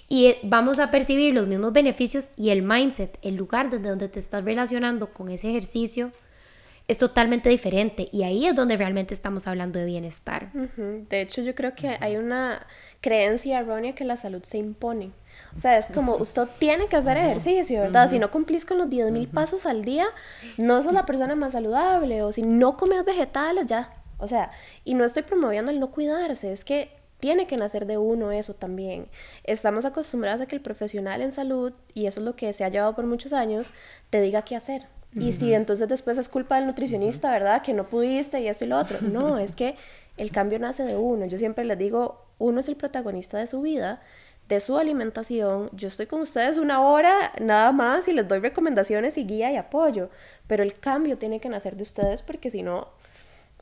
Y 0.08 0.26
eh, 0.26 0.38
vamos 0.42 0.78
a 0.78 0.90
percibir 0.90 1.34
los 1.34 1.48
mismos 1.48 1.72
beneficios 1.72 2.30
y 2.36 2.50
el 2.50 2.62
mindset, 2.62 3.18
el 3.22 3.34
lugar 3.36 3.70
desde 3.70 3.88
donde 3.88 4.08
te 4.08 4.18
estás 4.18 4.44
relacionando 4.44 5.12
con 5.12 5.30
ese 5.30 5.50
ejercicio 5.50 6.12
es 6.88 6.98
totalmente 6.98 7.48
diferente 7.48 8.08
y 8.12 8.24
ahí 8.24 8.46
es 8.46 8.54
donde 8.54 8.76
realmente 8.76 9.14
estamos 9.14 9.46
hablando 9.46 9.78
de 9.78 9.86
bienestar. 9.86 10.52
De 10.52 11.20
hecho, 11.20 11.40
yo 11.40 11.54
creo 11.54 11.74
que 11.74 11.96
hay 12.00 12.16
una 12.16 12.66
creencia 13.00 13.60
errónea 13.60 13.94
que 13.94 14.04
la 14.04 14.16
salud 14.16 14.42
se 14.42 14.58
impone. 14.58 15.12
O 15.54 15.58
sea, 15.58 15.78
es 15.78 15.86
como 15.92 16.16
usted 16.16 16.44
tiene 16.58 16.86
que 16.86 16.96
hacer 16.96 17.16
ejercicio, 17.16 17.82
¿verdad? 17.82 18.08
Si 18.10 18.18
no 18.18 18.30
cumplís 18.30 18.64
con 18.64 18.78
los 18.78 18.88
10.000 18.88 19.28
pasos 19.28 19.66
al 19.66 19.84
día, 19.84 20.06
no 20.56 20.82
sos 20.82 20.92
la 20.92 21.06
persona 21.06 21.34
más 21.34 21.52
saludable. 21.52 22.22
O 22.22 22.32
si 22.32 22.42
no 22.42 22.76
comes 22.76 23.04
vegetales, 23.04 23.66
ya. 23.66 23.92
O 24.18 24.28
sea, 24.28 24.50
y 24.84 24.94
no 24.94 25.04
estoy 25.04 25.24
promoviendo 25.24 25.70
el 25.70 25.80
no 25.80 25.90
cuidarse, 25.90 26.52
es 26.52 26.64
que 26.64 26.90
tiene 27.18 27.46
que 27.46 27.56
nacer 27.56 27.86
de 27.86 27.98
uno 27.98 28.32
eso 28.32 28.54
también. 28.54 29.08
Estamos 29.44 29.84
acostumbrados 29.84 30.40
a 30.40 30.46
que 30.46 30.56
el 30.56 30.62
profesional 30.62 31.22
en 31.22 31.32
salud, 31.32 31.72
y 31.94 32.06
eso 32.06 32.20
es 32.20 32.26
lo 32.26 32.34
que 32.34 32.52
se 32.52 32.64
ha 32.64 32.68
llevado 32.68 32.94
por 32.94 33.06
muchos 33.06 33.32
años, 33.32 33.72
te 34.10 34.20
diga 34.20 34.42
qué 34.42 34.56
hacer. 34.56 34.86
Y 35.14 35.32
si 35.32 35.52
entonces 35.52 35.88
después 35.88 36.16
es 36.18 36.28
culpa 36.28 36.56
del 36.56 36.66
nutricionista, 36.66 37.30
¿verdad? 37.30 37.62
Que 37.62 37.74
no 37.74 37.86
pudiste 37.86 38.40
y 38.40 38.48
esto 38.48 38.64
y 38.64 38.68
lo 38.68 38.78
otro. 38.78 38.98
No, 39.02 39.38
es 39.38 39.54
que 39.54 39.76
el 40.16 40.30
cambio 40.30 40.58
nace 40.58 40.84
de 40.84 40.96
uno. 40.96 41.26
Yo 41.26 41.38
siempre 41.38 41.64
les 41.64 41.78
digo, 41.78 42.24
uno 42.38 42.60
es 42.60 42.68
el 42.68 42.76
protagonista 42.76 43.38
de 43.38 43.46
su 43.46 43.60
vida, 43.60 44.00
de 44.48 44.60
su 44.60 44.76
alimentación. 44.76 45.70
Yo 45.72 45.88
estoy 45.88 46.06
con 46.06 46.20
ustedes 46.20 46.58
una 46.58 46.80
hora 46.80 47.32
nada 47.40 47.72
más 47.72 48.08
y 48.08 48.12
les 48.12 48.28
doy 48.28 48.40
recomendaciones 48.40 49.16
y 49.18 49.24
guía 49.24 49.50
y 49.52 49.56
apoyo, 49.56 50.10
pero 50.46 50.62
el 50.62 50.78
cambio 50.78 51.18
tiene 51.18 51.40
que 51.40 51.48
nacer 51.48 51.76
de 51.76 51.82
ustedes 51.82 52.22
porque 52.22 52.50
si 52.50 52.62
no, 52.62 52.88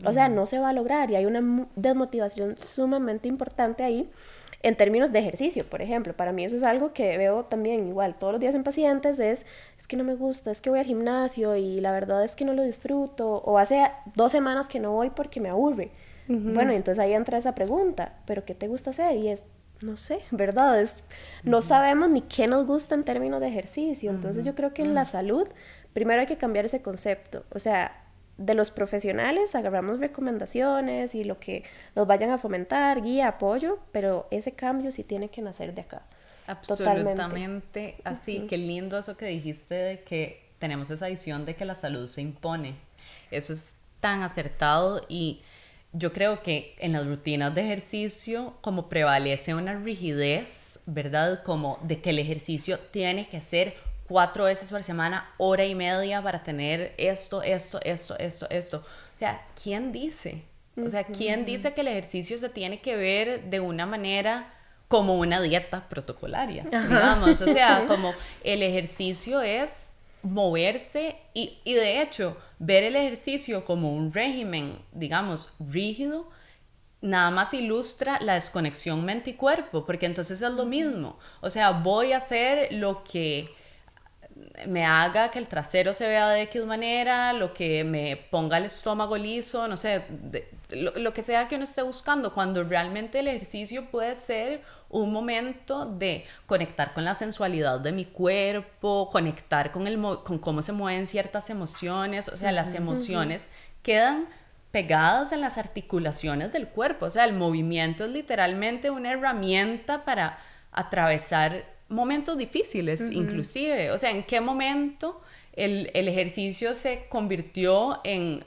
o 0.04 0.12
sea, 0.12 0.28
no 0.28 0.46
se 0.46 0.58
va 0.58 0.70
a 0.70 0.72
lograr 0.72 1.10
y 1.10 1.16
hay 1.16 1.26
una 1.26 1.68
desmotivación 1.76 2.56
sumamente 2.58 3.28
importante 3.28 3.84
ahí 3.84 4.10
en 4.62 4.76
términos 4.76 5.12
de 5.12 5.18
ejercicio, 5.20 5.64
por 5.64 5.82
ejemplo. 5.82 6.14
Para 6.14 6.32
mí 6.32 6.44
eso 6.44 6.56
es 6.56 6.62
algo 6.62 6.92
que 6.92 7.16
veo 7.16 7.44
también 7.44 7.86
igual 7.86 8.18
todos 8.18 8.32
los 8.32 8.40
días 8.40 8.54
en 8.54 8.64
pacientes, 8.64 9.18
es, 9.18 9.46
es 9.78 9.86
que 9.86 9.96
no 9.96 10.04
me 10.04 10.14
gusta, 10.14 10.50
es 10.50 10.60
que 10.60 10.70
voy 10.70 10.80
al 10.80 10.86
gimnasio 10.86 11.56
y 11.56 11.80
la 11.80 11.92
verdad 11.92 12.24
es 12.24 12.34
que 12.34 12.44
no 12.44 12.52
lo 12.52 12.62
disfruto, 12.62 13.42
o 13.44 13.58
hace 13.58 13.90
dos 14.14 14.32
semanas 14.32 14.68
que 14.68 14.80
no 14.80 14.92
voy 14.92 15.10
porque 15.10 15.40
me 15.40 15.48
aburre. 15.48 15.90
Bueno, 16.32 16.70
entonces 16.70 17.02
ahí 17.02 17.12
entra 17.12 17.38
esa 17.38 17.56
pregunta, 17.56 18.20
¿pero 18.24 18.44
qué 18.44 18.54
te 18.54 18.68
gusta 18.68 18.90
hacer? 18.90 19.16
Y 19.16 19.30
es, 19.30 19.42
no 19.82 19.96
sé, 19.96 20.20
¿verdad? 20.30 20.80
Es, 20.80 21.04
no 21.42 21.62
sabemos 21.62 22.08
ni 22.10 22.20
qué 22.22 22.46
nos 22.46 22.66
gusta 22.66 22.94
en 22.94 23.04
términos 23.04 23.40
de 23.40 23.48
ejercicio. 23.48 24.10
Entonces 24.10 24.44
yo 24.44 24.54
creo 24.54 24.74
que 24.74 24.82
en 24.82 24.94
la 24.94 25.04
salud, 25.04 25.48
primero 25.92 26.20
hay 26.20 26.26
que 26.26 26.36
cambiar 26.36 26.64
ese 26.64 26.82
concepto. 26.82 27.44
O 27.50 27.58
sea, 27.58 28.04
de 28.36 28.54
los 28.54 28.70
profesionales 28.70 29.54
agarramos 29.54 30.00
recomendaciones 30.00 31.14
y 31.14 31.24
lo 31.24 31.38
que 31.38 31.64
nos 31.94 32.06
vayan 32.06 32.30
a 32.30 32.38
fomentar, 32.38 33.02
guía, 33.02 33.28
apoyo, 33.28 33.78
pero 33.92 34.26
ese 34.30 34.52
cambio 34.52 34.92
sí 34.92 35.04
tiene 35.04 35.28
que 35.28 35.42
nacer 35.42 35.74
de 35.74 35.82
acá. 35.82 36.02
Absolutamente 36.46 37.96
así, 38.02 38.46
qué 38.48 38.56
lindo 38.56 38.98
eso 38.98 39.16
que 39.16 39.26
dijiste 39.26 39.74
de 39.74 40.02
que 40.02 40.50
tenemos 40.58 40.90
esa 40.90 41.06
visión 41.06 41.44
de 41.44 41.54
que 41.54 41.64
la 41.64 41.74
salud 41.74 42.08
se 42.08 42.22
impone. 42.22 42.76
Eso 43.30 43.52
es 43.52 43.76
tan 44.00 44.22
acertado 44.22 45.04
y 45.08 45.42
yo 45.92 46.12
creo 46.12 46.42
que 46.42 46.76
en 46.79 46.92
las 46.92 47.07
rutinas 47.07 47.55
de 47.55 47.62
ejercicio 47.62 48.55
como 48.61 48.88
prevalece 48.88 49.55
una 49.55 49.74
rigidez, 49.74 50.81
¿verdad? 50.87 51.42
Como 51.42 51.79
de 51.83 52.00
que 52.00 52.11
el 52.11 52.18
ejercicio 52.18 52.79
tiene 52.79 53.29
que 53.29 53.40
ser 53.40 53.74
cuatro 54.07 54.44
veces 54.44 54.70
por 54.70 54.83
semana, 54.85 55.33
hora 55.37 55.64
y 55.64 55.74
media 55.74 56.22
para 56.22 56.42
tener 56.42 56.94
esto, 56.96 57.42
esto, 57.42 57.81
esto, 57.83 58.18
esto, 58.18 58.46
esto. 58.50 58.79
O 58.79 59.18
sea, 59.18 59.46
¿quién 59.61 59.92
dice? 59.92 60.42
O 60.76 60.88
sea, 60.88 61.05
¿quién 61.05 61.44
dice 61.44 61.74
que 61.74 61.81
el 61.81 61.88
ejercicio 61.88 62.38
se 62.38 62.48
tiene 62.48 62.81
que 62.81 62.96
ver 62.96 63.50
de 63.50 63.61
una 63.61 63.87
manera 63.87 64.53
como 64.88 65.18
una 65.18 65.40
dieta 65.40 65.88
protocolaria? 65.88 66.64
Digamos, 66.64 67.40
o 67.40 67.48
sea, 67.48 67.85
como 67.88 68.14
el 68.44 68.62
ejercicio 68.62 69.42
es 69.42 69.94
moverse 70.22 71.16
y, 71.35 71.59
y 71.64 71.74
de 71.74 72.03
hecho 72.03 72.37
ver 72.61 72.85
el 72.85 72.94
ejercicio 72.94 73.64
como 73.64 73.92
un 73.92 74.12
régimen, 74.12 74.79
digamos, 74.92 75.51
rígido, 75.59 76.29
nada 77.01 77.31
más 77.31 77.55
ilustra 77.55 78.20
la 78.20 78.35
desconexión 78.35 79.05
mente 79.05 79.31
y 79.31 79.35
cuerpo, 79.35 79.87
porque 79.87 80.07
entonces 80.07 80.40
es 80.42 80.53
lo 80.53 80.66
mismo. 80.66 81.18
O 81.40 81.49
sea, 81.49 81.70
voy 81.70 82.12
a 82.12 82.18
hacer 82.18 82.73
lo 82.75 83.03
que 83.03 83.49
me 84.68 84.85
haga 84.85 85.31
que 85.31 85.38
el 85.38 85.49
trasero 85.49 85.94
se 85.94 86.07
vea 86.07 86.29
de 86.29 86.42
X 86.42 86.64
manera, 86.66 87.33
lo 87.33 87.55
que 87.55 87.83
me 87.83 88.16
ponga 88.31 88.59
el 88.59 88.66
estómago 88.66 89.16
liso, 89.16 89.66
no 89.66 89.79
sé, 89.79 90.05
lo, 90.70 91.14
que 91.14 91.23
sea 91.23 91.49
que 91.49 91.55
uno 91.55 91.64
esté 91.64 91.81
buscando, 91.81 92.35
cuando 92.35 92.62
realmente 92.62 93.20
el 93.20 93.29
ejercicio 93.29 93.87
puede 93.90 94.14
ser 94.16 94.62
un 94.90 95.12
momento 95.12 95.87
de 95.87 96.24
conectar 96.46 96.92
con 96.92 97.05
la 97.05 97.14
sensualidad 97.14 97.81
de 97.81 97.92
mi 97.92 98.05
cuerpo, 98.05 99.09
conectar 99.11 99.70
con, 99.70 99.87
el, 99.87 99.98
con 100.00 100.38
cómo 100.38 100.62
se 100.62 100.72
mueven 100.72 101.07
ciertas 101.07 101.48
emociones, 101.48 102.29
o 102.29 102.37
sea, 102.37 102.53
las 102.53 102.74
emociones 102.74 103.48
quedan 103.83 104.26
pegadas 104.72 105.33
en 105.33 105.40
las 105.40 105.59
articulaciones 105.59 106.53
del 106.53 106.68
cuerpo, 106.68 107.07
o 107.07 107.11
sea, 107.11 107.24
el 107.24 107.33
movimiento 107.33 108.05
es 108.05 108.11
literalmente 108.11 108.90
una 108.90 109.12
herramienta 109.12 110.05
para 110.05 110.38
atravesar 110.72 111.64
momentos 111.88 112.38
difíciles, 112.38 113.11
inclusive. 113.11 113.90
O 113.90 113.98
sea, 113.98 114.11
¿en 114.11 114.22
qué 114.22 114.40
momento 114.40 115.20
el, 115.53 115.90
ejercicio 115.92 116.72
se 116.72 117.07
convirtió 117.09 118.00
en 118.05 118.44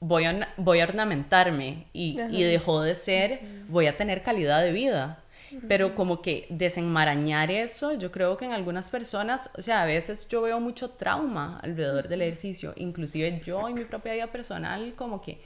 voy 0.00 0.24
a, 0.24 0.48
voy 0.56 0.80
a 0.80 0.84
ornamentarme 0.84 1.86
y, 1.92 2.16
dejó 2.16 2.82
de 2.82 2.94
ser 2.94 3.40
voy 3.68 3.86
a 3.86 3.96
tener 3.96 4.22
calidad 4.22 4.62
de 4.62 4.72
vida? 4.72 5.21
Pero 5.68 5.94
como 5.94 6.22
que 6.22 6.46
desenmarañar 6.50 7.50
eso, 7.50 7.92
yo 7.92 8.10
creo 8.10 8.36
que 8.36 8.44
en 8.44 8.52
algunas 8.52 8.90
personas, 8.90 9.50
o 9.56 9.62
sea, 9.62 9.82
a 9.82 9.86
veces 9.86 10.28
yo 10.28 10.42
veo 10.42 10.60
mucho 10.60 10.90
trauma 10.90 11.58
alrededor 11.62 12.08
del 12.08 12.22
ejercicio, 12.22 12.72
inclusive 12.76 13.40
yo 13.44 13.68
en 13.68 13.74
mi 13.74 13.84
propia 13.84 14.14
vida 14.14 14.26
personal, 14.28 14.94
como 14.96 15.20
que 15.20 15.40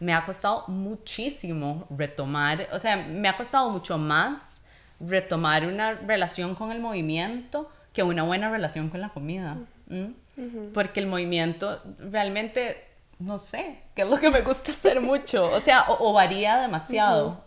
me 0.00 0.12
ha 0.14 0.24
costado 0.24 0.64
muchísimo 0.68 1.86
retomar, 1.90 2.68
o 2.72 2.78
sea, 2.78 2.96
me 2.96 3.28
ha 3.28 3.36
costado 3.36 3.70
mucho 3.70 3.98
más 3.98 4.64
retomar 5.00 5.66
una 5.66 5.94
relación 5.94 6.54
con 6.54 6.72
el 6.72 6.80
movimiento 6.80 7.70
que 7.92 8.02
una 8.02 8.22
buena 8.22 8.50
relación 8.50 8.88
con 8.88 9.00
la 9.00 9.08
comida. 9.08 9.56
Porque 10.72 11.00
el 11.00 11.06
movimiento 11.06 11.82
realmente, 11.98 12.84
no 13.18 13.38
sé, 13.38 13.80
qué 13.94 14.02
es 14.02 14.08
lo 14.08 14.18
que 14.18 14.30
me 14.30 14.42
gusta 14.42 14.72
hacer 14.72 15.00
mucho. 15.00 15.50
O 15.50 15.60
sea, 15.60 15.86
o, 15.88 16.12
varía 16.12 16.60
demasiado. 16.60 17.42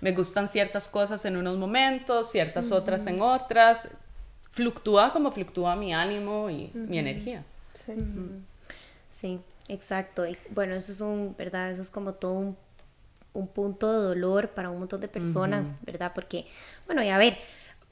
Me 0.00 0.12
gustan 0.12 0.48
ciertas 0.48 0.88
cosas 0.88 1.24
en 1.24 1.36
unos 1.36 1.56
momentos, 1.56 2.30
ciertas 2.30 2.70
otras 2.72 3.06
en 3.06 3.20
otras. 3.20 3.88
Fluctúa 4.52 5.12
como 5.12 5.30
fluctúa 5.30 5.76
mi 5.76 5.92
ánimo 5.92 6.50
y 6.50 6.70
mi 6.74 6.98
energía. 6.98 7.44
Sí. 7.74 7.94
sí, 9.08 9.40
exacto. 9.68 10.26
Y 10.26 10.36
bueno, 10.50 10.74
eso 10.74 10.92
es 10.92 11.00
un, 11.00 11.34
¿verdad? 11.36 11.70
Eso 11.70 11.82
es 11.82 11.90
como 11.90 12.14
todo 12.14 12.32
un 12.32 12.56
un 13.38 13.48
punto 13.48 13.92
de 13.92 14.08
dolor 14.08 14.50
para 14.50 14.70
un 14.70 14.78
montón 14.80 15.00
de 15.00 15.08
personas, 15.08 15.78
¿verdad? 15.84 16.12
Porque, 16.14 16.46
bueno, 16.86 17.02
y 17.02 17.08
a 17.08 17.18
ver, 17.18 17.38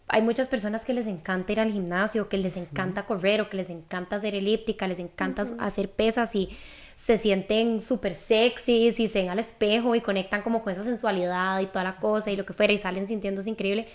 hay 0.09 0.23
muchas 0.23 0.49
personas 0.49 0.85
que 0.85 0.93
les 0.93 1.07
encanta 1.07 1.53
ir 1.53 1.61
al 1.61 1.73
gimnasio, 1.73 2.29
que 2.29 2.39
les 2.39 2.57
encanta 2.57 3.07
correr 3.07 3.41
o 3.41 3.49
que 3.49 3.57
les 3.57 3.71
encanta 3.71 4.17
hacer 4.17 4.35
elíptica, 4.35 4.87
les 4.87 4.99
encanta 4.99 5.43
hacer 5.59 5.91
pesas 5.91 6.35
y 6.35 6.51
se 6.97 7.19
sienten 7.19 7.81
súper 7.81 8.15
sexys 8.15 8.99
y 8.99 9.07
se 9.07 9.21
ven 9.21 9.31
al 9.31 9.39
espejo 9.39 9.95
y 9.95 10.01
conectan 10.01 10.41
como 10.43 10.65
con 10.65 10.73
esa 10.73 10.83
sensualidad 10.83 11.61
y 11.61 11.67
toda 11.67 11.85
la 11.85 11.99
cosa 11.99 12.31
y 12.31 12.37
lo 12.37 12.47
que 12.47 12.55
fuera 12.55 12.73
y 12.73 12.79
salen 12.79 13.07
sintiéndose 13.07 13.51
increíble. 13.51 13.87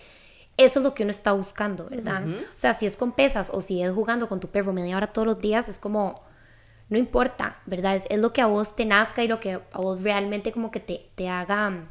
Eso 0.56 0.80
es 0.80 0.84
lo 0.84 0.94
que 0.94 1.04
uno 1.04 1.10
está 1.10 1.32
buscando, 1.32 1.90
¿verdad? 1.90 2.24
O 2.28 2.58
sea, 2.58 2.76
si 2.76 2.86
es 2.86 2.96
con 2.96 3.14
pesas 3.14 3.50
o 3.52 3.60
si 3.60 3.82
es 3.82 3.92
jugando 3.92 4.30
con 4.30 4.40
tu 4.40 4.50
perro 4.50 4.72
media 4.72 4.98
hora 4.98 5.08
todos 5.12 5.26
los 5.26 5.42
días, 5.42 5.68
es 5.68 5.80
como 5.80 6.16
no 6.90 6.98
importa, 6.98 7.60
¿verdad? 7.66 7.96
Es, 7.96 8.20
lo 8.20 8.34
que 8.34 8.42
a 8.42 8.46
vos 8.46 8.76
te 8.76 8.86
nazca 8.86 9.24
y 9.24 9.28
lo 9.28 9.40
que 9.40 9.54
a 9.54 9.78
vos 9.80 10.04
realmente 10.04 10.52
como 10.52 10.70
que 10.70 10.82
te, 10.82 11.10
te 11.16 11.28
haga 11.30 11.90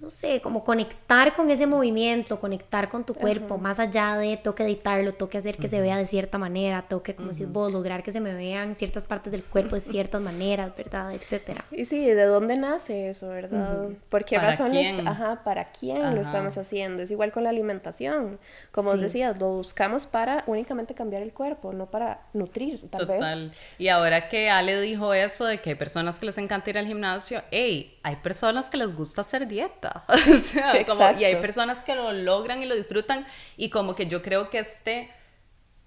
no 0.00 0.10
sé, 0.10 0.40
como 0.40 0.64
conectar 0.64 1.34
con 1.34 1.50
ese 1.50 1.66
movimiento, 1.66 2.38
conectar 2.38 2.88
con 2.88 3.04
tu 3.04 3.14
cuerpo, 3.14 3.58
más 3.58 3.78
allá 3.78 4.16
de 4.16 4.36
tengo 4.36 4.54
que 4.54 4.64
editarlo, 4.64 5.12
tengo 5.14 5.30
que 5.30 5.38
hacer 5.38 5.56
que 5.56 5.68
se 5.68 5.80
vea 5.80 5.96
de 5.96 6.06
cierta 6.06 6.36
manera, 6.36 6.82
tengo 6.82 7.02
que, 7.02 7.14
como 7.14 7.30
decís 7.30 7.50
vos, 7.50 7.72
lograr 7.72 8.02
que 8.02 8.12
se 8.12 8.20
me 8.20 8.34
vean 8.34 8.74
ciertas 8.74 9.04
partes 9.04 9.30
del 9.32 9.44
cuerpo 9.44 9.76
de 9.76 9.80
ciertas 9.80 10.20
maneras, 10.20 10.76
¿verdad? 10.76 11.12
Etcétera. 11.12 11.64
Y 11.70 11.84
sí, 11.84 12.04
¿de 12.06 12.24
dónde 12.24 12.56
nace 12.56 13.08
eso, 13.08 13.28
verdad? 13.28 13.88
¿Por 14.08 14.24
qué 14.24 14.38
razones? 14.38 15.00
Ajá, 15.06 15.42
¿para 15.44 15.70
quién 15.70 16.14
lo 16.14 16.20
estamos 16.20 16.58
haciendo? 16.58 17.02
Es 17.02 17.10
igual 17.10 17.32
con 17.32 17.44
la 17.44 17.50
alimentación. 17.50 18.38
Como 18.72 18.90
os 18.90 19.00
decías, 19.00 19.38
lo 19.38 19.56
buscamos 19.56 20.06
para 20.06 20.44
únicamente 20.46 20.94
cambiar 20.94 21.22
el 21.22 21.32
cuerpo, 21.32 21.72
no 21.72 21.86
para 21.86 22.20
nutrir, 22.32 22.88
tal 22.90 23.06
Total. 23.06 23.52
Y 23.78 23.88
ahora 23.88 24.28
que 24.28 24.50
Ale 24.50 24.80
dijo 24.80 25.14
eso 25.14 25.46
de 25.46 25.58
que 25.58 25.70
hay 25.70 25.76
personas 25.76 26.18
que 26.18 26.26
les 26.26 26.38
encanta 26.38 26.70
ir 26.70 26.78
al 26.78 26.86
gimnasio, 26.86 27.42
hey, 27.50 27.98
hay 28.02 28.16
personas 28.16 28.70
que 28.70 28.76
les 28.76 28.94
gusta 28.94 29.20
hacer 29.20 29.46
dieta. 29.46 29.93
o 30.08 30.38
sea, 30.38 30.84
como, 30.84 31.10
y 31.18 31.24
hay 31.24 31.36
personas 31.36 31.82
que 31.82 31.94
lo 31.94 32.12
logran 32.12 32.62
y 32.62 32.66
lo 32.66 32.74
disfrutan 32.74 33.24
y 33.56 33.70
como 33.70 33.94
que 33.94 34.06
yo 34.06 34.22
creo 34.22 34.50
que 34.50 34.58
este, 34.58 35.10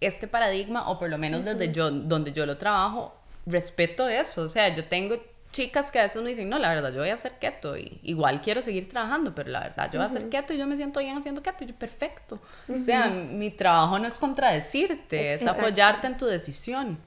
este 0.01 0.27
paradigma, 0.27 0.89
o 0.89 0.99
por 0.99 1.09
lo 1.09 1.17
menos 1.17 1.43
desde 1.43 1.71
yo, 1.71 1.91
donde 1.91 2.33
yo 2.33 2.45
lo 2.45 2.57
trabajo, 2.57 3.13
respeto 3.45 4.07
eso. 4.09 4.43
O 4.43 4.49
sea, 4.49 4.73
yo 4.75 4.85
tengo 4.85 5.17
chicas 5.51 5.91
que 5.91 5.99
a 5.99 6.03
veces 6.03 6.21
me 6.21 6.29
dicen, 6.29 6.49
no, 6.49 6.59
la 6.59 6.69
verdad, 6.69 6.91
yo 6.91 6.99
voy 6.99 7.09
a 7.09 7.15
hacer 7.15 7.33
keto 7.39 7.77
y 7.77 7.99
igual 8.03 8.41
quiero 8.41 8.61
seguir 8.61 8.89
trabajando, 8.89 9.33
pero 9.33 9.49
la 9.49 9.61
verdad, 9.61 9.89
yo 9.91 9.99
voy 9.99 10.03
a 10.03 10.09
hacer 10.09 10.29
keto 10.29 10.53
y 10.53 10.57
yo 10.57 10.67
me 10.67 10.75
siento 10.75 10.99
bien 10.99 11.17
haciendo 11.17 11.41
keto 11.41 11.63
y 11.63 11.67
yo, 11.67 11.75
perfecto. 11.75 12.39
O 12.69 12.83
sea, 12.83 13.09
mi 13.09 13.49
trabajo 13.49 13.97
no 13.97 14.07
es 14.07 14.17
contradecirte, 14.17 15.33
es 15.33 15.47
apoyarte 15.47 16.07
en 16.07 16.17
tu 16.17 16.25
decisión. 16.25 16.99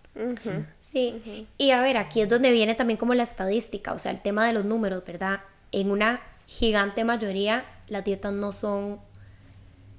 Sí, 0.81 1.47
y 1.57 1.71
a 1.71 1.81
ver, 1.81 1.97
aquí 1.97 2.23
es 2.23 2.29
donde 2.29 2.51
viene 2.51 2.75
también 2.75 2.97
como 2.97 3.15
la 3.15 3.23
estadística, 3.23 3.93
o 3.93 3.99
sea, 3.99 4.11
el 4.11 4.21
tema 4.21 4.47
de 4.47 4.53
los 4.53 4.65
números, 4.65 5.05
¿verdad? 5.07 5.41
En 5.73 5.91
una 5.91 6.21
gigante 6.51 7.05
mayoría 7.05 7.65
las 7.87 8.05
dietas 8.05 8.33
no 8.33 8.51
son 8.51 8.99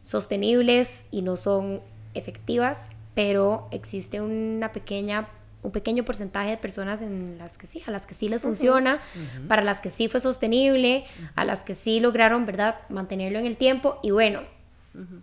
sostenibles 0.03 1.05
y 1.09 1.21
no 1.21 1.37
son 1.37 1.79
efectivas, 2.13 2.89
pero 3.13 3.69
existe 3.71 4.19
una 4.19 4.73
pequeña 4.73 5.29
un 5.63 5.71
pequeño 5.71 6.03
porcentaje 6.03 6.49
de 6.49 6.57
personas 6.57 7.03
en 7.03 7.37
las 7.37 7.57
que 7.59 7.67
sí, 7.67 7.83
a 7.85 7.91
las 7.91 8.07
que 8.07 8.15
sí 8.15 8.27
les 8.27 8.41
funciona, 8.41 8.99
para 9.47 9.61
las 9.61 9.79
que 9.79 9.91
sí 9.91 10.09
fue 10.09 10.19
sostenible, 10.19 11.05
a 11.35 11.45
las 11.45 11.63
que 11.63 11.75
sí 11.75 11.99
lograron, 11.99 12.47
¿verdad?, 12.47 12.79
mantenerlo 12.89 13.37
en 13.37 13.45
el 13.45 13.57
tiempo. 13.57 13.99
Y 14.01 14.09
bueno, 14.09 14.41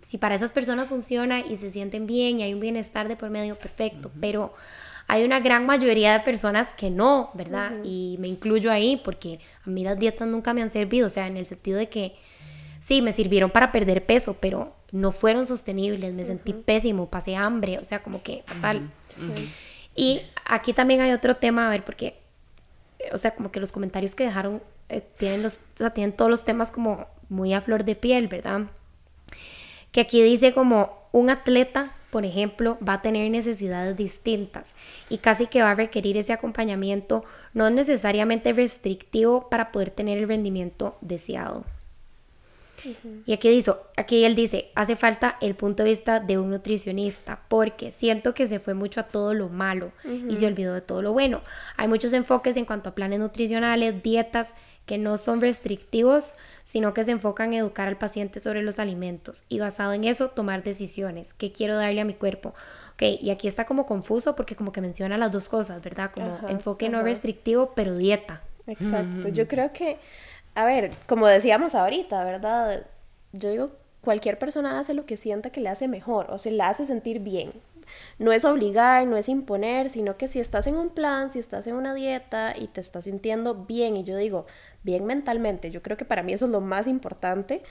si 0.01 0.17
para 0.17 0.35
esas 0.35 0.51
personas 0.51 0.87
funciona 0.87 1.41
y 1.41 1.57
se 1.57 1.69
sienten 1.69 2.07
bien 2.07 2.39
y 2.39 2.43
hay 2.43 2.53
un 2.53 2.61
bienestar 2.61 3.09
de 3.09 3.17
por 3.17 3.29
medio, 3.29 3.59
perfecto, 3.59 4.11
pero 4.21 4.53
hay 5.09 5.25
una 5.25 5.39
gran 5.39 5.65
mayoría 5.65 6.13
de 6.13 6.19
personas 6.19 6.75
que 6.75 6.91
no, 6.91 7.31
¿verdad? 7.33 7.71
Y 7.83 8.17
me 8.19 8.27
incluyo 8.27 8.71
ahí 8.71 9.01
porque 9.03 9.39
a 9.65 9.69
mí 9.69 9.83
las 9.83 9.97
dietas 9.97 10.27
nunca 10.27 10.53
me 10.53 10.61
han 10.61 10.69
servido, 10.69 11.07
o 11.07 11.09
sea, 11.09 11.25
en 11.25 11.35
el 11.35 11.47
sentido 11.47 11.79
de 11.79 11.89
que 11.89 12.15
sí, 12.79 13.01
me 13.01 13.11
sirvieron 13.11 13.49
para 13.49 13.71
perder 13.71 14.05
peso, 14.05 14.37
pero 14.39 14.75
no 14.91 15.11
fueron 15.11 15.47
sostenibles, 15.47 16.13
me 16.13 16.23
sentí 16.23 16.53
pésimo, 16.53 17.09
pasé 17.09 17.35
hambre, 17.35 17.79
o 17.79 17.83
sea, 17.83 18.03
como 18.03 18.21
que 18.21 18.43
fatal. 18.45 18.91
Y 19.95 20.21
aquí 20.45 20.73
también 20.73 21.01
hay 21.01 21.11
otro 21.11 21.37
tema, 21.37 21.65
a 21.65 21.71
ver, 21.71 21.83
porque, 21.83 22.19
o 23.11 23.17
sea, 23.17 23.33
como 23.33 23.51
que 23.51 23.59
los 23.59 23.71
comentarios 23.71 24.13
que 24.13 24.25
dejaron 24.25 24.61
eh, 24.89 25.01
tienen, 25.01 25.41
los, 25.41 25.55
o 25.55 25.77
sea, 25.77 25.89
tienen 25.89 26.15
todos 26.15 26.29
los 26.29 26.45
temas 26.45 26.69
como 26.69 27.07
muy 27.29 27.55
a 27.55 27.61
flor 27.61 27.83
de 27.83 27.95
piel, 27.95 28.27
¿verdad? 28.27 28.67
Que 29.91 30.01
aquí 30.01 30.21
dice 30.21 30.53
como 30.53 30.99
un 31.11 31.31
atleta 31.31 31.93
por 32.11 32.25
ejemplo, 32.25 32.77
va 32.87 32.93
a 32.93 33.01
tener 33.01 33.29
necesidades 33.29 33.95
distintas 33.95 34.75
y 35.09 35.19
casi 35.19 35.47
que 35.47 35.61
va 35.61 35.71
a 35.71 35.75
requerir 35.75 36.17
ese 36.17 36.33
acompañamiento 36.33 37.23
no 37.53 37.69
necesariamente 37.69 38.53
restrictivo 38.53 39.49
para 39.49 39.71
poder 39.71 39.91
tener 39.91 40.17
el 40.17 40.27
rendimiento 40.27 40.97
deseado. 41.01 41.65
Y 43.25 43.33
aquí, 43.33 43.49
dice, 43.49 43.73
aquí 43.97 44.23
él 44.23 44.35
dice, 44.35 44.71
hace 44.75 44.95
falta 44.95 45.37
el 45.41 45.55
punto 45.55 45.83
de 45.83 45.89
vista 45.89 46.19
de 46.19 46.37
un 46.37 46.49
nutricionista, 46.49 47.41
porque 47.47 47.91
siento 47.91 48.33
que 48.33 48.47
se 48.47 48.59
fue 48.59 48.73
mucho 48.73 49.01
a 49.01 49.03
todo 49.03 49.33
lo 49.33 49.49
malo 49.49 49.91
y 50.29 50.35
se 50.35 50.47
olvidó 50.47 50.73
de 50.73 50.81
todo 50.81 51.01
lo 51.01 51.13
bueno. 51.13 51.41
Hay 51.77 51.87
muchos 51.87 52.13
enfoques 52.13 52.57
en 52.57 52.65
cuanto 52.65 52.89
a 52.89 52.95
planes 52.95 53.19
nutricionales, 53.19 54.01
dietas 54.03 54.55
que 54.85 54.97
no 54.97 55.19
son 55.19 55.39
restrictivos, 55.39 56.35
sino 56.63 56.95
que 56.95 57.03
se 57.03 57.11
enfocan 57.11 57.53
en 57.53 57.59
educar 57.59 57.87
al 57.87 57.99
paciente 57.99 58.39
sobre 58.39 58.63
los 58.63 58.79
alimentos 58.79 59.43
y 59.47 59.59
basado 59.59 59.93
en 59.93 60.03
eso 60.03 60.29
tomar 60.29 60.63
decisiones. 60.63 61.35
¿Qué 61.35 61.51
quiero 61.51 61.75
darle 61.75 62.01
a 62.01 62.05
mi 62.05 62.15
cuerpo? 62.15 62.55
Ok, 62.93 63.03
y 63.21 63.29
aquí 63.29 63.47
está 63.47 63.65
como 63.65 63.85
confuso 63.85 64.35
porque 64.35 64.55
como 64.55 64.71
que 64.71 64.81
menciona 64.81 65.15
las 65.19 65.31
dos 65.31 65.47
cosas, 65.47 65.79
¿verdad? 65.83 66.09
Como 66.11 66.39
enfoque 66.49 66.89
no 66.89 67.03
restrictivo, 67.03 67.73
pero 67.75 67.95
dieta. 67.95 68.41
Exacto, 68.65 69.27
yo 69.27 69.47
creo 69.47 69.71
que 69.73 69.99
a 70.59 70.65
ver, 70.65 70.91
como 71.07 71.25
decíamos 71.25 71.73
ahorita, 71.73 72.21
¿verdad? 72.25 72.85
Yo 73.31 73.49
digo, 73.49 73.71
cualquier 74.01 74.37
persona 74.37 74.77
hace 74.77 74.93
lo 74.93 75.05
que 75.05 75.15
sienta 75.15 75.51
que 75.51 75.61
le 75.61 75.69
hace 75.69 75.87
mejor 75.87 76.29
o 76.31 76.37
se 76.37 76.51
le 76.51 76.61
hace 76.63 76.85
sentir 76.85 77.21
bien. 77.21 77.53
No 78.17 78.33
es 78.33 78.43
obligar, 78.43 79.07
no 79.07 79.15
es 79.15 79.29
imponer, 79.29 79.89
sino 79.89 80.17
que 80.17 80.27
si 80.27 80.41
estás 80.41 80.67
en 80.67 80.75
un 80.75 80.89
plan, 80.89 81.29
si 81.29 81.39
estás 81.39 81.65
en 81.67 81.75
una 81.75 81.93
dieta 81.93 82.53
y 82.57 82.67
te 82.67 82.81
estás 82.81 83.05
sintiendo 83.05 83.55
bien, 83.55 83.95
y 83.95 84.03
yo 84.03 84.17
digo, 84.17 84.47
bien 84.83 85.05
mentalmente, 85.05 85.71
yo 85.71 85.81
creo 85.81 85.95
que 85.95 86.03
para 86.03 86.23
mí 86.23 86.33
eso 86.33 86.43
es 86.43 86.51
lo 86.51 86.59
más 86.59 86.87
importante, 86.87 87.63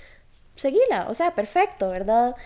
seguila, 0.57 1.09
o 1.11 1.15
sea, 1.15 1.35
perfecto, 1.35 1.91
¿verdad? 1.91 2.37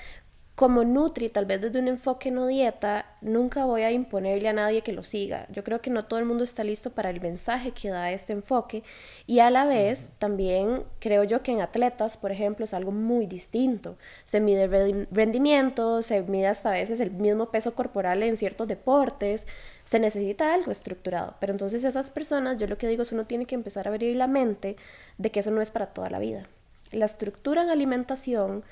Como 0.54 0.84
Nutri, 0.84 1.30
tal 1.30 1.46
vez 1.46 1.62
desde 1.62 1.78
un 1.78 1.88
enfoque 1.88 2.30
no 2.30 2.46
dieta, 2.46 3.06
nunca 3.22 3.64
voy 3.64 3.82
a 3.82 3.90
imponerle 3.90 4.50
a 4.50 4.52
nadie 4.52 4.82
que 4.82 4.92
lo 4.92 5.02
siga. 5.02 5.46
Yo 5.50 5.64
creo 5.64 5.80
que 5.80 5.88
no 5.88 6.04
todo 6.04 6.18
el 6.18 6.26
mundo 6.26 6.44
está 6.44 6.62
listo 6.62 6.90
para 6.90 7.08
el 7.08 7.22
mensaje 7.22 7.70
que 7.70 7.88
da 7.88 8.12
este 8.12 8.34
enfoque 8.34 8.82
y 9.26 9.38
a 9.38 9.50
la 9.50 9.64
vez 9.64 10.12
también 10.18 10.84
creo 10.98 11.24
yo 11.24 11.42
que 11.42 11.52
en 11.52 11.62
atletas, 11.62 12.18
por 12.18 12.32
ejemplo, 12.32 12.66
es 12.66 12.74
algo 12.74 12.92
muy 12.92 13.26
distinto. 13.26 13.96
Se 14.26 14.40
mide 14.40 14.66
rendimiento, 15.10 16.02
se 16.02 16.20
mide 16.20 16.48
hasta 16.48 16.68
a 16.68 16.72
veces 16.72 17.00
el 17.00 17.12
mismo 17.12 17.50
peso 17.50 17.74
corporal 17.74 18.22
en 18.22 18.36
ciertos 18.36 18.68
deportes, 18.68 19.46
se 19.86 20.00
necesita 20.00 20.52
algo 20.52 20.70
estructurado. 20.70 21.34
Pero 21.40 21.52
entonces 21.52 21.82
esas 21.82 22.10
personas, 22.10 22.58
yo 22.58 22.66
lo 22.66 22.76
que 22.76 22.88
digo 22.88 23.02
es 23.02 23.12
uno 23.12 23.24
tiene 23.24 23.46
que 23.46 23.54
empezar 23.54 23.86
a 23.86 23.90
abrir 23.90 24.16
la 24.16 24.26
mente 24.26 24.76
de 25.16 25.30
que 25.30 25.40
eso 25.40 25.50
no 25.50 25.62
es 25.62 25.70
para 25.70 25.86
toda 25.86 26.10
la 26.10 26.18
vida. 26.18 26.46
La 26.90 27.06
estructura 27.06 27.62
en 27.62 27.70
alimentación 27.70 28.64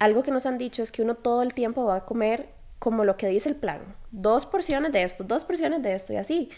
algo 0.00 0.22
que 0.24 0.32
nos 0.32 0.46
han 0.46 0.58
dicho 0.58 0.82
es 0.82 0.90
que 0.90 1.02
uno 1.02 1.14
todo 1.14 1.42
el 1.42 1.54
tiempo 1.54 1.84
va 1.84 1.96
a 1.96 2.04
comer 2.04 2.48
como 2.80 3.04
lo 3.04 3.16
que 3.16 3.28
dice 3.28 3.50
el 3.50 3.54
plan. 3.54 3.80
Dos 4.10 4.46
porciones 4.46 4.90
de 4.90 5.02
esto, 5.02 5.22
dos 5.22 5.44
porciones 5.44 5.82
de 5.82 5.94
esto 5.94 6.12
y 6.12 6.16
así. 6.16 6.50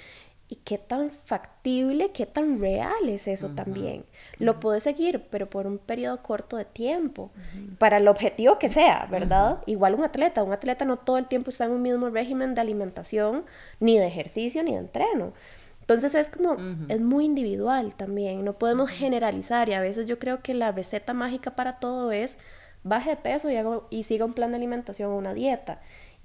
¿Y 0.49 0.57
qué 0.57 0.79
tan 0.79 1.11
factible, 1.11 2.13
qué 2.13 2.27
tan 2.27 2.61
real 2.61 3.09
es 3.09 3.27
eso 3.27 3.49
también? 3.49 4.05
Lo 4.39 4.61
puedes 4.61 4.83
seguir, 4.83 5.27
pero 5.31 5.49
por 5.49 5.67
un 5.67 5.79
periodo 5.79 6.23
corto 6.23 6.57
de 6.57 6.67
tiempo, 6.67 7.31
para 7.79 7.97
el 7.97 8.07
objetivo 8.07 8.59
que 8.59 8.69
sea, 8.69 9.09
¿verdad? 9.11 9.63
Igual 9.67 9.95
un 9.95 10.05
atleta, 10.05 10.43
un 10.43 10.53
atleta 10.53 10.85
no 10.85 10.99
todo 10.99 11.17
el 11.17 11.27
tiempo 11.27 11.51
está 11.51 11.65
en 11.65 11.73
un 11.73 11.83
mismo 11.83 12.11
régimen 12.11 12.55
de 12.55 12.61
alimentación, 12.61 13.47
ni 13.81 13.99
de 13.99 14.07
ejercicio, 14.07 14.63
ni 14.63 14.73
de 14.73 14.79
entreno. 14.79 15.33
Entonces 15.81 16.15
es 16.15 16.29
como, 16.29 16.57
es 16.89 17.01
muy 17.01 17.25
individual 17.25 17.95
también, 17.95 18.45
no 18.45 18.53
podemos 18.53 18.91
generalizar 18.91 19.69
y 19.71 19.73
a 19.73 19.81
veces 19.81 20.07
yo 20.07 20.19
creo 20.19 20.43
que 20.43 20.55
la 20.55 20.71
receta 20.71 21.15
mágica 21.15 21.57
para 21.57 21.79
todo 21.79 22.13
es 22.13 22.39
baje 22.85 23.11
de 23.11 23.17
peso 23.17 23.51
y, 23.51 23.57
hago, 23.57 23.87
y 23.91 24.05
siga 24.05 24.25
un 24.25 24.35
plan 24.35 24.51
de 24.51 24.57
alimentación 24.57 25.11
o 25.11 25.17
una 25.17 25.35
dieta. 25.35 25.81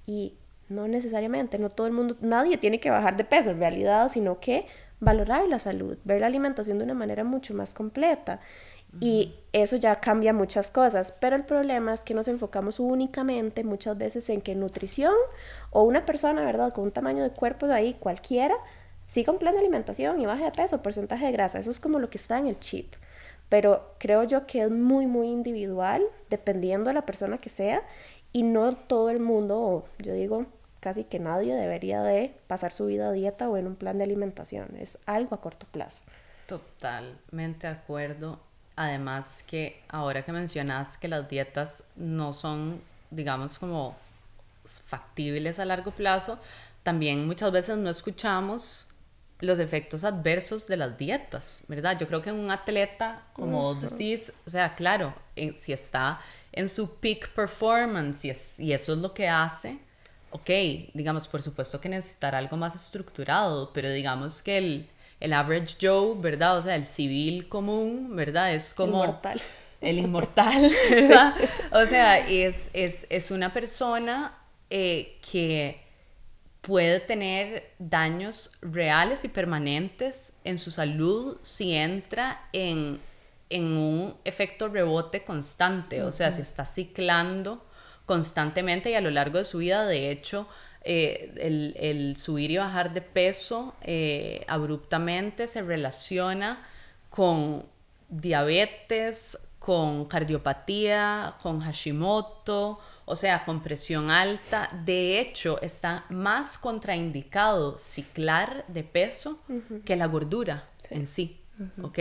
Y 0.05 0.35
no 0.69 0.87
necesariamente, 0.87 1.59
no 1.59 1.69
todo 1.69 1.87
el 1.87 1.93
mundo, 1.93 2.15
nadie 2.21 2.57
tiene 2.57 2.79
que 2.79 2.89
bajar 2.89 3.17
de 3.17 3.23
peso 3.23 3.51
en 3.51 3.59
realidad, 3.59 4.11
sino 4.11 4.39
que 4.39 4.67
valorar 4.99 5.47
la 5.47 5.59
salud, 5.59 5.97
ver 6.03 6.21
la 6.21 6.27
alimentación 6.27 6.77
de 6.77 6.83
una 6.83 6.93
manera 6.93 7.23
mucho 7.23 7.53
más 7.53 7.73
completa. 7.73 8.39
Y 8.99 9.35
eso 9.53 9.75
ya 9.75 9.95
cambia 9.95 10.33
muchas 10.33 10.71
cosas, 10.71 11.15
pero 11.19 11.35
el 11.35 11.43
problema 11.43 11.93
es 11.93 12.01
que 12.01 12.13
nos 12.13 12.27
enfocamos 12.27 12.79
únicamente 12.79 13.63
muchas 13.63 13.97
veces 13.97 14.29
en 14.29 14.41
que 14.41 14.55
nutrición 14.55 15.13
o 15.71 15.83
una 15.83 16.05
persona, 16.05 16.43
¿verdad?, 16.43 16.73
con 16.73 16.85
un 16.85 16.91
tamaño 16.91 17.21
de 17.21 17.29
cuerpo 17.31 17.67
de 17.67 17.73
ahí 17.73 17.93
cualquiera, 17.99 18.55
siga 19.05 19.31
un 19.31 19.39
plan 19.39 19.53
de 19.53 19.59
alimentación 19.59 20.19
y 20.21 20.25
baje 20.25 20.45
de 20.45 20.51
peso, 20.51 20.81
porcentaje 20.81 21.25
de 21.25 21.31
grasa, 21.31 21.59
eso 21.59 21.69
es 21.69 21.79
como 21.79 21.99
lo 21.99 22.09
que 22.09 22.17
está 22.17 22.39
en 22.39 22.47
el 22.47 22.59
chip 22.59 22.95
pero 23.49 23.93
creo 23.97 24.23
yo 24.23 24.45
que 24.45 24.63
es 24.63 24.71
muy, 24.71 25.07
muy 25.07 25.29
individual, 25.29 26.03
dependiendo 26.29 26.89
de 26.89 26.93
la 26.93 27.05
persona 27.05 27.37
que 27.37 27.49
sea, 27.49 27.81
y 28.33 28.43
no 28.43 28.73
todo 28.73 29.09
el 29.09 29.19
mundo, 29.19 29.85
yo 29.99 30.13
digo 30.13 30.45
casi 30.79 31.03
que 31.03 31.19
nadie 31.19 31.55
debería 31.55 32.01
de 32.01 32.33
pasar 32.47 32.71
su 32.71 32.85
vida 32.85 33.09
a 33.09 33.11
dieta 33.11 33.49
o 33.49 33.57
en 33.57 33.67
un 33.67 33.75
plan 33.75 33.97
de 33.97 34.03
alimentación, 34.03 34.75
es 34.77 34.97
algo 35.05 35.35
a 35.35 35.41
corto 35.41 35.65
plazo. 35.71 36.03
Totalmente 36.45 37.67
de 37.67 37.73
acuerdo. 37.73 38.39
Además 38.75 39.43
que 39.43 39.81
ahora 39.89 40.23
que 40.23 40.31
mencionas 40.31 40.97
que 40.97 41.07
las 41.07 41.27
dietas 41.27 41.83
no 41.95 42.31
son, 42.31 42.79
digamos, 43.09 43.57
como 43.57 43.95
factibles 44.65 45.59
a 45.59 45.65
largo 45.65 45.91
plazo, 45.91 46.37
también 46.83 47.25
muchas 47.25 47.51
veces 47.51 47.77
no 47.77 47.89
escuchamos 47.89 48.86
los 49.39 49.59
efectos 49.59 50.03
adversos 50.03 50.67
de 50.67 50.77
las 50.77 50.97
dietas, 50.97 51.65
¿verdad? 51.67 51.97
Yo 51.99 52.07
creo 52.07 52.21
que 52.21 52.31
un 52.31 52.49
atleta, 52.49 53.23
como 53.33 53.75
decís, 53.75 54.33
o 54.45 54.49
sea, 54.49 54.73
claro, 54.75 55.13
si 55.55 55.73
está 55.73 56.19
en 56.51 56.67
su 56.67 56.95
peak 56.95 57.29
performance 57.29 58.25
y, 58.25 58.29
es, 58.31 58.59
y 58.59 58.73
eso 58.73 58.93
es 58.93 58.99
lo 58.99 59.13
que 59.13 59.27
hace, 59.27 59.77
ok, 60.31 60.49
digamos, 60.93 61.27
por 61.27 61.43
supuesto 61.43 61.79
que 61.79 61.89
necesitará 61.89 62.39
algo 62.39 62.57
más 62.57 62.75
estructurado, 62.75 63.71
pero 63.73 63.91
digamos 63.91 64.41
que 64.41 64.57
el, 64.57 64.89
el 65.19 65.33
average 65.33 65.75
Joe, 65.79 66.15
¿verdad? 66.19 66.57
O 66.57 66.61
sea, 66.63 66.75
el 66.75 66.85
civil 66.85 67.47
común, 67.47 68.15
¿verdad? 68.15 68.53
Es 68.53 68.73
como... 68.73 69.03
El 69.03 69.09
inmortal. 69.09 69.41
El 69.81 69.97
inmortal, 69.99 70.71
¿verdad? 70.89 71.35
O 71.71 71.85
sea, 71.85 72.27
es, 72.27 72.71
es, 72.73 73.05
es 73.09 73.29
una 73.29 73.53
persona 73.53 74.35
eh, 74.71 75.19
que 75.31 75.86
puede 76.67 76.99
tener 76.99 77.71
daños 77.79 78.51
reales 78.61 79.23
y 79.23 79.29
permanentes 79.29 80.33
en 80.43 80.59
su 80.59 80.69
salud 80.69 81.37
si 81.41 81.73
entra 81.73 82.49
en, 82.51 82.99
un 83.49 84.13
efecto 84.25 84.67
rebote 84.67 85.23
constante, 85.23 86.03
o 86.03 86.11
sea, 86.11 86.29
si 86.33 86.41
está 86.41 86.65
ciclando 86.65 87.65
constantemente 88.05 88.91
y 88.91 88.95
a 88.95 89.01
lo 89.01 89.11
largo 89.11 89.37
de 89.37 89.45
su 89.45 89.59
vida, 89.59 89.85
de 89.85 90.11
hecho, 90.11 90.49
eh, 90.81 91.31
el, 91.79 92.17
subir 92.17 92.51
y 92.51 92.57
bajar 92.57 92.91
de 92.91 93.01
peso 93.01 93.73
eh, 93.83 94.43
abruptamente 94.49 95.47
se 95.47 95.61
relaciona 95.61 96.67
con 97.09 97.63
diabetes, 98.09 99.53
con 99.59 100.03
cardiopatía, 100.03 101.35
con 101.41 101.61
Hashimoto, 101.61 102.81
o 103.09 103.15
sea, 103.15 103.45
con 103.45 103.63
presión 103.63 104.11
alta. 104.11 104.67
De 104.83 105.19
hecho, 105.19 105.59
está 105.61 106.05
más 106.09 106.57
contraindicado 106.57 107.79
ciclar 107.79 108.65
de 108.67 108.83
peso 108.83 109.39
que 109.85 109.95
la 109.95 110.07
gordura 110.07 110.69
en 110.89 111.07
sí. 111.07 111.41
¿Ok? 111.81 111.97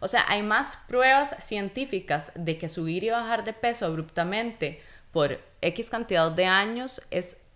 O 0.00 0.06
sea, 0.06 0.24
hay 0.28 0.42
más 0.42 0.78
pruebas 0.86 1.34
científicas 1.40 2.30
de 2.36 2.58
que 2.58 2.68
subir 2.68 3.02
y 3.02 3.10
bajar 3.10 3.42
de 3.42 3.54
peso 3.54 3.86
abruptamente 3.86 4.80
por 5.12 5.40
X 5.62 5.90
cantidad 5.90 6.30
de 6.30 6.44
años 6.44 7.02
es 7.10 7.48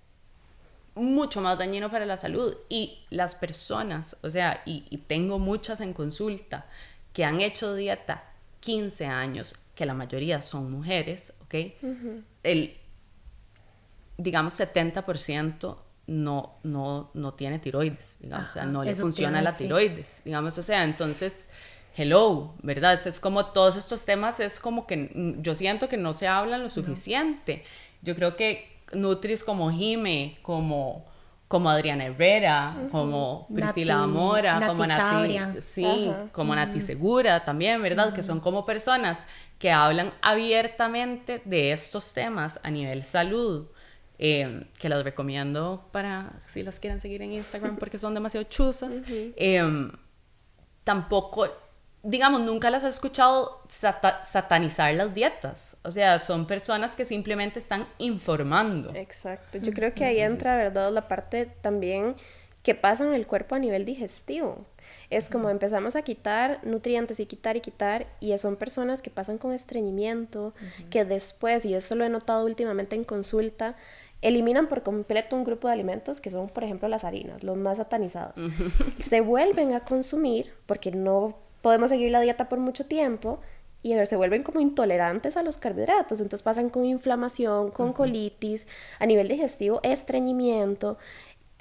mucho 0.95 1.41
más 1.43 1.59
dañino 1.59 1.91
para 1.91 2.07
la 2.07 2.17
salud. 2.17 2.57
Y 2.71 3.05
las 3.11 3.35
personas, 3.35 4.17
o 4.23 4.31
sea, 4.31 4.63
y, 4.65 4.85
y 4.89 4.97
tengo 4.97 5.39
muchas 5.39 5.83
en 5.83 5.93
consulta 5.93 6.67
que 7.13 7.25
han 7.25 7.41
hecho 7.41 7.75
dieta 7.75 8.25
15 8.61 9.05
años, 9.05 9.57
que 9.75 9.85
la 9.85 9.93
mayoría 9.93 10.41
son 10.41 10.73
mujeres, 10.73 11.35
¿ok? 11.43 11.55
El 12.43 12.79
digamos, 14.17 14.59
70% 14.59 15.77
no, 16.07 16.59
no, 16.63 17.11
no 17.15 17.35
tiene 17.35 17.59
tiroides, 17.59 18.19
digamos, 18.21 18.51
o 18.51 18.53
sea, 18.53 18.67
no 18.67 18.85
le 18.85 18.95
funciona 18.95 19.41
la 19.41 19.57
tiroides, 19.57 20.23
digamos, 20.25 20.57
o 20.59 20.63
sea, 20.63 20.85
entonces, 20.85 21.49
hello, 21.97 22.55
¿verdad? 22.63 22.99
Es, 23.07 23.21
como 23.21 23.47
todos 23.47 23.77
estos 23.77 24.05
temas, 24.05 24.41
es 24.41 24.61
como 24.61 24.87
que 24.87 25.35
yo 25.39 25.55
siento 25.55 25.89
que 25.89 25.97
no 25.97 26.13
se 26.13 26.29
hablan 26.29 26.63
lo 26.63 26.69
suficiente. 26.69 27.65
Yo 28.03 28.15
creo 28.15 28.37
que 28.37 28.83
Nutris 28.93 29.45
como 29.45 29.71
Jime, 29.71 30.39
como 30.43 31.07
como 31.47 31.71
Adriana 31.71 32.07
Herrera, 32.07 32.75
como 32.91 33.47
Priscila 33.55 34.03
Amora, 34.03 34.67
como 34.67 34.87
Nati, 34.87 35.61
sí, 35.61 36.13
como 36.33 36.53
Nati 36.53 36.81
Segura 36.81 37.45
también, 37.45 37.81
¿verdad? 37.81 38.13
Que 38.13 38.25
son 38.25 38.41
como 38.41 38.67
personas 38.67 39.27
que 39.59 39.71
hablan 39.71 40.13
abiertamente 40.21 41.43
de 41.45 41.71
estos 41.71 42.13
temas 42.13 42.59
a 42.65 42.71
nivel 42.71 43.05
salud 43.05 43.69
Em, 44.17 44.65
que 44.79 44.89
las 44.89 45.03
recomiendo 45.03 45.89
para 45.91 46.33
si 46.47 46.63
las 46.63 46.79
quieren 46.79 47.01
seguir 47.01 47.21
en 47.23 47.33
Instagram 47.33 47.77
porque 47.77 47.99
son 47.99 48.15
demasiado 48.15 48.45
chuzas. 48.45 49.03
Em, 49.09 49.91
tampoco, 50.85 51.49
digamos, 52.05 52.41
nunca 52.41 52.71
las 52.71 52.85
he 52.85 52.89
escuchado 52.89 53.63
satanizar 53.69 54.95
las 54.95 55.13
dietas. 55.15 55.79
O 55.83 55.91
sea, 55.91 56.21
son 56.21 56.47
personas 56.47 56.95
que 56.95 57.05
simplemente 57.05 57.59
están 57.59 57.89
informando. 57.99 58.95
Exacto. 58.95 59.59
Yo 59.59 59.73
creo 59.73 59.93
que 59.95 60.05
ahí 60.05 60.21
entra, 60.21 60.57
¿verdad? 60.57 60.93
La 60.93 61.09
parte 61.09 61.47
también 61.47 62.15
que 62.63 62.75
pasan 62.75 63.09
en 63.09 63.15
el 63.15 63.27
cuerpo 63.27 63.57
a 63.57 63.59
nivel 63.59 63.85
digestivo. 63.85 64.65
Es 65.11 65.29
como 65.29 65.51
empezamos 65.51 65.97
a 65.97 66.03
quitar 66.03 66.61
nutrientes 66.63 67.21
y 67.21 67.27
quitar 67.27 67.57
y 67.57 67.61
quitar 67.61 68.07
y 68.21 68.37
son 68.39 68.57
personas 68.57 69.03
que 69.03 69.11
pasan 69.11 69.39
con 69.39 69.53
estreñimiento, 69.53 70.55
que 70.91 71.05
después, 71.05 71.67
y 71.67 71.75
eso 71.75 71.95
lo 71.95 72.05
he 72.05 72.09
notado 72.09 72.45
últimamente 72.45 72.97
en 72.97 73.05
consulta, 73.05 73.77
eliminan 74.25 74.69
por 74.69 74.83
completo 74.83 75.37
un 75.37 75.45
grupo 75.45 75.69
de 75.69 75.75
alimentos 75.75 76.21
que 76.21 76.31
son, 76.31 76.49
por 76.49 76.65
ejemplo, 76.65 76.89
las 76.89 77.05
harinas, 77.05 77.45
los 77.45 77.57
más 77.57 77.77
satanizados. 77.77 78.35
Se 78.99 79.21
vuelven 79.21 79.75
a 79.75 79.81
consumir 79.81 80.53
porque 80.67 80.91
no 80.91 81.37
podemos 81.61 81.91
seguir 81.91 82.11
la 82.11 82.21
dieta 82.21 82.49
por 82.49 82.59
mucho 82.59 82.87
tiempo 82.87 83.39
y 83.83 83.95
se 84.07 84.17
vuelven 84.17 84.43
como 84.43 84.61
intolerantes 84.61 85.37
a 85.37 85.43
los 85.43 85.59
carbohidratos, 85.59 86.19
entonces 86.21 86.43
pasan 86.43 86.71
con 86.71 86.87
inflamación, 86.87 87.71
con 87.71 87.93
colitis, 87.93 88.67
a 88.99 89.05
nivel 89.05 89.29
digestivo, 89.29 89.81
estreñimiento, 89.83 90.97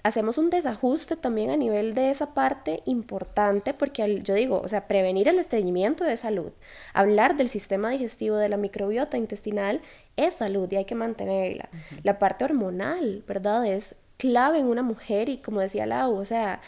hacemos 0.03 0.37
un 0.37 0.49
desajuste 0.49 1.15
también 1.15 1.49
a 1.49 1.57
nivel 1.57 1.93
de 1.93 2.09
esa 2.09 2.33
parte 2.33 2.83
importante, 2.85 3.73
porque 3.73 4.21
yo 4.21 4.33
digo, 4.33 4.61
o 4.61 4.67
sea, 4.67 4.87
prevenir 4.87 5.29
el 5.29 5.39
estreñimiento 5.39 6.03
de 6.03 6.17
salud, 6.17 6.51
hablar 6.93 7.37
del 7.37 7.49
sistema 7.49 7.89
digestivo, 7.89 8.35
de 8.35 8.49
la 8.49 8.57
microbiota 8.57 9.17
intestinal, 9.17 9.81
es 10.17 10.35
salud 10.35 10.69
y 10.71 10.75
hay 10.75 10.85
que 10.85 10.95
mantenerla. 10.95 11.69
La 12.03 12.19
parte 12.19 12.43
hormonal, 12.45 13.23
¿verdad? 13.27 13.65
Es 13.65 13.95
clave 14.17 14.59
en 14.59 14.67
una 14.67 14.83
mujer 14.83 15.29
y 15.29 15.37
como 15.37 15.61
decía 15.61 15.85
Lau, 15.85 16.15
o 16.15 16.25
sea, 16.25 16.61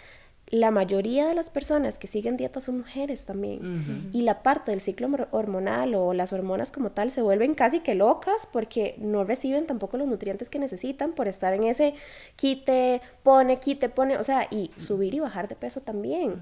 la 0.59 0.71
mayoría 0.71 1.27
de 1.27 1.35
las 1.35 1.49
personas 1.49 1.97
que 1.97 2.07
siguen 2.07 2.37
dietas 2.37 2.63
son 2.63 2.77
mujeres 2.77 3.25
también. 3.25 4.09
Y 4.13 4.21
la 4.21 4.41
parte 4.41 4.71
del 4.71 4.79
ciclo 4.79 5.09
hormonal 5.31 5.95
o 5.95 6.13
las 6.13 6.31
hormonas 6.31 6.71
como 6.71 6.91
tal 6.91 7.11
se 7.11 7.21
vuelven 7.21 7.55
casi 7.55 7.81
que 7.81 7.93
locas 7.93 8.47
porque 8.51 8.95
no 8.97 9.25
reciben 9.25 9.65
tampoco 9.65 9.97
los 9.97 10.07
nutrientes 10.07 10.49
que 10.49 10.57
necesitan 10.57 11.11
por 11.11 11.27
estar 11.27 11.53
en 11.53 11.63
ese 11.63 11.95
quite, 12.37 13.01
pone, 13.21 13.59
quite, 13.59 13.89
pone, 13.89 14.17
o 14.17 14.23
sea, 14.23 14.47
y 14.49 14.71
subir 14.77 15.13
y 15.13 15.19
bajar 15.19 15.49
de 15.49 15.55
peso 15.55 15.81
también. 15.81 16.41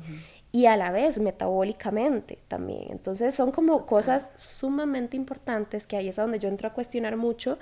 Y 0.52 0.68
a 0.68 0.78
la 0.78 0.92
vez 0.92 1.20
metabólicamente 1.20 2.38
también. 2.48 2.92
Entonces 2.92 3.34
son 3.34 3.52
como 3.52 3.88
cosas 3.88 4.32
sumamente 4.36 5.18
importantes 5.18 5.88
que 5.88 5.98
ahí 5.98 6.10
es 6.10 6.18
donde 6.18 6.38
yo 6.38 6.50
entro 6.50 6.68
a 6.68 6.74
cuestionar 6.74 7.18
mucho. 7.18 7.58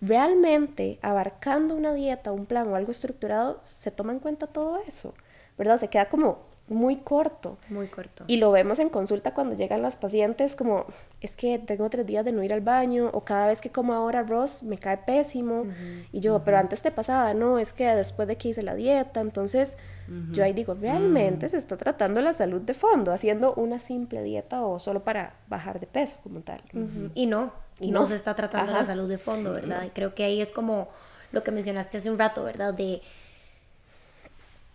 Realmente 0.00 1.00
abarcando 1.02 1.74
una 1.74 1.92
dieta, 1.94 2.30
un 2.30 2.46
plan 2.46 2.68
o 2.68 2.76
algo 2.76 2.92
estructurado, 2.92 3.58
¿se 3.64 3.90
toma 3.90 4.12
en 4.12 4.20
cuenta 4.20 4.46
todo 4.46 4.78
eso? 4.86 5.14
¿Verdad? 5.56 5.78
Se 5.78 5.88
queda 5.88 6.08
como 6.08 6.46
muy 6.68 6.96
corto. 6.96 7.58
Muy 7.68 7.86
corto. 7.86 8.24
Y 8.26 8.38
lo 8.38 8.50
vemos 8.50 8.78
en 8.80 8.88
consulta 8.88 9.32
cuando 9.32 9.54
llegan 9.54 9.82
las 9.82 9.96
pacientes 9.96 10.56
como, 10.56 10.86
es 11.20 11.36
que 11.36 11.58
tengo 11.58 11.88
tres 11.90 12.06
días 12.06 12.24
de 12.24 12.32
no 12.32 12.42
ir 12.42 12.52
al 12.52 12.60
baño 12.60 13.10
o 13.12 13.24
cada 13.24 13.46
vez 13.46 13.60
que 13.60 13.70
como 13.70 13.92
ahora 13.92 14.20
arroz 14.20 14.62
me 14.62 14.78
cae 14.78 14.98
pésimo. 14.98 15.66
y 16.12 16.20
yo, 16.20 16.42
pero 16.44 16.58
antes 16.58 16.82
te 16.82 16.90
pasaba, 16.90 17.34
no, 17.34 17.58
es 17.58 17.72
que 17.72 17.86
después 17.86 18.26
de 18.26 18.36
que 18.36 18.48
hice 18.48 18.62
la 18.62 18.74
dieta, 18.74 19.20
entonces 19.20 19.76
yo 20.30 20.44
ahí 20.44 20.52
digo, 20.52 20.74
realmente 20.74 21.48
se 21.48 21.56
está 21.56 21.76
tratando 21.76 22.20
la 22.20 22.32
salud 22.32 22.60
de 22.60 22.74
fondo, 22.74 23.12
haciendo 23.12 23.54
una 23.54 23.78
simple 23.78 24.22
dieta 24.22 24.64
o 24.64 24.78
solo 24.78 25.02
para 25.02 25.34
bajar 25.48 25.80
de 25.80 25.86
peso 25.86 26.16
como 26.22 26.40
tal. 26.40 26.62
Y 27.14 27.26
no, 27.26 27.52
y 27.80 27.90
no. 27.90 28.06
se 28.06 28.14
está 28.14 28.34
tratando 28.34 28.72
la 28.72 28.84
salud 28.84 29.08
de 29.08 29.18
fondo, 29.18 29.52
¿verdad? 29.52 29.84
Y 29.84 29.90
creo 29.90 30.14
que 30.14 30.24
ahí 30.24 30.40
es 30.40 30.50
como 30.50 30.88
lo 31.32 31.42
que 31.42 31.50
mencionaste 31.50 31.98
hace 31.98 32.10
un 32.10 32.18
rato, 32.18 32.44
¿verdad? 32.44 32.72
De 32.74 33.02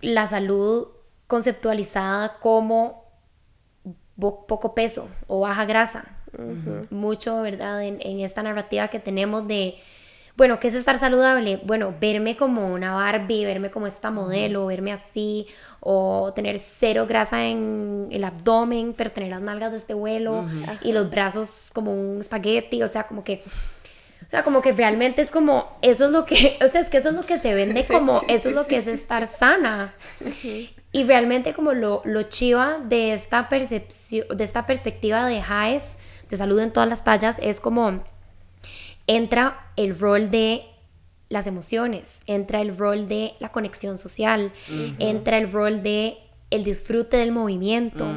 la 0.02 0.28
salud 0.28 0.88
conceptualizada 1.28 2.39
como 2.39 3.06
poco 4.20 4.76
peso 4.76 5.10
o 5.28 5.41
baja 5.41 5.66
grasa. 5.66 6.18
Mucho, 6.89 7.41
¿verdad? 7.41 7.84
En, 7.84 8.20
esta 8.22 8.41
narrativa 8.41 8.88
que 8.88 8.99
tenemos 8.99 9.47
de, 9.47 9.76
bueno, 10.38 10.60
¿qué 10.60 10.70
es 10.70 10.76
estar 10.76 10.97
saludable? 10.97 11.60
Bueno, 11.66 11.93
verme 11.99 12.38
como 12.38 12.74
una 12.74 12.93
Barbie, 12.93 13.45
verme 13.45 13.70
como 13.70 13.86
esta 13.86 14.12
modelo, 14.12 14.66
verme 14.68 14.93
así, 14.93 15.47
o 15.82 16.32
tener 16.34 16.58
cero 16.58 17.06
grasa 17.08 17.45
en 17.45 18.08
el 18.12 18.24
abdomen, 18.24 18.93
pero 18.95 19.12
tener 19.12 19.30
las 19.30 19.41
nalgas 19.41 19.72
de 19.72 19.78
este 19.78 19.93
vuelo 19.93 20.45
y 20.82 20.93
los 20.93 21.10
brazos 21.10 21.70
como 21.74 21.93
un 21.93 22.22
espagueti, 22.22 22.82
o 22.82 22.88
sea, 22.88 23.08
como 23.08 23.24
que 23.26 23.41
o 24.32 24.34
sea, 24.34 24.43
como 24.43 24.61
que 24.61 24.71
realmente 24.71 25.21
es 25.21 25.29
como, 25.29 25.77
eso 25.82 26.05
es 26.05 26.11
lo 26.11 26.23
que, 26.23 26.57
o 26.63 26.67
sea, 26.69 26.79
es 26.79 26.88
que 26.88 26.95
eso 26.95 27.09
es 27.09 27.15
lo 27.15 27.25
que 27.25 27.38
se 27.38 27.53
vende 27.53 27.84
como, 27.84 28.21
eso 28.29 28.47
es 28.47 28.55
lo 28.55 28.65
que 28.65 28.77
es 28.77 28.88
estar 28.88 29.27
sana. 29.27 29.93
Y 30.93 31.03
realmente 31.03 31.53
como 31.53 31.73
lo, 31.73 32.01
lo 32.05 32.23
chiva 32.23 32.79
de 32.82 33.11
esta 33.11 33.49
percepción, 33.49 34.25
de 34.34 34.41
esta 34.45 34.65
perspectiva 34.65 35.27
de 35.27 35.41
HAES, 35.41 35.97
de 36.29 36.38
salud 36.38 36.61
en 36.61 36.71
todas 36.71 36.88
las 36.88 37.03
tallas, 37.03 37.39
es 37.43 37.59
como 37.59 38.05
entra 39.05 39.69
el 39.75 39.99
rol 39.99 40.32
de 40.32 40.63
las 41.27 41.45
emociones, 41.45 42.21
entra 42.25 42.61
el 42.61 42.77
rol 42.77 43.09
de 43.09 43.34
la 43.39 43.51
conexión 43.51 43.97
social, 43.97 44.53
entra 44.97 45.39
el 45.39 45.51
rol 45.51 45.84
de 45.84 46.19
el 46.52 46.64
disfrute 46.64 47.18
del 47.18 47.32
movimiento, 47.32 48.08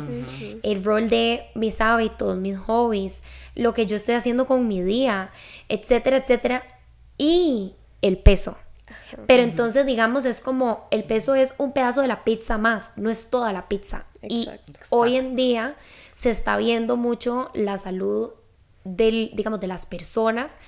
el 0.63 0.85
rol 0.85 1.09
de 1.09 1.47
mis 1.55 1.81
hábitos, 1.81 2.37
mis 2.37 2.59
hobbies, 2.59 3.23
lo 3.55 3.73
que 3.73 3.87
yo 3.87 3.97
estoy 3.97 4.17
haciendo 4.17 4.47
con 4.47 4.69
mi 4.69 4.83
día, 4.83 5.31
etcétera, 5.69 6.19
etcétera, 6.19 6.67
y 7.17 7.75
el 8.03 8.19
peso. 8.19 8.59
Pero 9.27 9.43
entonces, 9.43 9.87
digamos, 9.87 10.27
es 10.27 10.41
como 10.41 10.89
el 10.91 11.05
peso 11.05 11.35
es 11.35 11.55
un 11.59 11.73
pedazo 11.73 12.03
de 12.03 12.09
la 12.09 12.25
pizza 12.25 12.59
más, 12.59 12.93
no 12.97 13.09
es 13.09 13.31
toda 13.31 13.53
la 13.53 13.69
pizza. 13.69 14.07
Y 14.23 14.49
hoy 14.91 15.17
en 15.17 15.37
día 15.37 15.77
se 16.15 16.31
está 16.31 16.57
viendo 16.57 16.97
mucho 16.97 17.51
la 17.55 17.79
salud 17.79 18.31
del, 18.85 19.31
digamos, 19.35 19.61
de 19.61 19.69
las 19.69 19.87
personas 19.87 20.59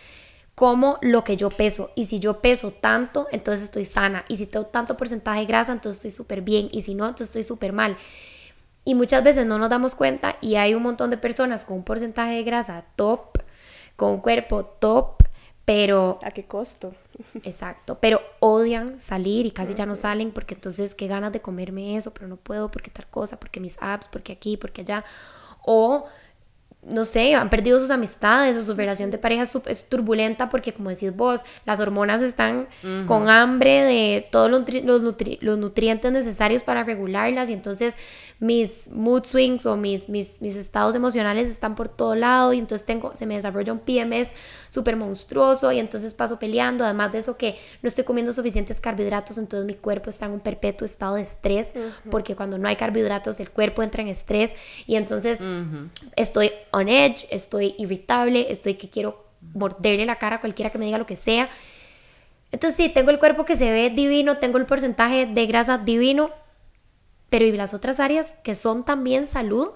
como 0.57 0.99
lo 1.03 1.23
que 1.23 1.37
yo 1.37 1.51
peso. 1.51 1.91
Y 1.95 2.07
si 2.07 2.19
yo 2.19 2.41
peso 2.41 2.73
tanto, 2.73 3.29
entonces 3.31 3.65
estoy 3.65 3.85
sana. 3.85 4.25
Y 4.27 4.37
si 4.37 4.47
tengo 4.47 4.67
tanto 4.67 4.97
porcentaje 4.97 5.41
de 5.41 5.47
grasa, 5.47 5.73
entonces 5.73 5.99
estoy 5.99 6.11
súper 6.11 6.41
bien. 6.41 6.69
Y 6.73 6.81
si 6.81 6.95
no, 6.95 7.05
entonces 7.05 7.29
estoy 7.29 7.45
súper 7.45 7.75
mal. 7.75 7.97
Y 8.83 8.95
muchas 8.95 9.23
veces 9.23 9.45
no 9.45 9.59
nos 9.59 9.69
damos 9.69 9.95
cuenta 9.95 10.37
y 10.41 10.57
hay 10.57 10.75
un 10.75 10.83
montón 10.83 11.11
de 11.11 11.19
personas 11.19 11.67
con 11.67 11.77
un 11.79 11.85
porcentaje 11.85 12.37
de 12.37 12.43
grasa 12.43 12.87
top, 12.97 13.39
con 13.97 14.13
un 14.13 14.21
cuerpo 14.21 14.65
top, 14.65 15.25
pero... 15.67 16.19
¿A 16.23 16.31
qué 16.31 16.45
costo? 16.45 16.95
Exacto, 17.43 17.99
pero 18.01 18.23
odian 18.41 18.99
salir 18.99 19.45
y 19.45 19.51
casi 19.51 19.75
ya 19.75 19.85
no 19.85 19.95
salen 19.95 20.33
porque 20.33 20.55
entonces 20.55 20.95
qué 20.95 21.07
ganas 21.07 21.33
de 21.33 21.43
comerme 21.43 21.99
eso, 21.99 22.15
pero 22.15 22.29
no 22.29 22.37
puedo 22.37 22.71
porque 22.71 22.91
tal 22.91 23.09
cosa, 23.09 23.39
porque 23.39 23.61
mis 23.61 23.77
apps, 23.83 24.09
porque 24.09 24.33
aquí, 24.33 24.57
porque 24.57 24.81
allá. 24.81 25.05
O 25.67 26.07
no 26.89 27.05
sé, 27.05 27.35
han 27.35 27.51
perdido 27.51 27.81
sus 27.81 27.91
amistades 27.91 28.57
o 28.57 28.63
su 28.63 28.75
relación 28.75 29.11
de 29.11 29.19
pareja 29.19 29.45
es 29.67 29.89
turbulenta 29.89 30.49
porque, 30.49 30.73
como 30.73 30.91
decís 30.91 31.15
vos, 31.15 31.43
las 31.65 31.81
hormonas 31.81 32.23
están 32.23 32.69
con 33.07 33.29
hambre 33.29 33.83
de 33.83 34.29
todos 34.31 34.51
los, 34.51 34.63
los, 35.43 35.59
nutrientes 35.59 36.13
necesarios 36.13 36.63
para 36.63 36.85
regularlas 36.85 37.51
y 37.51 37.55
entonces 37.55 37.97
mis 38.39 38.89
mood 38.91 39.25
swings 39.25 39.67
o 39.67 39.77
mis, 39.77 40.09
mis, 40.09 40.41
mis, 40.41 40.55
estados 40.55 40.95
emocionales 40.95 41.51
están 41.51 41.75
por 41.75 41.89
todo 41.89 42.15
lado 42.15 42.53
y 42.53 42.59
entonces 42.59 42.87
tengo, 42.87 43.17
se 43.17 43.27
me 43.27 43.35
desarrolla 43.35 43.73
un 43.73 43.81
PMS 43.81 44.35
súper 44.69 44.97
monstruoso 44.97 45.73
y 45.73 45.81
entonces 45.81 46.15
paso 46.15 46.39
peleando, 46.39 46.85
además 46.85 47.11
de 47.13 47.19
eso 47.19 47.37
que 47.37 47.59
no 47.83 47.89
estoy 47.89 48.05
comiendo 48.05 48.33
suficientes 48.33 48.81
carbohidratos, 48.81 49.39
entonces 49.39 49.67
mi 49.67 49.75
cuerpo 49.75 50.11
está 50.11 50.27
en 50.27 50.33
un 50.33 50.41
perpetuo 50.41 50.87
estado 50.87 51.17
de 51.17 51.23
estrés 51.23 51.73
porque 52.11 52.37
cuando 52.37 52.59
no 52.59 52.69
hay 52.69 52.77
carbohidratos 52.77 53.41
el 53.41 53.51
cuerpo 53.51 53.83
entra 53.83 54.03
en 54.03 54.09
estrés 54.09 54.55
y 54.87 54.95
entonces 54.95 55.43
estoy 56.15 56.53
on 56.77 56.89
edge, 56.89 57.27
estoy 57.31 57.75
irritable, 57.79 58.51
estoy 58.51 58.75
que 58.75 58.91
quiero 58.91 59.25
morderle 59.55 60.05
la 60.05 60.17
cara 60.17 60.37
a 60.37 60.41
cualquiera 60.41 60.71
que 60.71 60.79
me 60.79 60.85
diga 60.85 60.99
lo 60.99 61.07
que 61.07 61.17
sea. 61.17 61.49
Entonces 62.53 62.77
sí, 62.77 62.89
tengo 62.91 63.11
el 63.11 63.19
cuerpo 63.19 63.47
que 63.47 63.57
se 63.57 63.71
ve 63.71 63.89
divino, 63.91 64.37
tengo 64.39 64.59
el 64.59 64.67
porcentaje 64.67 65.25
de 65.25 65.47
grasa 65.47 65.79
divino, 65.79 66.31
pero 67.31 67.47
y 67.47 67.53
las 67.53 67.73
otras 67.73 67.99
áreas 67.99 68.35
que 68.45 68.55
son 68.55 68.85
también 68.85 69.27
salud 69.27 69.69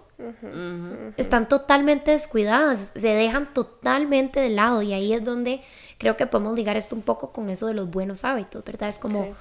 están 1.17 1.49
totalmente 1.49 2.11
descuidadas, 2.11 2.93
se 2.95 3.09
dejan 3.09 3.55
totalmente 3.55 4.39
de 4.39 4.51
lado 4.51 4.83
y 4.83 4.93
ahí 4.93 5.15
es 5.15 5.25
donde 5.25 5.63
creo 5.97 6.19
que 6.19 6.27
podemos 6.27 6.55
ligar 6.55 6.77
esto 6.77 6.95
un 6.95 7.01
poco 7.01 7.33
con 7.33 7.49
eso 7.49 7.67
de 7.67 7.73
los 7.73 7.91
buenos 7.91 8.27
hábitos, 8.27 8.63
¿verdad? 8.63 8.91
Es 8.91 8.99
como, 8.99 9.35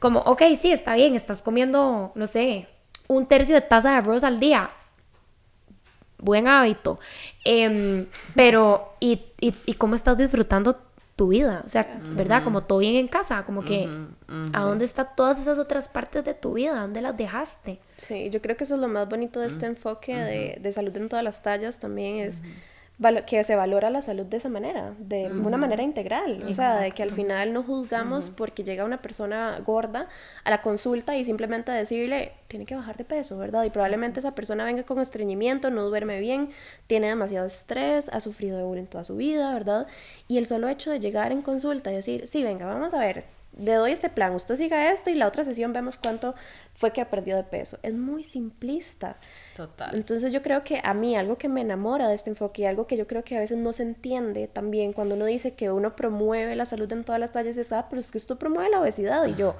como 0.00 0.18
ok, 0.20 0.42
sí, 0.58 0.72
está 0.72 0.96
bien, 0.96 1.14
estás 1.14 1.42
comiendo, 1.42 2.10
no 2.16 2.26
sé, 2.26 2.66
un 3.06 3.26
tercio 3.26 3.54
de 3.54 3.60
taza 3.60 3.90
de 3.90 3.96
arroz 3.98 4.24
al 4.24 4.40
día, 4.40 4.70
buen 6.20 6.48
hábito, 6.48 6.98
em, 7.44 8.06
pero 8.34 8.94
¿y, 9.00 9.20
y, 9.40 9.54
y 9.66 9.74
cómo 9.74 9.94
estás 9.94 10.16
disfrutando 10.16 10.76
tu 11.20 11.28
vida, 11.28 11.62
o 11.66 11.68
sea, 11.68 12.00
¿verdad? 12.12 12.42
Como 12.42 12.62
todo 12.62 12.78
bien 12.78 12.96
en 12.96 13.06
casa, 13.06 13.44
como 13.44 13.62
que 13.62 13.86
¿a 14.54 14.60
dónde 14.62 14.86
están 14.86 15.08
todas 15.14 15.38
esas 15.38 15.58
otras 15.58 15.86
partes 15.86 16.24
de 16.24 16.32
tu 16.32 16.54
vida? 16.54 16.80
¿Dónde 16.80 17.02
las 17.02 17.14
dejaste? 17.14 17.78
Sí, 17.98 18.30
yo 18.30 18.40
creo 18.40 18.56
que 18.56 18.64
eso 18.64 18.76
es 18.76 18.80
lo 18.80 18.88
más 18.88 19.06
bonito 19.06 19.38
de 19.38 19.48
este 19.48 19.66
enfoque 19.66 20.16
de, 20.16 20.58
de, 20.58 20.72
salud 20.72 20.96
en 20.96 21.10
todas 21.10 21.22
las 21.22 21.42
tallas 21.42 21.78
también 21.78 22.20
es 22.20 22.40
que 23.26 23.42
se 23.44 23.56
valora 23.56 23.88
la 23.88 24.02
salud 24.02 24.26
de 24.26 24.36
esa 24.36 24.48
manera, 24.48 24.94
de 24.98 25.30
una 25.30 25.56
manera 25.56 25.82
integral, 25.82 26.44
o 26.48 26.52
sea, 26.52 26.78
de 26.80 26.92
que 26.92 27.02
al 27.02 27.10
final 27.10 27.52
no 27.52 27.62
juzgamos 27.62 28.28
porque 28.30 28.62
llega 28.62 28.84
una 28.84 29.00
persona 29.00 29.58
gorda 29.64 30.08
a 30.44 30.50
la 30.50 30.60
consulta 30.60 31.16
y 31.16 31.24
simplemente 31.24 31.72
decirle, 31.72 32.32
tiene 32.48 32.66
que 32.66 32.74
bajar 32.74 32.96
de 32.96 33.04
peso, 33.04 33.38
¿verdad? 33.38 33.64
Y 33.64 33.70
probablemente 33.70 34.20
esa 34.20 34.34
persona 34.34 34.64
venga 34.64 34.82
con 34.82 34.98
estreñimiento, 34.98 35.70
no 35.70 35.84
duerme 35.84 36.20
bien, 36.20 36.50
tiene 36.86 37.08
demasiado 37.08 37.46
estrés, 37.46 38.10
ha 38.10 38.20
sufrido 38.20 38.58
de 38.58 38.64
bullying 38.64 38.86
toda 38.86 39.04
su 39.04 39.16
vida, 39.16 39.52
¿verdad? 39.54 39.86
Y 40.28 40.36
el 40.38 40.46
solo 40.46 40.68
hecho 40.68 40.90
de 40.90 41.00
llegar 41.00 41.32
en 41.32 41.42
consulta 41.42 41.90
y 41.90 41.94
decir, 41.94 42.26
sí, 42.26 42.42
venga, 42.42 42.66
vamos 42.66 42.92
a 42.92 42.98
ver, 42.98 43.24
le 43.60 43.74
doy 43.74 43.92
este 43.92 44.08
plan, 44.08 44.34
usted 44.34 44.56
siga 44.56 44.90
esto 44.90 45.10
y 45.10 45.14
la 45.14 45.26
otra 45.26 45.44
sesión 45.44 45.72
vemos 45.72 45.98
cuánto 45.98 46.34
fue 46.74 46.92
que 46.92 47.02
ha 47.02 47.10
perdido 47.10 47.36
de 47.36 47.44
peso. 47.44 47.78
Es 47.82 47.94
muy 47.94 48.22
simplista. 48.22 49.16
Total. 49.54 49.94
Entonces 49.94 50.32
yo 50.32 50.40
creo 50.40 50.64
que 50.64 50.80
a 50.82 50.94
mí 50.94 51.14
algo 51.14 51.36
que 51.36 51.48
me 51.48 51.60
enamora 51.60 52.08
de 52.08 52.14
este 52.14 52.30
enfoque 52.30 52.62
y 52.62 52.64
algo 52.64 52.86
que 52.86 52.96
yo 52.96 53.06
creo 53.06 53.22
que 53.22 53.36
a 53.36 53.40
veces 53.40 53.58
no 53.58 53.72
se 53.74 53.82
entiende 53.82 54.48
también 54.48 54.94
cuando 54.94 55.14
uno 55.14 55.26
dice 55.26 55.54
que 55.54 55.70
uno 55.70 55.94
promueve 55.94 56.56
la 56.56 56.64
salud 56.64 56.90
en 56.90 57.04
todas 57.04 57.20
las 57.20 57.32
tallas 57.32 57.58
es, 57.58 57.70
ah, 57.72 57.86
pero 57.90 58.00
es 58.00 58.10
que 58.10 58.18
esto 58.18 58.38
promueve 58.38 58.70
la 58.70 58.80
obesidad 58.80 59.26
y 59.26 59.34
yo, 59.34 59.54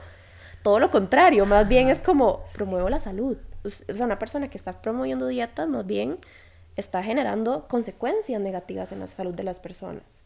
todo 0.63 0.79
lo 0.79 0.91
contrario, 0.91 1.45
más 1.45 1.69
bien 1.69 1.89
es 1.91 1.99
como 1.99 2.45
promuevo 2.55 2.89
la 2.89 3.01
salud. 3.01 3.37
O 3.65 3.69
sea, 3.69 4.07
una 4.07 4.19
persona 4.19 4.49
que 4.49 4.57
está 4.57 4.81
promoviendo 4.81 5.27
dietas 5.27 5.69
más 5.69 5.87
bien 5.87 6.19
está 6.77 7.03
generando 7.03 7.69
consecuencias 7.69 8.41
negativas 8.41 8.93
en 8.93 9.01
la 9.01 9.07
salud 9.07 9.35
de 9.35 9.45
las 9.45 9.61
personas. 9.61 10.23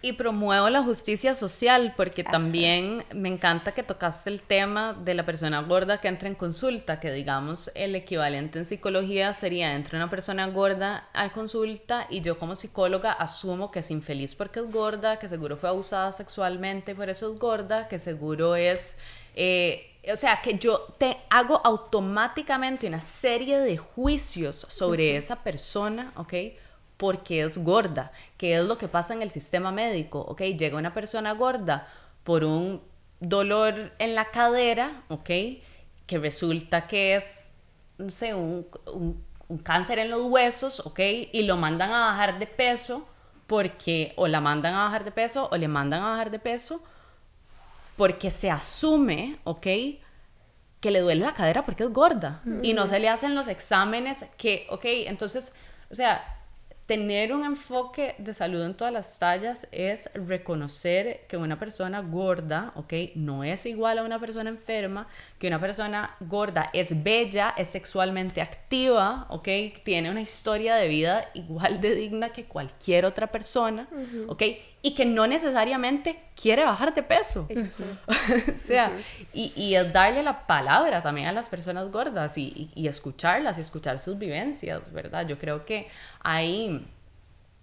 Y 0.00 0.12
promuevo 0.12 0.70
la 0.70 0.84
justicia 0.84 1.34
social 1.34 1.92
porque 1.96 2.22
también 2.22 3.04
me 3.16 3.28
encanta 3.28 3.72
que 3.72 3.82
tocaste 3.82 4.30
el 4.30 4.42
tema 4.42 4.92
de 4.92 5.14
la 5.14 5.26
persona 5.26 5.60
gorda 5.62 5.98
que 5.98 6.06
entra 6.06 6.28
en 6.28 6.36
consulta, 6.36 7.00
que 7.00 7.10
digamos 7.10 7.72
el 7.74 7.96
equivalente 7.96 8.60
en 8.60 8.64
psicología 8.64 9.34
sería 9.34 9.74
entra 9.74 9.98
una 9.98 10.08
persona 10.08 10.46
gorda 10.46 11.08
a 11.12 11.32
consulta 11.32 12.06
y 12.10 12.20
yo 12.20 12.38
como 12.38 12.54
psicóloga 12.54 13.10
asumo 13.10 13.72
que 13.72 13.80
es 13.80 13.90
infeliz 13.90 14.36
porque 14.36 14.60
es 14.60 14.70
gorda, 14.70 15.18
que 15.18 15.28
seguro 15.28 15.56
fue 15.56 15.68
abusada 15.68 16.12
sexualmente, 16.12 16.94
por 16.94 17.08
eso 17.08 17.32
es 17.32 17.40
gorda, 17.40 17.88
que 17.88 17.98
seguro 17.98 18.54
es... 18.54 18.98
Eh, 19.34 19.84
o 20.12 20.16
sea, 20.16 20.40
que 20.40 20.58
yo 20.58 20.78
te 20.96 21.16
hago 21.28 21.60
automáticamente 21.64 22.86
una 22.86 23.00
serie 23.00 23.58
de 23.58 23.76
juicios 23.76 24.64
sobre 24.68 25.16
esa 25.16 25.42
persona, 25.42 26.12
¿ok? 26.16 26.34
Porque 26.98 27.42
es 27.42 27.56
gorda, 27.56 28.12
que 28.36 28.58
es 28.58 28.64
lo 28.64 28.76
que 28.76 28.88
pasa 28.88 29.14
en 29.14 29.22
el 29.22 29.30
sistema 29.30 29.72
médico, 29.72 30.20
¿ok? 30.20 30.42
Llega 30.42 30.76
una 30.76 30.92
persona 30.92 31.32
gorda 31.32 31.88
por 32.24 32.44
un 32.44 32.82
dolor 33.20 33.92
en 33.98 34.14
la 34.14 34.26
cadera, 34.26 35.04
¿ok? 35.08 35.30
Que 36.06 36.18
resulta 36.18 36.86
que 36.88 37.14
es, 37.14 37.54
no 37.98 38.10
sé, 38.10 38.34
un, 38.34 38.66
un, 38.92 39.58
cáncer 39.62 40.00
en 40.00 40.10
los 40.10 40.22
huesos, 40.24 40.80
¿ok? 40.80 41.00
Y 41.32 41.44
lo 41.44 41.56
mandan 41.56 41.92
a 41.92 42.00
bajar 42.00 42.38
de 42.38 42.46
peso 42.46 43.08
porque 43.46 44.12
o 44.16 44.26
la 44.26 44.40
mandan 44.40 44.74
a 44.74 44.84
bajar 44.84 45.04
de 45.04 45.12
peso 45.12 45.48
o 45.50 45.56
le 45.56 45.68
mandan 45.68 46.02
a 46.02 46.10
bajar 46.10 46.30
de 46.32 46.38
peso 46.40 46.82
porque 47.96 48.30
se 48.30 48.50
asume, 48.50 49.38
¿ok? 49.44 49.66
Que 50.80 50.90
le 50.90 51.00
duele 51.00 51.24
la 51.24 51.32
cadera 51.32 51.64
porque 51.64 51.84
es 51.84 51.92
gorda 51.92 52.42
y 52.62 52.74
no 52.74 52.88
se 52.88 52.98
le 52.98 53.08
hacen 53.08 53.36
los 53.36 53.46
exámenes 53.46 54.26
que, 54.36 54.66
¿ok? 54.70 54.84
Entonces, 54.84 55.54
o 55.90 55.94
sea, 55.94 56.37
tener 56.88 57.34
un 57.34 57.44
enfoque 57.44 58.14
de 58.16 58.32
salud 58.32 58.62
en 58.64 58.72
todas 58.72 58.94
las 58.94 59.18
tallas 59.18 59.68
es 59.72 60.10
reconocer 60.14 61.26
que 61.28 61.36
una 61.36 61.58
persona 61.58 62.00
gorda, 62.00 62.72
¿ok? 62.76 62.94
No 63.14 63.44
es 63.44 63.66
igual 63.66 63.98
a 63.98 64.04
una 64.04 64.18
persona 64.18 64.48
enferma, 64.48 65.06
que 65.38 65.46
una 65.46 65.60
persona 65.60 66.16
gorda 66.20 66.70
es 66.72 67.02
bella, 67.02 67.54
es 67.56 67.68
sexualmente 67.68 68.42
activa, 68.42 69.26
¿ok? 69.30 69.48
Tiene 69.84 70.10
una 70.10 70.20
historia 70.20 70.74
de 70.74 70.88
vida 70.88 71.28
igual 71.34 71.80
de 71.80 71.94
digna 71.94 72.30
que 72.30 72.44
cualquier 72.44 73.04
otra 73.04 73.28
persona, 73.28 73.88
¿ok? 74.26 74.42
Y 74.82 74.94
que 74.94 75.06
no 75.06 75.26
necesariamente 75.26 76.18
quiere 76.40 76.64
bajar 76.64 76.92
de 76.92 77.02
peso. 77.02 77.48
o 78.06 78.56
sea, 78.56 78.96
y, 79.32 79.52
y, 79.54 79.76
es 79.76 79.92
darle 79.92 80.22
la 80.22 80.46
palabra 80.46 81.02
también 81.02 81.28
a 81.28 81.32
las 81.32 81.48
personas 81.48 81.90
gordas 81.90 82.36
y, 82.36 82.70
y, 82.74 82.82
y 82.82 82.88
escucharlas 82.88 83.58
y 83.58 83.60
escuchar 83.60 83.98
sus 84.00 84.18
vivencias, 84.18 84.92
¿verdad? 84.92 85.26
Yo 85.26 85.38
creo 85.38 85.64
que 85.64 85.86
hay, 86.20 86.84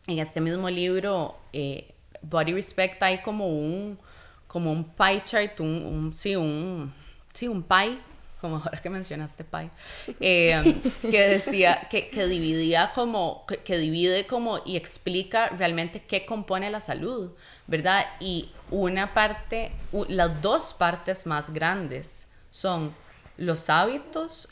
en 0.08 0.20
este 0.20 0.40
mismo 0.40 0.70
libro, 0.70 1.36
eh, 1.52 1.94
Body 2.22 2.54
Respect, 2.54 3.02
hay 3.04 3.22
como 3.22 3.48
un, 3.48 4.00
como 4.48 4.72
un 4.72 4.86
pie 4.86 5.22
chart, 5.26 5.60
un, 5.60 6.14
sí, 6.16 6.36
un, 6.36 6.94
sí, 7.36 7.48
un 7.48 7.62
pie, 7.62 8.00
como 8.42 8.58
ahora 8.58 8.82
que 8.82 8.90
mencionaste 8.90 9.44
pie, 9.44 9.70
eh, 10.20 10.82
que 11.02 11.30
decía, 11.30 11.88
que, 11.90 12.10
que 12.10 12.26
dividía 12.26 12.92
como, 12.96 13.46
que, 13.48 13.58
que, 13.58 13.78
divide 13.78 14.26
como 14.26 14.60
y 14.66 14.78
explica 14.78 15.50
realmente 15.50 16.02
qué 16.02 16.26
compone 16.26 16.72
la 16.72 16.80
salud, 16.80 17.32
¿verdad? 17.68 18.06
Y 18.20 18.50
una 18.72 19.14
parte, 19.14 19.72
las 20.08 20.42
dos 20.42 20.74
partes 20.74 21.28
más 21.28 21.54
grandes 21.54 22.28
son 22.50 22.96
los 23.38 23.70
hábitos 23.70 24.50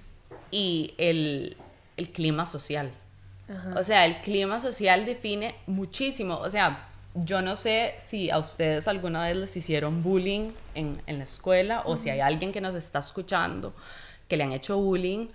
y 0.52 0.94
el, 0.98 1.58
el 1.98 2.10
clima 2.12 2.46
social. 2.46 2.92
O 3.76 3.84
sea, 3.84 4.06
el 4.06 4.18
clima 4.18 4.60
social 4.60 5.06
define 5.06 5.56
muchísimo. 5.68 6.38
O 6.38 6.50
sea, 6.50 6.88
yo 7.16 7.41
no 7.41 7.55
sé 7.55 7.95
si 8.03 8.30
a 8.30 8.39
ustedes 8.39 8.88
alguna 8.88 9.24
vez 9.24 9.36
les 9.36 9.57
hicieron 9.57 10.01
bullying 10.01 10.51
en, 10.74 11.01
en 11.05 11.18
la 11.20 11.24
escuela 11.24 11.84
o 11.86 11.95
si 11.97 12.09
hay 12.09 12.20
alguien 12.20 12.51
que 12.51 12.61
nos 12.61 12.76
está 12.76 12.99
escuchando 12.99 13.74
que 14.28 14.38
le 14.38 14.43
han 14.43 14.51
hecho 14.51 14.78
bullying, 14.78 15.28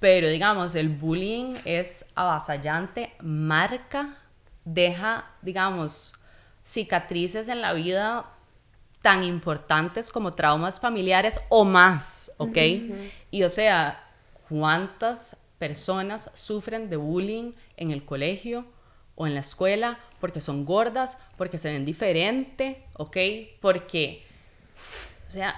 pero 0.00 0.28
digamos, 0.28 0.74
el 0.74 0.88
bullying 0.88 1.54
es 1.64 2.06
avasallante, 2.16 3.12
marca, 3.20 4.16
deja, 4.64 5.30
digamos, 5.42 6.14
cicatrices 6.64 7.48
en 7.48 7.60
la 7.60 7.72
vida 7.72 8.26
tan 9.00 9.22
importantes 9.24 10.10
como 10.10 10.32
traumas 10.32 10.80
familiares 10.80 11.40
o 11.48 11.64
más, 11.64 12.32
¿ok? 12.38 12.56
Y 13.30 13.42
o 13.42 13.50
sea, 13.50 14.04
¿cuántas 14.48 15.36
personas 15.58 16.30
sufren 16.34 16.88
de 16.90 16.96
bullying 16.96 17.52
en 17.76 17.90
el 17.90 18.04
colegio 18.04 18.64
o 19.14 19.26
en 19.26 19.34
la 19.34 19.40
escuela 19.40 19.98
porque 20.20 20.40
son 20.40 20.64
gordas, 20.64 21.18
porque 21.36 21.58
se 21.58 21.72
ven 21.72 21.84
diferente, 21.84 22.84
¿ok? 22.94 23.16
Porque, 23.60 24.24
o 25.26 25.30
sea, 25.30 25.54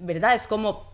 ¿verdad? 0.00 0.34
Es 0.34 0.46
como 0.46 0.92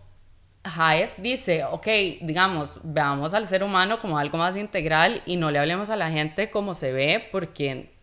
Hayes 0.63 1.21
dice, 1.21 1.63
ok, 1.65 1.87
digamos, 2.21 2.79
veamos 2.83 3.33
al 3.33 3.47
ser 3.47 3.63
humano 3.63 3.99
como 3.99 4.17
algo 4.17 4.37
más 4.37 4.55
integral 4.55 5.21
y 5.25 5.37
no 5.37 5.51
le 5.51 5.59
hablemos 5.59 5.89
a 5.89 5.95
la 5.95 6.09
gente 6.09 6.49
como 6.49 6.73
se 6.73 6.91
ve 6.91 7.27
porque, 7.31 7.93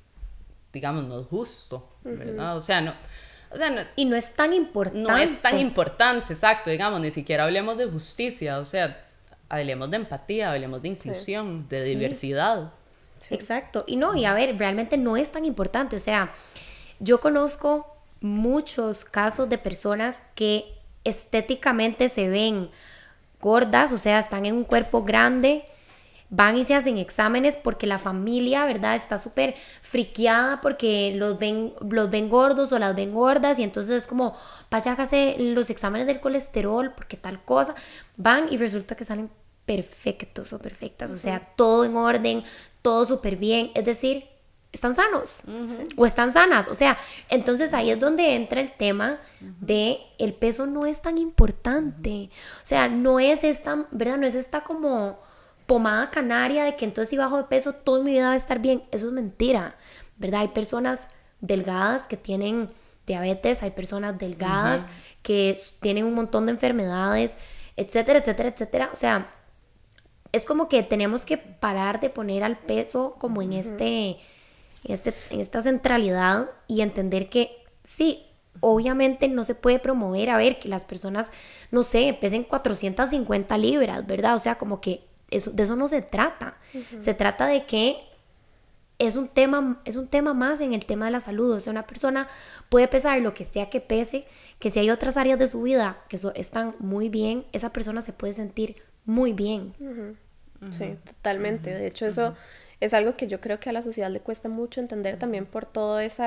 digamos, 0.72 1.04
no 1.04 1.20
es 1.20 1.26
justo, 1.26 1.96
¿verdad? 2.02 2.56
O 2.56 2.60
sea, 2.60 2.80
no... 2.80 2.94
O 3.50 3.56
sea, 3.56 3.68
no, 3.68 3.82
y 3.96 4.06
no 4.06 4.16
es 4.16 4.34
tan 4.34 4.54
importante. 4.54 5.10
No 5.10 5.16
es 5.18 5.42
tan 5.42 5.58
importante, 5.58 6.32
exacto, 6.32 6.70
digamos, 6.70 7.00
ni 7.00 7.10
siquiera 7.10 7.44
hablemos 7.44 7.76
de 7.76 7.84
justicia, 7.84 8.58
o 8.58 8.64
sea, 8.64 9.04
hablemos 9.50 9.90
de 9.90 9.98
empatía, 9.98 10.52
hablemos 10.52 10.80
de 10.80 10.88
inclusión, 10.88 11.68
de 11.68 11.84
diversidad. 11.84 12.72
Exacto. 13.30 13.84
Y 13.86 13.96
no, 13.96 14.14
y 14.14 14.24
a 14.24 14.34
ver, 14.34 14.58
realmente 14.58 14.96
no 14.96 15.16
es 15.16 15.30
tan 15.30 15.44
importante. 15.44 15.96
O 15.96 16.00
sea, 16.00 16.30
yo 17.00 17.20
conozco 17.20 17.96
muchos 18.20 19.04
casos 19.04 19.48
de 19.48 19.58
personas 19.58 20.22
que 20.34 20.64
estéticamente 21.04 22.08
se 22.08 22.28
ven 22.28 22.70
gordas, 23.40 23.92
o 23.92 23.98
sea, 23.98 24.18
están 24.18 24.46
en 24.46 24.54
un 24.54 24.64
cuerpo 24.64 25.02
grande, 25.02 25.64
van 26.30 26.56
y 26.56 26.64
se 26.64 26.74
hacen 26.74 26.96
exámenes 26.96 27.56
porque 27.56 27.86
la 27.86 27.98
familia, 27.98 28.64
¿verdad? 28.64 28.94
Está 28.94 29.18
súper 29.18 29.54
friqueada 29.82 30.60
porque 30.62 31.12
los 31.14 31.38
ven, 31.38 31.74
los 31.90 32.08
ven 32.08 32.30
gordos 32.30 32.72
o 32.72 32.78
las 32.78 32.94
ven 32.94 33.10
gordas 33.10 33.58
y 33.58 33.64
entonces 33.64 34.02
es 34.02 34.06
como, 34.06 34.34
vaya, 34.70 34.96
los 35.38 35.68
exámenes 35.68 36.06
del 36.06 36.20
colesterol 36.20 36.92
porque 36.96 37.16
tal 37.16 37.44
cosa, 37.44 37.74
van 38.16 38.46
y 38.50 38.56
resulta 38.56 38.96
que 38.96 39.04
salen 39.04 39.28
perfectos 39.66 40.52
o 40.52 40.58
perfectas, 40.58 41.10
o 41.10 41.18
sea, 41.18 41.40
todo 41.56 41.84
en 41.84 41.96
orden, 41.96 42.42
todo 42.82 43.06
súper 43.06 43.36
bien, 43.36 43.70
es 43.74 43.84
decir, 43.84 44.26
están 44.72 44.96
sanos 44.96 45.42
o 45.96 46.06
están 46.06 46.32
sanas, 46.32 46.66
o 46.68 46.74
sea, 46.74 46.98
entonces 47.28 47.74
ahí 47.74 47.90
es 47.90 48.00
donde 48.00 48.34
entra 48.34 48.60
el 48.60 48.72
tema 48.72 49.20
de 49.60 49.98
el 50.18 50.32
peso 50.32 50.66
no 50.66 50.86
es 50.86 51.02
tan 51.02 51.18
importante, 51.18 52.30
o 52.62 52.66
sea, 52.66 52.88
no 52.88 53.20
es 53.20 53.44
esta, 53.44 53.86
¿verdad? 53.90 54.16
No 54.16 54.26
es 54.26 54.34
esta 54.34 54.64
como 54.64 55.18
pomada 55.66 56.10
canaria 56.10 56.64
de 56.64 56.76
que 56.76 56.86
entonces 56.86 57.10
si 57.10 57.16
bajo 57.16 57.36
de 57.36 57.44
peso 57.44 57.74
toda 57.74 58.02
mi 58.02 58.12
vida 58.12 58.28
va 58.28 58.32
a 58.32 58.36
estar 58.36 58.60
bien, 58.60 58.82
eso 58.90 59.06
es 59.06 59.12
mentira, 59.12 59.76
¿verdad? 60.16 60.40
Hay 60.40 60.48
personas 60.48 61.08
delgadas 61.40 62.06
que 62.08 62.16
tienen 62.16 62.70
diabetes, 63.06 63.62
hay 63.62 63.72
personas 63.72 64.18
delgadas 64.18 64.86
que 65.22 65.58
tienen 65.80 66.06
un 66.06 66.14
montón 66.14 66.46
de 66.46 66.52
enfermedades, 66.52 67.36
etcétera, 67.76 68.20
etcétera, 68.20 68.48
etcétera, 68.48 68.90
o 68.92 68.96
sea, 68.96 69.28
es 70.32 70.44
como 70.44 70.68
que 70.68 70.82
tenemos 70.82 71.24
que 71.24 71.36
parar 71.36 72.00
de 72.00 72.10
poner 72.10 72.42
al 72.42 72.58
peso 72.58 73.16
como 73.18 73.42
en 73.42 73.52
este, 73.52 74.18
este, 74.84 75.14
en 75.30 75.40
esta 75.40 75.60
centralidad 75.60 76.50
y 76.66 76.80
entender 76.80 77.28
que 77.28 77.64
sí, 77.84 78.24
obviamente 78.60 79.28
no 79.28 79.44
se 79.44 79.54
puede 79.54 79.78
promover 79.78 80.30
a 80.30 80.38
ver 80.38 80.58
que 80.58 80.68
las 80.68 80.84
personas, 80.84 81.30
no 81.70 81.82
sé, 81.82 82.16
pesen 82.18 82.44
450 82.44 83.58
libras, 83.58 84.06
¿verdad? 84.06 84.34
O 84.34 84.38
sea, 84.38 84.56
como 84.56 84.80
que 84.80 85.04
eso, 85.30 85.50
de 85.50 85.62
eso 85.62 85.76
no 85.76 85.88
se 85.88 86.02
trata. 86.02 86.58
Se 86.98 87.14
trata 87.14 87.46
de 87.46 87.66
que 87.66 87.96
es 88.98 89.16
un, 89.16 89.28
tema, 89.28 89.80
es 89.84 89.96
un 89.96 90.06
tema 90.06 90.32
más 90.32 90.60
en 90.60 90.74
el 90.74 90.86
tema 90.86 91.06
de 91.06 91.10
la 91.10 91.20
salud. 91.20 91.52
O 91.52 91.60
sea, 91.60 91.72
una 91.72 91.86
persona 91.86 92.28
puede 92.68 92.88
pesar 92.88 93.20
lo 93.20 93.34
que 93.34 93.44
sea 93.44 93.68
que 93.68 93.80
pese, 93.80 94.26
que 94.58 94.70
si 94.70 94.78
hay 94.78 94.90
otras 94.90 95.16
áreas 95.16 95.38
de 95.38 95.48
su 95.48 95.62
vida 95.62 96.04
que 96.08 96.18
están 96.34 96.76
muy 96.78 97.08
bien, 97.08 97.44
esa 97.52 97.72
persona 97.72 98.00
se 98.00 98.12
puede 98.12 98.32
sentir 98.32 98.76
muy 99.05 99.32
bien. 99.32 99.74
Sí, 100.70 100.96
totalmente. 101.05 101.70
De 101.74 101.86
hecho, 101.86 102.07
eso 102.07 102.36
es 102.80 102.94
algo 102.94 103.14
que 103.14 103.26
yo 103.26 103.40
creo 103.40 103.61
que 103.61 103.70
a 103.70 103.72
la 103.72 103.82
sociedad 103.82 104.11
le 104.11 104.20
cuesta 104.20 104.48
mucho 104.48 104.80
entender 104.80 105.18
también 105.18 105.46
por 105.46 105.66
todo 105.66 106.00
ese 106.00 106.24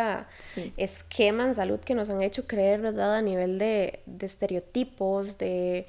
esquema 0.77 1.45
en 1.45 1.53
salud 1.53 1.79
que 1.79 1.95
nos 1.95 2.09
han 2.09 2.21
hecho 2.21 2.47
creer, 2.47 2.81
¿verdad? 2.81 3.15
A 3.15 3.21
nivel 3.21 3.57
de, 3.59 3.99
de 4.05 4.25
estereotipos, 4.25 5.37
de 5.37 5.85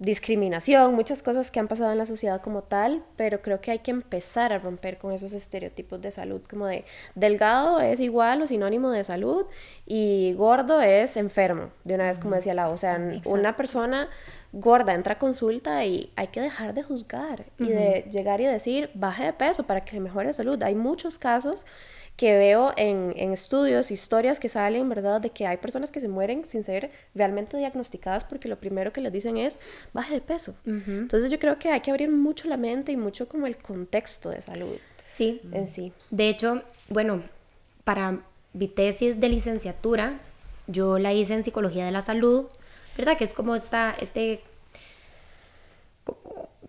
discriminación, 0.00 0.94
muchas 0.94 1.24
cosas 1.24 1.50
que 1.50 1.58
han 1.58 1.66
pasado 1.66 1.90
en 1.90 1.98
la 1.98 2.06
sociedad 2.06 2.40
como 2.40 2.62
tal, 2.62 3.02
pero 3.16 3.42
creo 3.42 3.60
que 3.60 3.72
hay 3.72 3.80
que 3.80 3.90
empezar 3.90 4.52
a 4.52 4.58
romper 4.58 4.96
con 4.96 5.12
esos 5.12 5.32
estereotipos 5.32 6.00
de 6.00 6.12
salud, 6.12 6.40
como 6.48 6.66
de 6.66 6.84
delgado 7.16 7.80
es 7.80 7.98
igual 7.98 8.40
o 8.42 8.46
sinónimo 8.46 8.92
de 8.92 9.02
salud 9.02 9.46
y 9.86 10.34
gordo 10.34 10.80
es 10.80 11.16
enfermo, 11.16 11.70
de 11.82 11.96
una 11.96 12.06
vez 12.06 12.20
como 12.20 12.36
decía 12.36 12.54
la, 12.54 12.68
o 12.68 12.76
sea, 12.76 13.00
una 13.24 13.56
persona 13.56 14.08
gorda 14.52 14.94
entra 14.94 15.14
a 15.14 15.18
consulta 15.18 15.84
y 15.84 16.10
hay 16.16 16.28
que 16.28 16.40
dejar 16.40 16.74
de 16.74 16.82
juzgar 16.82 17.46
y 17.58 17.68
de 17.68 18.08
llegar 18.10 18.40
y 18.40 18.46
decir, 18.46 18.90
baje 18.94 19.24
de 19.24 19.32
peso 19.32 19.64
para 19.64 19.84
que 19.84 20.00
mejore 20.00 20.32
salud. 20.32 20.62
Hay 20.62 20.74
muchos 20.74 21.18
casos 21.18 21.66
que 22.16 22.36
veo 22.36 22.72
en, 22.76 23.12
en, 23.16 23.32
estudios, 23.32 23.92
historias 23.92 24.40
que 24.40 24.48
salen, 24.48 24.88
¿verdad? 24.88 25.20
De 25.20 25.30
que 25.30 25.46
hay 25.46 25.56
personas 25.58 25.92
que 25.92 26.00
se 26.00 26.08
mueren 26.08 26.44
sin 26.44 26.64
ser 26.64 26.90
realmente 27.14 27.56
diagnosticadas 27.56 28.24
porque 28.24 28.48
lo 28.48 28.58
primero 28.58 28.92
que 28.92 29.00
les 29.00 29.12
dicen 29.12 29.36
es 29.36 29.60
baje 29.92 30.14
de 30.14 30.20
peso. 30.20 30.54
Entonces 30.66 31.30
yo 31.30 31.38
creo 31.38 31.60
que 31.60 31.68
hay 31.68 31.80
que 31.80 31.92
abrir 31.92 32.10
mucho 32.10 32.48
la 32.48 32.56
mente 32.56 32.90
y 32.90 32.96
mucho 32.96 33.28
como 33.28 33.46
el 33.46 33.56
contexto 33.56 34.30
de 34.30 34.42
salud. 34.42 34.76
Sí. 35.06 35.40
En 35.52 35.68
sí. 35.68 35.92
De 36.10 36.28
hecho, 36.28 36.62
bueno, 36.88 37.22
para 37.84 38.20
mi 38.52 38.66
tesis 38.66 39.20
de 39.20 39.28
licenciatura, 39.28 40.18
yo 40.66 40.98
la 40.98 41.12
hice 41.12 41.34
en 41.34 41.44
psicología 41.44 41.86
de 41.86 41.92
la 41.92 42.02
salud, 42.02 42.46
¿verdad? 42.98 43.16
Que 43.16 43.24
es 43.24 43.32
como 43.32 43.54
esta, 43.54 43.94
este, 44.00 44.42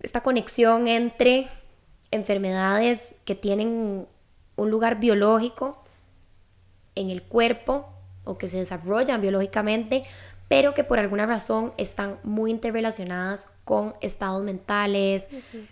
esta 0.01 0.21
conexión 0.21 0.87
entre 0.87 1.49
enfermedades 2.11 3.15
que 3.25 3.35
tienen 3.35 4.07
un 4.55 4.71
lugar 4.71 4.99
biológico 4.99 5.83
en 6.95 7.09
el 7.09 7.23
cuerpo 7.23 7.89
o 8.23 8.37
que 8.37 8.47
se 8.47 8.57
desarrollan 8.57 9.21
biológicamente, 9.21 10.03
pero 10.47 10.73
que 10.73 10.83
por 10.83 10.99
alguna 10.99 11.25
razón 11.25 11.73
están 11.77 12.19
muy 12.23 12.51
interrelacionadas 12.51 13.47
con 13.65 13.95
estados 14.01 14.43
mentales, 14.43 15.29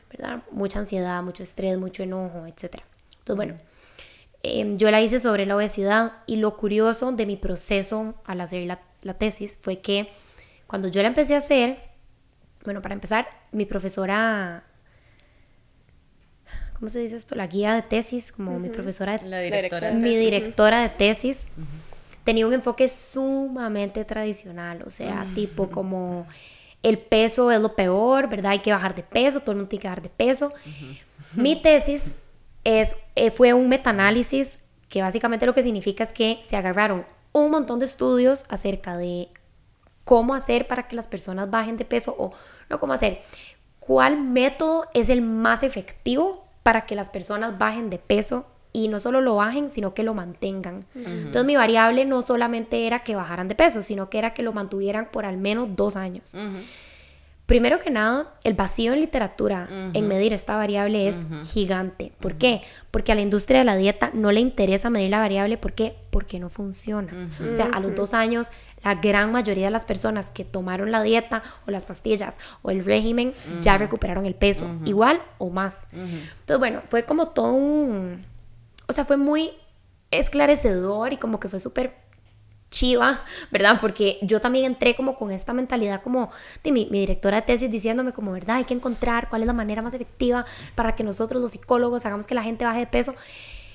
¿verdad? 0.09 0.43
Mucha 0.51 0.79
ansiedad, 0.79 1.21
mucho 1.23 1.43
estrés, 1.43 1.77
mucho 1.77 2.03
enojo, 2.03 2.45
etc. 2.45 2.81
Entonces, 3.19 3.35
bueno, 3.35 3.55
em, 4.43 4.77
yo 4.77 4.89
la 4.91 5.01
hice 5.01 5.19
sobre 5.19 5.45
la 5.45 5.55
obesidad 5.55 6.13
y 6.25 6.37
lo 6.37 6.57
curioso 6.57 7.11
de 7.11 7.25
mi 7.25 7.37
proceso 7.37 8.15
al 8.25 8.41
hacer 8.41 8.65
la, 8.65 8.79
la 9.01 9.15
tesis 9.15 9.59
fue 9.61 9.79
que 9.79 10.09
cuando 10.67 10.87
yo 10.89 11.01
la 11.01 11.07
empecé 11.07 11.35
a 11.35 11.39
hacer, 11.39 11.79
bueno, 12.63 12.81
para 12.81 12.93
empezar, 12.93 13.27
mi 13.51 13.65
profesora 13.65 14.63
¿cómo 16.77 16.89
se 16.89 16.99
dice 16.99 17.15
esto? 17.15 17.35
La 17.35 17.47
guía 17.47 17.73
de 17.73 17.81
tesis, 17.81 18.31
como 18.31 18.59
mi 18.59 18.69
profesora, 18.69 19.19
la 19.23 19.39
directora 19.39 19.91
mi 19.91 20.15
directora 20.15 20.81
de 20.81 20.89
tesis, 20.89 21.49
tenía 22.23 22.45
un 22.45 22.53
enfoque 22.53 22.87
sumamente 22.87 24.05
tradicional, 24.05 24.83
o 24.85 24.89
sea, 24.89 25.25
tipo 25.33 25.69
como 25.69 26.27
el 26.83 26.99
peso 26.99 27.51
es 27.51 27.59
lo 27.59 27.75
peor, 27.75 28.29
¿verdad? 28.29 28.51
Hay 28.51 28.59
que 28.59 28.71
bajar 28.71 28.93
de 28.93 29.03
peso, 29.03 29.39
todo 29.39 29.51
el 29.51 29.57
mundo 29.57 29.69
tiene 29.69 29.81
que 29.81 29.87
bajar 29.87 30.03
de 30.03 30.09
peso. 30.09 30.53
Mi 31.33 31.61
tesis 31.61 32.05
es, 32.63 32.95
eh, 33.15 33.31
fue 33.31 33.53
un 33.53 33.69
metaanálisis 33.69 34.59
que 34.87 35.01
básicamente 35.01 35.45
lo 35.45 35.53
que 35.53 35.63
significa 35.63 36.03
es 36.03 36.13
que 36.13 36.39
se 36.41 36.55
agarraron 36.55 37.05
un 37.33 37.51
montón 37.51 37.79
de 37.79 37.85
estudios 37.85 38.45
acerca 38.49 38.97
de 38.97 39.29
cómo 40.07 40.33
hacer 40.33 40.67
para 40.67 40.87
que 40.87 40.95
las 40.95 41.05
personas 41.05 41.51
bajen 41.51 41.75
de 41.75 41.83
peso 41.83 42.15
o 42.17 42.31
no 42.69 42.79
cómo 42.79 42.93
hacer, 42.93 43.19
cuál 43.79 44.17
método 44.17 44.85
es 44.93 45.09
el 45.09 45.21
más 45.21 45.63
efectivo 45.63 46.47
para 46.63 46.85
que 46.85 46.95
las 46.95 47.09
personas 47.09 47.57
bajen 47.59 47.89
de 47.89 47.99
peso 47.99 48.45
y 48.71 48.87
no 48.87 49.01
solo 49.01 49.19
lo 49.19 49.35
bajen, 49.35 49.69
sino 49.69 49.93
que 49.93 50.03
lo 50.03 50.13
mantengan. 50.13 50.85
Entonces 50.95 51.43
mi 51.43 51.57
variable 51.57 52.05
no 52.05 52.21
solamente 52.21 52.87
era 52.87 52.99
que 52.99 53.17
bajaran 53.17 53.49
de 53.49 53.55
peso, 53.55 53.83
sino 53.83 54.09
que 54.09 54.17
era 54.19 54.33
que 54.33 54.43
lo 54.43 54.53
mantuvieran 54.53 55.09
por 55.11 55.25
al 55.25 55.35
menos 55.35 55.75
dos 55.75 55.97
años. 55.97 56.33
Primero 57.45 57.79
que 57.79 57.89
nada, 57.89 58.33
el 58.43 58.53
vacío 58.53 58.93
en 58.93 59.01
literatura 59.01 59.69
en 59.93 60.07
medir 60.07 60.33
esta 60.33 60.55
variable 60.55 61.09
es 61.09 61.25
gigante. 61.45 62.13
¿Por 62.19 62.35
qué? 62.35 62.61
Porque 62.91 63.11
a 63.11 63.15
la 63.15 63.21
industria 63.21 63.59
de 63.59 63.65
la 63.65 63.75
dieta 63.75 64.11
no 64.13 64.31
le 64.31 64.39
interesa 64.39 64.89
medir 64.89 65.09
la 65.09 65.19
variable. 65.19 65.57
¿Por 65.57 65.73
qué? 65.73 65.95
Porque 66.11 66.39
no 66.39 66.49
funciona. 66.49 67.29
O 67.51 67.55
sea, 67.55 67.65
a 67.65 67.79
los 67.79 67.95
dos 67.95 68.13
años 68.13 68.49
la 68.83 68.95
gran 68.95 69.31
mayoría 69.31 69.65
de 69.65 69.71
las 69.71 69.85
personas 69.85 70.29
que 70.29 70.45
tomaron 70.45 70.91
la 70.91 71.01
dieta 71.01 71.43
o 71.67 71.71
las 71.71 71.85
pastillas 71.85 72.39
o 72.61 72.69
el 72.69 72.83
régimen 72.83 73.33
ya 73.59 73.77
recuperaron 73.77 74.25
el 74.25 74.35
peso, 74.35 74.69
igual 74.85 75.21
o 75.37 75.49
más. 75.49 75.89
Entonces, 75.91 76.59
bueno, 76.59 76.81
fue 76.85 77.03
como 77.03 77.29
todo 77.29 77.53
un... 77.53 78.25
O 78.87 78.93
sea, 78.93 79.03
fue 79.03 79.17
muy 79.17 79.51
esclarecedor 80.11 81.11
y 81.11 81.17
como 81.17 81.39
que 81.39 81.49
fue 81.49 81.59
súper 81.59 81.95
chiva, 82.69 83.21
¿verdad? 83.51 83.77
Porque 83.79 84.19
yo 84.21 84.39
también 84.39 84.65
entré 84.65 84.95
como 84.95 85.15
con 85.15 85.31
esta 85.31 85.53
mentalidad 85.53 86.01
como 86.01 86.29
de 86.63 86.71
mi, 86.71 86.87
mi, 86.91 86.99
directora 86.99 87.37
de 87.37 87.41
tesis 87.43 87.71
diciéndome 87.71 88.11
como, 88.11 88.31
¿verdad? 88.31 88.57
Hay 88.57 88.65
que 88.65 88.73
encontrar 88.73 89.29
cuál 89.29 89.41
es 89.41 89.47
la 89.47 89.53
manera 89.53 89.81
más 89.81 89.93
efectiva 89.93 90.45
para 90.75 90.95
que 90.95 91.03
nosotros 91.03 91.41
los 91.41 91.51
psicólogos 91.51 92.05
hagamos 92.05 92.27
que 92.27 92.35
la 92.35 92.43
gente 92.43 92.65
baje 92.65 92.79
de 92.79 92.87
peso. 92.87 93.15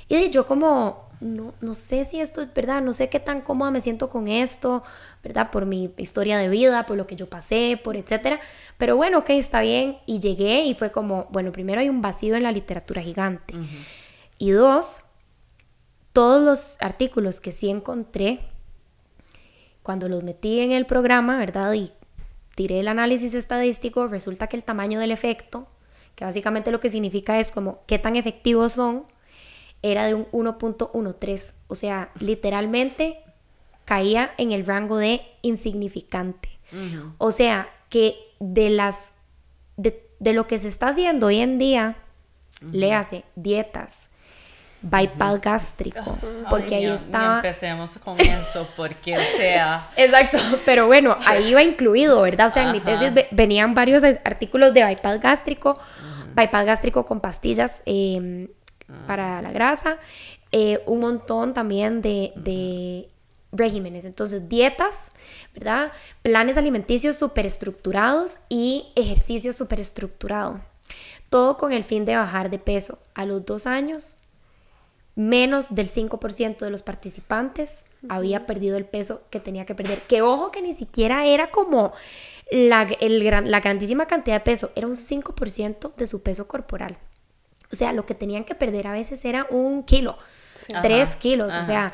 Y 0.09 0.31
yo 0.31 0.47
como, 0.47 1.09
no, 1.23 1.55
no 1.61 1.75
sé 1.75 2.05
si 2.05 2.21
esto 2.21 2.43
es 2.43 2.53
verdad, 2.53 2.83
no 2.83 2.93
sé 2.93 3.09
qué 3.09 3.21
tan 3.21 3.41
cómoda 3.41 3.71
me 3.71 3.81
siento 3.81 4.09
con 4.09 4.29
esto, 4.29 4.83
¿verdad? 5.23 5.51
Por 5.51 5.67
mi 5.67 5.95
historia 5.97 6.37
de 6.37 6.49
vida, 6.49 6.85
por 6.85 6.97
lo 6.97 7.07
que 7.07 7.17
yo 7.17 7.29
pasé, 7.29 7.81
por 7.83 7.97
etcétera. 7.97 8.41
Pero 8.77 8.97
bueno, 8.97 9.19
ok, 9.19 9.31
está 9.31 9.61
bien. 9.61 9.99
Y 10.05 10.19
llegué 10.19 10.65
y 10.65 10.75
fue 10.75 10.91
como, 10.91 11.29
bueno, 11.31 11.53
primero 11.53 11.81
hay 11.81 11.89
un 11.89 12.03
vacío 12.03 12.35
en 12.35 12.43
la 12.43 12.53
literatura 12.53 13.01
gigante. 13.01 13.55
Y 14.39 14.51
dos, 14.51 15.03
todos 16.13 16.43
los 16.43 16.77
artículos 16.81 17.41
que 17.41 17.53
sí 17.53 17.71
encontré, 17.71 18.41
cuando 19.83 20.09
los 20.09 20.23
metí 20.23 20.61
en 20.61 20.73
el 20.73 20.87
programa, 20.87 21.39
¿verdad? 21.39 21.73
Y 21.75 21.93
tiré 22.55 22.81
el 22.81 22.89
análisis 22.89 23.35
estadístico, 23.35 24.09
resulta 24.09 24.49
que 24.49 24.57
el 24.57 24.65
tamaño 24.65 24.99
del 24.99 25.13
efecto, 25.13 25.69
que 26.17 26.25
básicamente 26.25 26.73
lo 26.73 26.81
que 26.81 26.91
significa 26.91 27.39
es 27.39 27.51
como 27.51 27.81
qué 27.87 27.99
tan 27.99 28.17
efectivos 28.17 28.73
son, 28.73 29.05
era 29.83 30.07
de 30.07 30.15
un 30.15 30.27
1.13. 30.31 31.55
O 31.67 31.75
sea, 31.75 32.11
literalmente 32.19 33.21
caía 33.85 34.33
en 34.39 34.53
el 34.53 34.65
rango 34.65 34.97
de 34.97 35.23
insignificante. 35.43 36.49
O 37.19 37.33
sea, 37.33 37.69
que 37.91 38.17
de 38.41 38.71
las 38.71 39.13
de, 39.77 40.33
lo 40.33 40.47
que 40.47 40.57
se 40.59 40.69
está 40.69 40.89
haciendo 40.89 41.27
hoy 41.27 41.41
en 41.41 41.59
día, 41.59 41.97
le 42.71 42.95
hace 42.95 43.25
dietas, 43.35 44.09
bypass 44.83 45.41
gástrico, 45.41 46.17
porque 46.49 46.77
ahí 46.77 46.87
está... 46.87 47.37
empecemos 47.37 47.99
con 47.99 48.21
eso, 48.21 48.67
porque, 48.77 49.19
o 49.19 49.21
sea... 49.37 49.85
Exacto, 49.97 50.39
pero 50.65 50.87
bueno, 50.87 51.17
ahí 51.27 51.53
va 51.55 51.63
incluido, 51.63 52.23
¿verdad? 52.23 52.47
O 52.47 52.51
sea, 52.51 52.65
en 52.65 52.73
mi 52.73 52.81
tesis 52.81 53.11
venían 53.33 53.75
varios 53.75 54.05
artículos 54.25 54.73
de 54.73 54.85
bypass 54.85 55.21
gástrico, 55.21 55.79
bypass 56.35 56.67
gástrico 56.67 57.05
con 57.05 57.21
pastillas 57.21 57.83
eh, 57.85 58.49
para 59.07 59.43
la 59.43 59.53
grasa, 59.53 59.99
eh, 60.51 60.83
un 60.87 61.01
montón 61.01 61.55
también 61.55 62.03
de, 62.03 63.09
regímenes, 63.55 64.07
entonces 64.07 64.49
dietas, 64.49 65.13
¿verdad? 65.55 65.93
Planes 66.23 66.57
alimenticios 66.57 67.17
súper 67.17 67.45
estructurados 67.45 68.39
y 68.49 68.87
ejercicio 68.97 69.53
súper 69.53 69.81
estructurado. 69.81 70.63
Todo 71.29 71.59
con 71.59 71.73
el 71.73 71.85
fin 71.85 72.07
de 72.07 72.17
bajar 72.17 72.51
de 72.51 72.59
peso. 72.59 72.99
A 73.15 73.27
los 73.27 73.45
dos 73.45 73.67
años, 73.67 74.19
menos 75.15 75.75
del 75.75 75.87
5% 75.87 76.59
de 76.59 76.71
los 76.71 76.83
participantes 76.83 77.85
había 78.09 78.47
perdido 78.47 78.79
el 78.79 78.87
peso 78.87 79.23
que 79.31 79.39
tenía 79.39 79.67
que 79.67 79.75
perder. 79.75 80.03
Que 80.07 80.23
ojo 80.23 80.51
que 80.51 80.63
ni 80.63 80.73
siquiera 80.73 81.27
era 81.27 81.51
como 81.51 81.93
la, 82.51 82.87
la 83.45 83.61
grandísima 83.61 84.07
cantidad 84.07 84.37
de 84.37 84.45
peso, 84.45 84.71
era 84.75 84.87
un 84.87 84.97
5% 84.97 85.95
de 85.95 86.07
su 86.07 86.23
peso 86.23 86.49
corporal. 86.49 86.97
O 87.73 87.77
sea, 87.77 87.93
lo 87.93 88.05
que 88.05 88.15
tenían 88.15 88.45
que 88.45 88.55
perder 88.55 88.87
a 88.87 88.93
veces 88.93 89.25
era 89.25 89.47
un 89.51 89.83
kilo, 89.83 90.19
tres 90.83 91.17
kilos, 91.17 91.55
o 91.55 91.65
sea, 91.65 91.93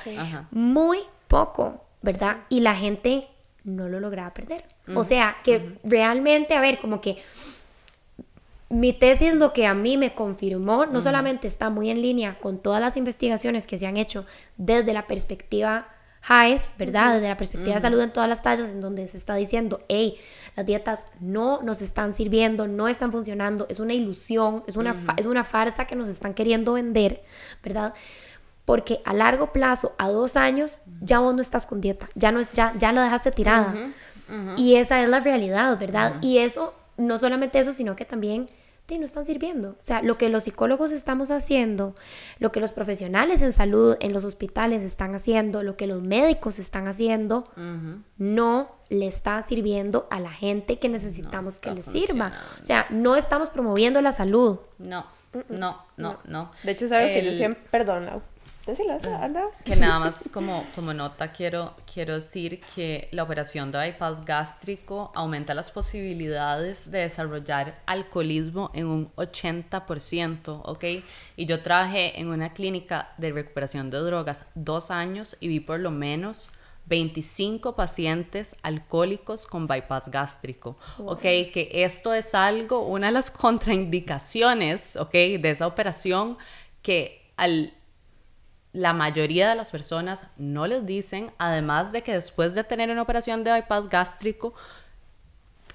muy 0.51 0.99
poco, 1.29 1.85
¿verdad? 2.03 2.39
Y 2.49 2.61
la 2.61 2.75
gente 2.75 3.29
no 3.65 3.89
lo 3.89 4.01
lograba 4.01 4.35
perder. 4.35 4.65
O 4.95 5.05
sea, 5.05 5.37
que 5.45 5.79
realmente, 5.85 6.55
a 6.55 6.61
ver, 6.61 6.81
como 6.81 7.01
que 7.01 7.19
mi 8.71 8.93
tesis 8.93 9.35
lo 9.35 9.53
que 9.53 9.67
a 9.67 9.75
mí 9.75 9.97
me 9.97 10.15
confirmó, 10.15 10.87
no 10.87 11.01
solamente 11.01 11.47
está 11.47 11.71
muy 11.71 11.91
en 11.91 12.03
línea 12.03 12.39
con 12.39 12.59
todas 12.59 12.81
las 12.81 12.97
investigaciones 12.97 13.67
que 13.67 13.79
se 13.79 13.87
han 13.87 13.97
hecho 13.97 14.27
desde 14.57 14.93
la 14.93 15.07
perspectiva 15.07 15.89
HAES, 16.29 16.75
¿verdad? 16.79 17.15
Desde 17.15 17.29
la 17.29 17.37
perspectiva 17.37 17.77
de 17.77 17.81
salud 17.81 18.01
en 18.01 18.13
todas 18.13 18.29
las 18.29 18.43
tallas, 18.43 18.69
en 18.69 18.81
donde 18.81 19.09
se 19.09 19.17
está 19.17 19.35
diciendo, 19.35 19.81
hey, 19.89 20.17
las 20.57 20.67
dietas 20.67 21.07
no 21.21 21.63
nos 21.63 21.81
están 21.81 22.13
sirviendo, 22.13 22.69
no 22.69 22.89
están 22.89 23.13
funcionando, 23.13 23.67
es 23.71 23.81
una 23.81 23.95
ilusión, 23.95 24.63
es 24.67 24.77
una, 24.77 24.95
es 25.17 25.27
una 25.27 25.45
farsa 25.45 25.87
que 25.87 25.97
nos 25.97 26.09
están 26.09 26.35
queriendo 26.35 26.75
vender, 26.75 27.23
¿verdad? 27.63 27.95
Porque 28.65 29.01
a 29.05 29.15
largo 29.15 29.53
plazo, 29.53 29.95
a 29.97 30.11
dos 30.11 30.37
años, 30.37 30.81
ya 31.01 31.21
vos 31.21 31.35
no 31.35 31.41
estás 31.41 31.65
con 31.65 31.81
dieta, 31.81 32.09
ya, 32.15 32.33
no 32.33 32.41
es, 32.41 32.53
ya, 32.53 32.75
ya 32.79 32.93
lo 32.93 33.01
dejaste 33.01 33.31
tirada. 33.31 33.75
Y 34.57 34.75
esa 34.75 35.03
es 35.03 35.09
la 35.09 35.21
realidad, 35.21 35.79
¿verdad? 35.79 36.17
Y 36.21 36.39
eso, 36.39 36.75
no 36.99 37.17
solamente 37.17 37.59
eso, 37.59 37.73
sino 37.73 37.97
que 37.97 38.05
también 38.05 38.51
no 38.97 39.05
están 39.05 39.27
sirviendo. 39.27 39.71
O 39.71 39.85
sea, 39.85 40.01
lo 40.01 40.17
que 40.17 40.31
los 40.31 40.45
psicólogos 40.45 40.93
estamos 40.93 41.31
haciendo, 41.31 41.95
lo 42.39 42.53
que 42.53 42.61
los 42.61 42.73
profesionales 42.73 43.43
en 43.43 43.53
salud 43.53 43.97
en 44.01 44.15
los 44.15 44.25
hospitales 44.25 44.83
están 44.83 45.15
haciendo, 45.15 45.63
lo 45.63 45.77
que 45.77 45.87
los 45.87 46.01
médicos 46.01 46.59
están 46.59 46.89
haciendo, 46.89 47.45
no 48.17 48.71
le 48.89 49.07
está 49.07 49.43
sirviendo 49.43 50.07
a 50.11 50.21
la 50.21 50.31
gente 50.31 50.79
que 50.79 50.89
necesitamos 50.89 51.61
que 51.61 51.73
le 51.73 51.83
sirva. 51.83 52.33
O 52.63 52.65
sea, 52.65 52.87
no 52.89 53.17
estamos 53.17 53.51
promoviendo 53.51 54.01
la 54.01 54.13
salud. 54.13 54.61
No, 54.79 55.05
no, 55.49 55.85
no, 55.99 56.19
no. 56.25 56.51
De 56.63 56.73
hecho, 56.73 56.87
es 56.87 56.93
algo 56.93 57.09
que 57.09 57.25
yo 57.25 57.33
siempre, 57.33 57.63
perdón, 57.71 58.09
que 59.65 59.77
nada 59.77 59.99
más 59.99 60.29
como, 60.31 60.67
como 60.75 60.93
nota 60.93 61.33
quiero, 61.33 61.75
quiero 61.91 62.17
decir 62.17 62.61
que 62.75 63.09
la 63.13 63.23
operación 63.23 63.73
de 63.73 63.79
bypass 63.79 64.25
gástrico 64.27 65.11
aumenta 65.15 65.55
las 65.55 65.71
posibilidades 65.71 66.91
de 66.91 66.99
desarrollar 66.99 67.81
alcoholismo 67.87 68.71
en 68.75 68.87
un 68.87 69.09
80%, 69.15 70.61
¿ok? 70.65 70.85
Y 71.37 71.47
yo 71.47 71.63
trabajé 71.63 72.21
en 72.21 72.29
una 72.29 72.53
clínica 72.53 73.15
de 73.17 73.33
recuperación 73.33 73.89
de 73.89 73.99
drogas 73.99 74.45
dos 74.55 74.91
años 74.91 75.39
y 75.41 75.49
vi 75.49 75.61
por 75.61 75.81
lo 75.81 75.91
menos 75.91 76.51
25 76.89 77.75
pacientes 77.75 78.55
alcohólicos 78.63 79.47
con 79.47 79.67
bypass 79.67 80.11
gástrico, 80.11 80.77
¿ok? 80.99 81.21
Que 81.21 81.71
esto 81.73 82.13
es 82.13 82.35
algo, 82.35 82.87
una 82.87 83.07
de 83.07 83.13
las 83.15 83.31
contraindicaciones, 83.31 84.97
¿ok? 84.97 85.13
De 85.13 85.51
esa 85.51 85.67
operación 85.67 86.37
que 86.83 87.33
al 87.39 87.73
la 88.73 88.93
mayoría 88.93 89.49
de 89.49 89.55
las 89.55 89.71
personas 89.71 90.27
no 90.37 90.67
les 90.67 90.85
dicen, 90.85 91.33
además 91.39 91.93
de 91.93 92.03
que 92.03 92.13
después 92.13 92.55
de 92.55 92.65
tener 92.65 92.91
una 92.91 93.03
operación 93.03 93.45
de 93.45 93.53
bypass 93.53 93.89
gástrico, 93.89 94.55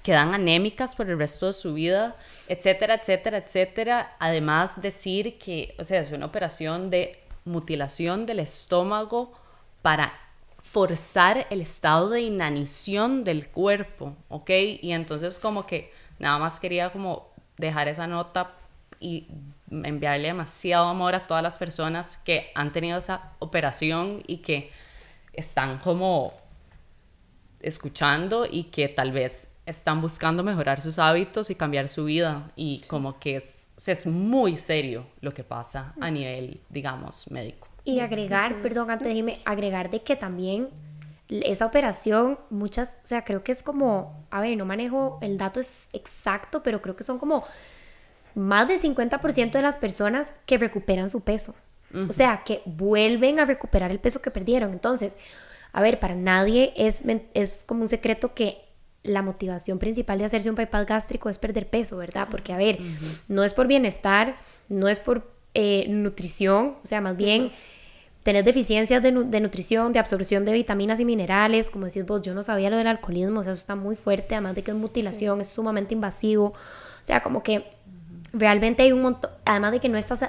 quedan 0.02 0.34
anémicas 0.34 0.94
por 0.94 1.08
el 1.08 1.18
resto 1.18 1.46
de 1.46 1.54
su 1.54 1.74
vida, 1.74 2.14
etcétera, 2.48 2.94
etcétera, 2.94 3.38
etcétera. 3.38 4.16
Además 4.18 4.80
decir 4.82 5.38
que, 5.38 5.74
o 5.78 5.84
sea, 5.84 6.00
es 6.00 6.12
una 6.12 6.26
operación 6.26 6.90
de 6.90 7.18
mutilación 7.46 8.26
del 8.26 8.40
estómago 8.40 9.32
para 9.82 10.12
forzar 10.62 11.46
el 11.50 11.60
estado 11.60 12.10
de 12.10 12.20
inanición 12.20 13.24
del 13.24 13.48
cuerpo, 13.48 14.14
¿ok? 14.28 14.50
Y 14.82 14.92
entonces 14.92 15.38
como 15.38 15.66
que 15.66 15.92
nada 16.18 16.38
más 16.38 16.60
quería 16.60 16.90
como 16.90 17.28
dejar 17.56 17.88
esa 17.88 18.06
nota 18.06 18.52
y 19.00 19.26
enviarle 19.84 20.28
demasiado 20.28 20.86
amor 20.86 21.14
a 21.14 21.26
todas 21.26 21.42
las 21.42 21.58
personas 21.58 22.16
que 22.18 22.50
han 22.54 22.72
tenido 22.72 22.98
esa 22.98 23.28
operación 23.38 24.22
y 24.26 24.38
que 24.38 24.70
están 25.32 25.78
como 25.78 26.32
escuchando 27.60 28.46
y 28.50 28.64
que 28.64 28.88
tal 28.88 29.12
vez 29.12 29.52
están 29.66 30.00
buscando 30.00 30.42
mejorar 30.42 30.80
sus 30.80 30.98
hábitos 30.98 31.50
y 31.50 31.54
cambiar 31.54 31.88
su 31.88 32.04
vida. 32.04 32.50
Y 32.56 32.82
como 32.88 33.18
que 33.18 33.36
es, 33.36 33.68
es 33.86 34.06
muy 34.06 34.56
serio 34.56 35.06
lo 35.20 35.32
que 35.32 35.44
pasa 35.44 35.94
a 36.00 36.10
nivel, 36.10 36.60
digamos, 36.68 37.30
médico. 37.30 37.68
Y 37.84 38.00
agregar, 38.00 38.60
perdón, 38.62 38.90
antes 38.90 39.08
de 39.08 39.14
irme, 39.14 39.38
agregar 39.44 39.90
de 39.90 40.02
que 40.02 40.16
también 40.16 40.68
esa 41.28 41.66
operación, 41.66 42.38
muchas, 42.50 42.98
o 43.02 43.06
sea, 43.06 43.24
creo 43.24 43.42
que 43.42 43.52
es 43.52 43.62
como, 43.62 44.26
a 44.30 44.40
ver, 44.40 44.56
no 44.56 44.64
manejo 44.64 45.18
el 45.22 45.38
dato 45.38 45.60
es 45.60 45.88
exacto, 45.92 46.62
pero 46.62 46.82
creo 46.82 46.96
que 46.96 47.04
son 47.04 47.18
como 47.18 47.44
más 48.34 48.68
del 48.68 48.80
50% 48.80 49.52
de 49.52 49.62
las 49.62 49.76
personas 49.76 50.34
que 50.46 50.58
recuperan 50.58 51.08
su 51.08 51.20
peso. 51.20 51.54
O 52.08 52.12
sea, 52.12 52.42
que 52.44 52.60
vuelven 52.64 53.38
a 53.38 53.44
recuperar 53.44 53.92
el 53.92 54.00
peso 54.00 54.20
que 54.20 54.32
perdieron. 54.32 54.72
Entonces, 54.72 55.16
a 55.72 55.80
ver, 55.80 56.00
para 56.00 56.16
nadie 56.16 56.72
es, 56.76 57.04
es 57.34 57.62
como 57.64 57.82
un 57.82 57.88
secreto 57.88 58.34
que 58.34 58.64
la 59.04 59.22
motivación 59.22 59.78
principal 59.78 60.18
de 60.18 60.24
hacerse 60.24 60.50
un 60.50 60.56
bypass 60.56 60.86
gástrico 60.86 61.28
es 61.28 61.38
perder 61.38 61.68
peso, 61.68 61.96
¿verdad? 61.96 62.26
Porque, 62.30 62.52
a 62.52 62.56
ver, 62.56 62.78
no 63.28 63.44
es 63.44 63.52
por 63.52 63.68
bienestar, 63.68 64.34
no 64.68 64.88
es 64.88 64.98
por 64.98 65.30
eh, 65.52 65.86
nutrición, 65.88 66.78
o 66.82 66.86
sea, 66.86 67.00
más 67.00 67.16
bien 67.16 67.52
tener 68.24 68.42
deficiencias 68.42 69.02
de, 69.02 69.12
de, 69.12 69.40
nutrición, 69.40 69.92
de 69.92 69.98
absorción 69.98 70.46
de 70.46 70.54
vitaminas 70.54 70.98
y 70.98 71.04
minerales, 71.04 71.70
como 71.70 71.84
decís 71.84 72.06
vos, 72.06 72.22
yo 72.22 72.34
no 72.34 72.42
sabía 72.42 72.70
lo 72.70 72.78
del 72.78 72.86
alcoholismo, 72.86 73.40
o 73.40 73.42
sea, 73.44 73.52
eso 73.52 73.60
está 73.60 73.76
muy 73.76 73.94
fuerte, 73.94 74.34
además 74.34 74.54
de 74.54 74.62
que 74.62 74.70
es 74.70 74.76
mutilación, 74.76 75.42
es 75.42 75.48
sumamente 75.48 75.92
invasivo, 75.92 76.46
o 76.46 76.54
sea, 77.06 77.22
como 77.22 77.42
que 77.42 77.73
realmente 78.34 78.82
hay 78.82 78.92
un 78.92 79.00
montón, 79.00 79.30
además 79.44 79.72
de 79.72 79.80
que 79.80 79.88
no 79.88 79.96
estás 79.96 80.24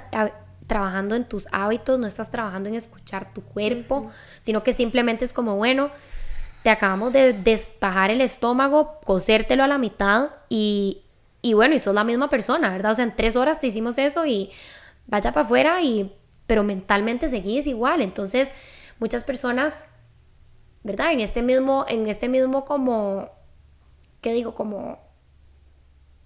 trabajando 0.66 1.14
en 1.14 1.24
tus 1.24 1.46
hábitos, 1.52 1.98
no 1.98 2.06
estás 2.06 2.30
trabajando 2.30 2.68
en 2.68 2.76
escuchar 2.76 3.34
tu 3.34 3.42
cuerpo, 3.42 4.10
sino 4.40 4.62
que 4.62 4.72
simplemente 4.72 5.24
es 5.24 5.32
como, 5.32 5.56
bueno, 5.56 5.90
te 6.62 6.70
acabamos 6.70 7.12
de 7.12 7.32
destajar 7.32 8.10
el 8.10 8.20
estómago, 8.20 8.98
cosértelo 9.04 9.64
a 9.64 9.68
la 9.68 9.78
mitad 9.78 10.30
y, 10.48 11.02
y 11.42 11.54
bueno, 11.54 11.74
y 11.74 11.78
sos 11.78 11.94
la 11.94 12.04
misma 12.04 12.28
persona, 12.28 12.70
¿verdad? 12.70 12.92
O 12.92 12.94
sea, 12.94 13.04
en 13.04 13.14
tres 13.14 13.36
horas 13.36 13.60
te 13.60 13.66
hicimos 13.66 13.98
eso 13.98 14.24
y 14.24 14.50
vaya 15.06 15.32
para 15.32 15.44
afuera 15.44 15.82
y, 15.82 16.12
pero 16.46 16.64
mentalmente 16.64 17.28
seguís 17.28 17.66
igual. 17.66 18.02
Entonces, 18.02 18.50
muchas 18.98 19.22
personas, 19.22 19.88
¿verdad? 20.82 21.12
En 21.12 21.20
este 21.20 21.42
mismo, 21.42 21.84
en 21.88 22.08
este 22.08 22.28
mismo 22.28 22.64
como, 22.64 23.30
¿qué 24.20 24.32
digo? 24.32 24.54
Como 24.54 25.05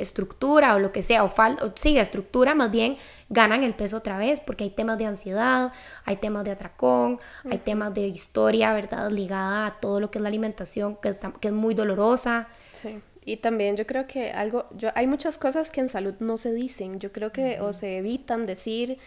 estructura 0.00 0.74
o 0.74 0.78
lo 0.78 0.92
que 0.92 1.02
sea, 1.02 1.24
o, 1.24 1.28
falta 1.28 1.64
o 1.64 1.72
sigue 1.74 2.00
estructura, 2.00 2.54
más 2.54 2.70
bien 2.70 2.96
ganan 3.28 3.62
el 3.62 3.74
peso 3.74 3.98
otra 3.98 4.18
vez, 4.18 4.40
porque 4.40 4.64
hay 4.64 4.70
temas 4.70 4.98
de 4.98 5.06
ansiedad, 5.06 5.72
hay 6.04 6.16
temas 6.16 6.44
de 6.44 6.50
atracón, 6.50 7.18
hay 7.50 7.58
temas 7.58 7.94
de 7.94 8.08
historia, 8.08 8.72
¿verdad? 8.72 9.10
Ligada 9.10 9.66
a 9.66 9.80
todo 9.80 10.00
lo 10.00 10.10
que 10.10 10.18
es 10.18 10.22
la 10.22 10.28
alimentación, 10.28 10.96
que, 10.96 11.14
que 11.40 11.48
es 11.48 11.54
muy 11.54 11.74
dolorosa. 11.74 12.48
Sí. 12.72 13.00
Y 13.24 13.36
también 13.36 13.76
yo 13.76 13.86
creo 13.86 14.06
que 14.06 14.30
algo, 14.30 14.66
yo, 14.76 14.88
hay 14.94 15.06
muchas 15.06 15.38
cosas 15.38 15.70
que 15.70 15.80
en 15.80 15.88
salud 15.88 16.14
no 16.20 16.36
se 16.36 16.52
dicen, 16.52 16.98
yo 16.98 17.12
creo 17.12 17.32
que 17.32 17.60
o 17.60 17.72
se 17.72 17.98
evitan 17.98 18.46
decir, 18.46 18.98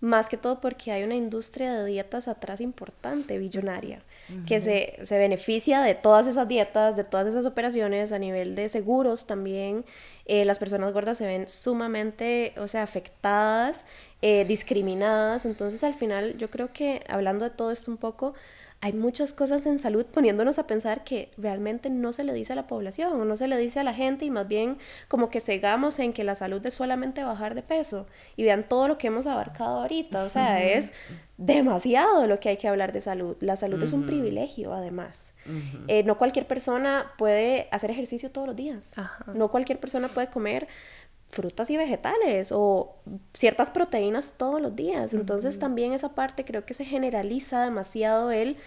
más 0.00 0.28
que 0.28 0.36
todo 0.36 0.60
porque 0.60 0.92
hay 0.92 1.04
una 1.04 1.14
industria 1.14 1.74
de 1.74 1.86
dietas 1.86 2.26
atrás 2.26 2.60
importante, 2.60 3.38
billonaria, 3.38 4.02
que 4.46 4.60
se, 4.60 4.98
se, 5.02 5.18
beneficia 5.18 5.80
de 5.80 5.94
todas 5.94 6.26
esas 6.26 6.48
dietas, 6.48 6.96
de 6.96 7.04
todas 7.04 7.26
esas 7.26 7.46
operaciones 7.46 8.12
a 8.12 8.18
nivel 8.18 8.54
de 8.54 8.68
seguros 8.68 9.26
también. 9.26 9.84
Eh, 10.26 10.44
las 10.44 10.58
personas 10.58 10.92
gordas 10.92 11.18
se 11.18 11.26
ven 11.26 11.48
sumamente, 11.48 12.52
o 12.56 12.68
sea, 12.68 12.82
afectadas, 12.82 13.84
eh, 14.22 14.44
discriminadas. 14.44 15.44
Entonces, 15.44 15.82
al 15.82 15.94
final, 15.94 16.36
yo 16.38 16.50
creo 16.50 16.72
que 16.72 17.02
hablando 17.08 17.44
de 17.44 17.50
todo 17.50 17.70
esto 17.70 17.90
un 17.90 17.96
poco, 17.96 18.34
hay 18.82 18.92
muchas 18.94 19.32
cosas 19.32 19.66
en 19.66 19.78
salud 19.78 20.06
poniéndonos 20.06 20.58
a 20.58 20.66
pensar 20.66 21.04
que 21.04 21.30
realmente 21.36 21.90
no 21.90 22.12
se 22.12 22.24
le 22.24 22.32
dice 22.32 22.54
a 22.54 22.56
la 22.56 22.66
población 22.66 23.28
no 23.28 23.36
se 23.36 23.46
le 23.46 23.58
dice 23.58 23.80
a 23.80 23.84
la 23.84 23.92
gente 23.92 24.24
y 24.24 24.30
más 24.30 24.48
bien 24.48 24.78
como 25.08 25.28
que 25.28 25.40
cegamos 25.40 25.98
en 25.98 26.12
que 26.14 26.24
la 26.24 26.34
salud 26.34 26.64
es 26.64 26.74
solamente 26.74 27.22
bajar 27.22 27.54
de 27.54 27.62
peso 27.62 28.06
y 28.36 28.44
vean 28.44 28.66
todo 28.66 28.88
lo 28.88 28.96
que 28.96 29.08
hemos 29.08 29.26
abarcado 29.26 29.80
ahorita, 29.80 30.24
o 30.24 30.30
sea, 30.30 30.62
es 30.62 30.92
demasiado 31.40 32.26
lo 32.26 32.38
que 32.38 32.50
hay 32.50 32.58
que 32.58 32.68
hablar 32.68 32.92
de 32.92 33.00
salud. 33.00 33.34
La 33.40 33.56
salud 33.56 33.82
es 33.82 33.94
un 33.94 34.04
privilegio 34.04 34.74
además. 34.74 35.34
Eh, 35.88 36.02
no 36.04 36.18
cualquier 36.18 36.46
persona 36.46 37.12
puede 37.16 37.66
hacer 37.70 37.90
ejercicio 37.90 38.30
todos 38.30 38.46
los 38.46 38.54
días, 38.54 38.92
no 39.34 39.50
cualquier 39.50 39.80
persona 39.80 40.08
puede 40.08 40.28
comer 40.28 40.68
frutas 41.30 41.70
y 41.70 41.76
vegetales 41.76 42.50
o 42.52 42.96
ciertas 43.32 43.70
proteínas 43.70 44.34
todos 44.36 44.60
los 44.60 44.76
días. 44.76 45.14
Entonces 45.14 45.58
también 45.58 45.94
esa 45.94 46.14
parte 46.14 46.44
creo 46.44 46.66
que 46.66 46.74
se 46.74 46.84
generaliza 46.84 47.64
demasiado 47.64 48.30
el, 48.30 48.58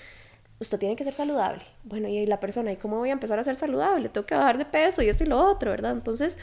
usted 0.60 0.80
tiene 0.80 0.96
que 0.96 1.04
ser 1.04 1.14
saludable. 1.14 1.64
Bueno, 1.84 2.08
y 2.08 2.26
la 2.26 2.40
persona, 2.40 2.72
¿y 2.72 2.78
cómo 2.78 2.98
voy 2.98 3.10
a 3.10 3.14
empezar 3.14 3.38
a 3.38 3.44
ser 3.44 3.56
saludable? 3.56 4.10
Tengo 4.10 4.26
que 4.26 4.34
bajar 4.34 4.58
de 4.58 4.66
peso 4.66 5.04
y 5.04 5.10
esto 5.10 5.24
y 5.24 5.28
lo 5.28 5.38
otro, 5.38 5.70
¿verdad? 5.70 5.92
Entonces 5.92 6.40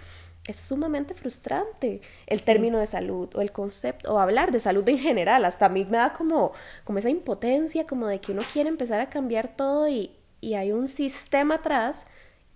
es 0.47 0.57
sumamente 0.57 1.15
frustrante 1.15 2.01
el 2.27 2.43
término 2.43 2.79
de 2.79 2.87
salud 2.87 3.29
o 3.35 3.41
el 3.41 3.53
concepto 3.53 4.15
o 4.15 4.19
hablar 4.19 4.53
de 4.53 4.61
salud 4.61 4.89
en 4.89 4.99
general. 4.99 5.45
Hasta 5.45 5.67
a 5.67 5.69
mí 5.69 5.85
me 5.85 5.99
da 5.99 6.13
como, 6.13 6.53
como 6.85 6.99
esa 6.99 7.11
impotencia, 7.11 7.87
como 7.87 8.07
de 8.07 8.21
que 8.21 8.33
uno 8.33 8.43
quiere 8.53 8.69
empezar 8.69 9.01
a 9.01 9.11
cambiar 9.11 9.55
todo 9.57 9.89
y, 9.89 10.13
y 10.41 10.55
hay 10.55 10.73
un 10.73 10.89
sistema 10.89 11.57
atrás 11.57 12.07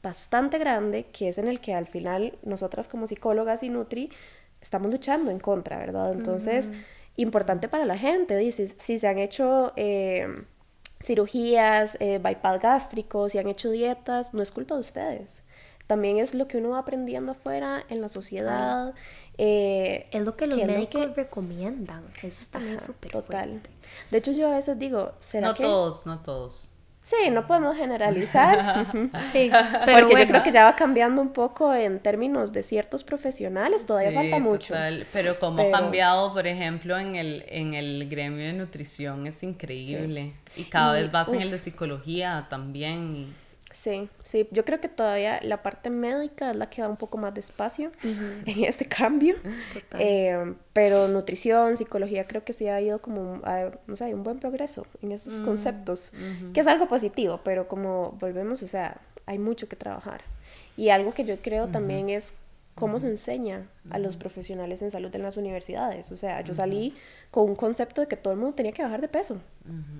bastante 0.02 0.58
grande, 0.58 1.06
que 1.06 1.28
es 1.28 1.38
en 1.38 1.48
el 1.48 1.60
que 1.60 1.74
al 1.74 1.86
final 1.86 2.38
nosotras 2.42 2.88
como 2.88 3.06
psicólogas 3.06 3.62
y 3.62 3.70
Nutri 3.70 4.10
estamos 4.60 4.90
luchando 4.90 5.30
en 5.30 5.38
contra, 5.38 5.78
¿verdad? 5.78 6.12
Entonces, 6.12 6.70
importante 7.16 7.68
para 7.68 7.84
la 7.84 7.98
gente, 7.98 8.36
dice, 8.36 8.68
si 8.68 8.98
se 8.98 9.08
han 9.08 9.18
hecho 9.18 9.72
eh, 9.76 10.26
cirugías, 11.02 11.96
eh, 12.00 12.18
bypass 12.18 12.60
gástricos, 12.60 13.32
si 13.32 13.38
han 13.38 13.48
hecho 13.48 13.70
dietas, 13.70 14.34
no 14.34 14.42
es 14.42 14.50
culpa 14.50 14.74
de 14.74 14.80
ustedes. 14.80 15.42
También 15.86 16.18
es 16.18 16.34
lo 16.34 16.48
que 16.48 16.58
uno 16.58 16.70
va 16.70 16.78
aprendiendo 16.78 17.32
afuera 17.32 17.84
en 17.88 18.00
la 18.00 18.08
sociedad. 18.08 18.94
Eh, 19.36 20.06
es 20.12 20.24
lo 20.24 20.36
que 20.36 20.46
los 20.46 20.58
médicos 20.58 21.14
recomiendan. 21.16 22.04
Eso 22.22 22.40
es 22.40 22.48
también 22.48 22.80
súper 22.80 23.12
Total. 23.12 23.60
De 24.10 24.18
hecho, 24.18 24.32
yo 24.32 24.48
a 24.48 24.56
veces 24.56 24.78
digo, 24.78 25.12
¿será 25.18 25.48
no 25.48 25.54
todos, 25.54 26.06
no 26.06 26.20
todos. 26.20 26.70
Sí, 27.04 27.28
no 27.30 27.46
podemos 27.46 27.76
generalizar. 27.76 28.86
sí, 29.30 29.50
pero 29.84 30.08
Porque 30.08 30.22
yo 30.22 30.26
creo 30.26 30.42
que 30.42 30.52
ya 30.52 30.64
va 30.64 30.74
cambiando 30.74 31.20
un 31.20 31.34
poco 31.34 31.74
en 31.74 32.00
términos 32.00 32.52
de 32.52 32.62
ciertos 32.62 33.04
profesionales, 33.04 33.84
todavía 33.84 34.12
falta 34.12 34.38
mucho. 34.38 34.74
Pero 35.12 35.38
como 35.38 35.62
ha 35.62 35.70
cambiado, 35.70 36.32
por 36.32 36.46
ejemplo, 36.46 36.98
en 36.98 37.14
el, 37.14 37.44
en 37.48 37.74
el 37.74 38.08
gremio 38.08 38.46
de 38.46 38.54
nutrición 38.54 39.26
es 39.26 39.42
increíble. 39.42 40.32
Y 40.56 40.64
cada 40.64 40.94
vez 40.94 41.12
vas 41.12 41.28
en 41.28 41.42
el 41.42 41.50
de 41.50 41.58
psicología 41.58 42.46
también. 42.48 43.34
Sí, 43.84 44.08
sí, 44.22 44.48
yo 44.50 44.64
creo 44.64 44.80
que 44.80 44.88
todavía 44.88 45.40
la 45.42 45.62
parte 45.62 45.90
médica 45.90 46.50
es 46.52 46.56
la 46.56 46.70
que 46.70 46.80
va 46.80 46.88
un 46.88 46.96
poco 46.96 47.18
más 47.18 47.34
despacio 47.34 47.92
en 48.46 48.64
este 48.64 48.86
cambio. 48.86 49.34
Total. 49.74 50.00
Eh, 50.00 50.54
pero 50.72 51.08
nutrición, 51.08 51.76
psicología, 51.76 52.24
creo 52.24 52.44
que 52.44 52.54
sí 52.54 52.66
ha 52.66 52.80
ido 52.80 53.02
como, 53.02 53.42
a- 53.44 53.72
no 53.86 53.96
sé, 53.96 54.04
hay 54.04 54.14
un 54.14 54.22
buen 54.22 54.38
progreso 54.38 54.86
en 55.02 55.12
esos 55.12 55.38
conceptos, 55.40 56.12
que 56.54 56.60
es 56.60 56.66
algo 56.66 56.88
positivo, 56.88 57.40
pero 57.44 57.68
como 57.68 58.12
volvemos, 58.20 58.62
o 58.62 58.66
sea, 58.68 58.96
hay 59.26 59.38
mucho 59.38 59.68
que 59.68 59.76
trabajar. 59.76 60.22
Y 60.78 60.88
algo 60.88 61.12
que 61.12 61.24
yo 61.24 61.36
creo 61.36 61.68
también 61.68 62.08
es 62.08 62.34
cómo 62.74 62.98
se 62.98 63.06
enseña 63.06 63.68
a 63.90 63.98
los 63.98 64.16
profesionales 64.16 64.82
en 64.82 64.90
salud 64.90 65.14
en 65.14 65.22
las 65.22 65.36
universidades. 65.36 66.10
O 66.10 66.16
sea, 66.16 66.40
yo 66.40 66.54
salí 66.54 66.94
con 67.30 67.44
un 67.44 67.54
concepto 67.54 68.00
de 68.00 68.08
que 68.08 68.16
todo 68.16 68.32
el 68.32 68.40
mundo 68.40 68.54
tenía 68.56 68.72
que 68.72 68.82
bajar 68.82 69.00
de 69.00 69.08
peso. 69.08 69.38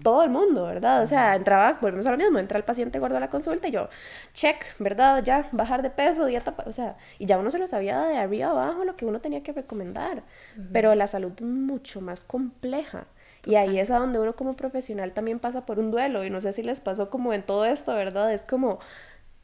Todo 0.02 0.24
el 0.24 0.30
mundo, 0.30 0.64
¿verdad? 0.64 1.02
O 1.02 1.06
sea, 1.06 1.36
entraba, 1.36 1.78
volvemos 1.80 2.06
a 2.06 2.10
lo 2.10 2.16
mismo, 2.16 2.38
entra 2.38 2.58
el 2.58 2.64
paciente 2.64 2.98
gordo 2.98 3.16
a 3.16 3.20
la 3.20 3.30
consulta 3.30 3.68
y 3.68 3.70
yo, 3.70 3.88
check, 4.32 4.56
¿verdad? 4.78 5.22
Ya, 5.22 5.48
bajar 5.52 5.82
de 5.82 5.90
peso, 5.90 6.26
dieta, 6.26 6.54
o 6.66 6.72
sea, 6.72 6.96
y 7.18 7.26
ya 7.26 7.38
uno 7.38 7.50
se 7.50 7.58
lo 7.58 7.66
sabía 7.66 8.02
de 8.02 8.18
arriba 8.18 8.50
abajo 8.50 8.84
lo 8.84 8.96
que 8.96 9.06
uno 9.06 9.20
tenía 9.20 9.42
que 9.42 9.52
recomendar. 9.52 10.24
Pero 10.72 10.94
la 10.94 11.06
salud 11.06 11.32
es 11.36 11.42
mucho 11.42 12.00
más 12.00 12.24
compleja. 12.24 13.06
Y 13.46 13.56
ahí 13.56 13.78
es 13.78 13.90
a 13.90 13.98
donde 13.98 14.18
uno 14.18 14.34
como 14.34 14.56
profesional 14.56 15.12
también 15.12 15.38
pasa 15.38 15.66
por 15.66 15.78
un 15.78 15.90
duelo. 15.90 16.24
Y 16.24 16.30
no 16.30 16.40
sé 16.40 16.52
si 16.52 16.62
les 16.62 16.80
pasó 16.80 17.10
como 17.10 17.32
en 17.32 17.42
todo 17.42 17.66
esto, 17.66 17.94
¿verdad? 17.94 18.32
Es 18.32 18.44
como, 18.44 18.78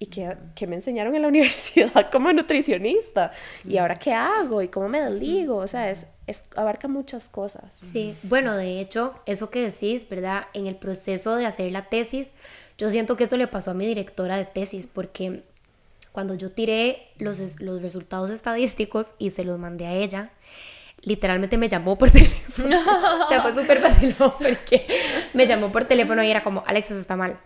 ¿y 0.02 0.06
qué, 0.06 0.34
qué 0.56 0.66
me 0.66 0.76
enseñaron 0.76 1.14
en 1.14 1.22
la 1.22 1.28
universidad 1.34 2.10
como 2.10 2.32
nutricionista? 2.32 3.32
¿Y 3.64 3.76
ahora 3.76 3.96
qué 3.96 4.12
hago? 4.12 4.62
¿Y 4.62 4.68
cómo 4.68 4.88
me 4.88 5.00
desligo? 5.00 5.56
O 5.56 5.66
sea, 5.68 5.90
es, 5.90 6.06
es, 6.26 6.44
abarca 6.56 6.88
muchas 6.88 7.28
cosas. 7.28 7.74
Sí, 7.74 8.16
bueno, 8.24 8.56
de 8.56 8.80
hecho, 8.80 9.14
eso 9.26 9.50
que 9.50 9.60
decís, 9.60 10.08
¿verdad? 10.08 10.46
En 10.54 10.66
el 10.66 10.74
proceso 10.74 11.36
de 11.36 11.46
hacer 11.46 11.70
la 11.70 11.88
tesis, 11.88 12.30
yo 12.78 12.90
siento 12.90 13.16
que 13.16 13.24
eso 13.24 13.36
le 13.36 13.46
pasó 13.46 13.72
a 13.72 13.74
mi 13.74 13.86
directora 13.86 14.38
de 14.38 14.46
tesis, 14.46 14.86
porque 14.86 15.44
cuando 16.12 16.34
yo 16.34 16.50
tiré 16.50 17.08
los, 17.18 17.60
los 17.60 17.82
resultados 17.82 18.30
estadísticos 18.30 19.14
y 19.18 19.30
se 19.30 19.44
los 19.44 19.58
mandé 19.58 19.86
a 19.86 19.92
ella, 19.92 20.30
literalmente 21.02 21.58
me 21.58 21.68
llamó 21.68 21.96
por 21.96 22.10
teléfono. 22.12 22.76
o 23.24 23.28
sea, 23.28 23.42
fue 23.42 23.54
súper 23.60 23.80
vacilón 23.80 24.32
porque 24.38 24.86
me 25.34 25.46
llamó 25.46 25.72
por 25.72 25.84
teléfono 25.84 26.22
y 26.22 26.30
era 26.30 26.42
como, 26.42 26.62
Alex, 26.66 26.90
eso 26.90 27.00
está 27.00 27.16
mal. 27.16 27.38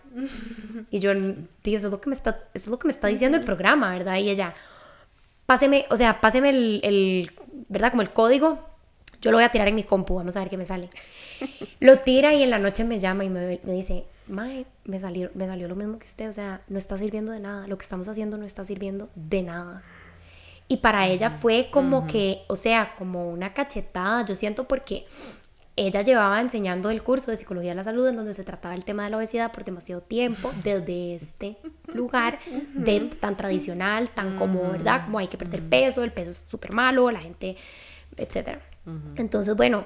Y 0.91 0.99
yo 0.99 1.13
dije, 1.13 1.77
eso 1.77 1.87
es 1.87 1.91
lo 1.91 2.01
que 2.01 2.09
me 2.09 2.15
está, 2.15 2.43
eso 2.53 2.65
es 2.65 2.67
lo 2.67 2.79
que 2.79 2.87
me 2.87 2.93
está 2.93 3.07
diciendo 3.07 3.37
el 3.37 3.43
programa, 3.43 3.91
¿verdad? 3.91 4.17
Y 4.17 4.29
ella, 4.29 4.53
páseme, 5.45 5.85
o 5.89 5.97
sea, 5.97 6.21
páseme 6.21 6.49
el, 6.49 6.81
el, 6.83 7.31
¿verdad? 7.69 7.91
Como 7.91 8.01
el 8.01 8.11
código. 8.11 8.69
Yo 9.21 9.31
lo 9.31 9.37
voy 9.37 9.43
a 9.43 9.49
tirar 9.49 9.67
en 9.67 9.75
mi 9.75 9.83
compu, 9.83 10.15
vamos 10.15 10.35
a 10.35 10.39
ver 10.41 10.49
qué 10.49 10.57
me 10.57 10.65
sale. 10.65 10.89
Lo 11.79 11.97
tira 11.97 12.33
y 12.33 12.43
en 12.43 12.51
la 12.51 12.59
noche 12.59 12.83
me 12.83 12.99
llama 12.99 13.25
y 13.25 13.29
me, 13.29 13.59
me 13.63 13.73
dice, 13.73 14.05
Mae, 14.27 14.65
me 14.85 14.99
salió, 14.99 15.29
me 15.35 15.47
salió 15.47 15.67
lo 15.67 15.75
mismo 15.75 15.99
que 15.99 16.05
usted, 16.05 16.29
o 16.29 16.33
sea, 16.33 16.61
no 16.67 16.77
está 16.77 16.97
sirviendo 16.97 17.31
de 17.31 17.39
nada, 17.39 17.67
lo 17.67 17.77
que 17.77 17.83
estamos 17.83 18.07
haciendo 18.07 18.37
no 18.37 18.45
está 18.45 18.63
sirviendo 18.65 19.09
de 19.15 19.43
nada. 19.43 19.83
Y 20.67 20.77
para 20.77 21.07
ella 21.07 21.29
fue 21.29 21.69
como 21.71 22.07
que, 22.07 22.41
o 22.47 22.55
sea, 22.55 22.95
como 22.97 23.29
una 23.29 23.53
cachetada, 23.53 24.25
yo 24.25 24.33
siento 24.35 24.67
porque 24.67 25.05
ella 25.77 26.01
llevaba 26.01 26.39
enseñando 26.39 26.89
el 26.89 27.03
curso 27.03 27.31
de 27.31 27.37
psicología 27.37 27.71
de 27.71 27.75
la 27.75 27.83
salud 27.83 28.07
en 28.07 28.15
donde 28.15 28.33
se 28.33 28.43
trataba 28.43 28.73
el 28.75 28.85
tema 28.85 29.03
de 29.03 29.09
la 29.09 29.17
obesidad 29.17 29.51
por 29.51 29.65
demasiado 29.65 30.01
tiempo 30.01 30.51
desde 30.63 31.15
este 31.15 31.57
lugar 31.93 32.39
de, 32.73 33.01
tan 33.19 33.35
tradicional, 33.35 34.09
tan 34.09 34.37
como, 34.37 34.71
¿verdad? 34.71 35.03
Como 35.03 35.19
hay 35.19 35.27
que 35.27 35.37
perder 35.37 35.61
peso, 35.63 36.03
el 36.03 36.13
peso 36.13 36.31
es 36.31 36.45
súper 36.47 36.71
malo, 36.71 37.11
la 37.11 37.19
gente, 37.19 37.57
etcétera. 38.15 38.61
Entonces, 39.17 39.55
bueno, 39.55 39.85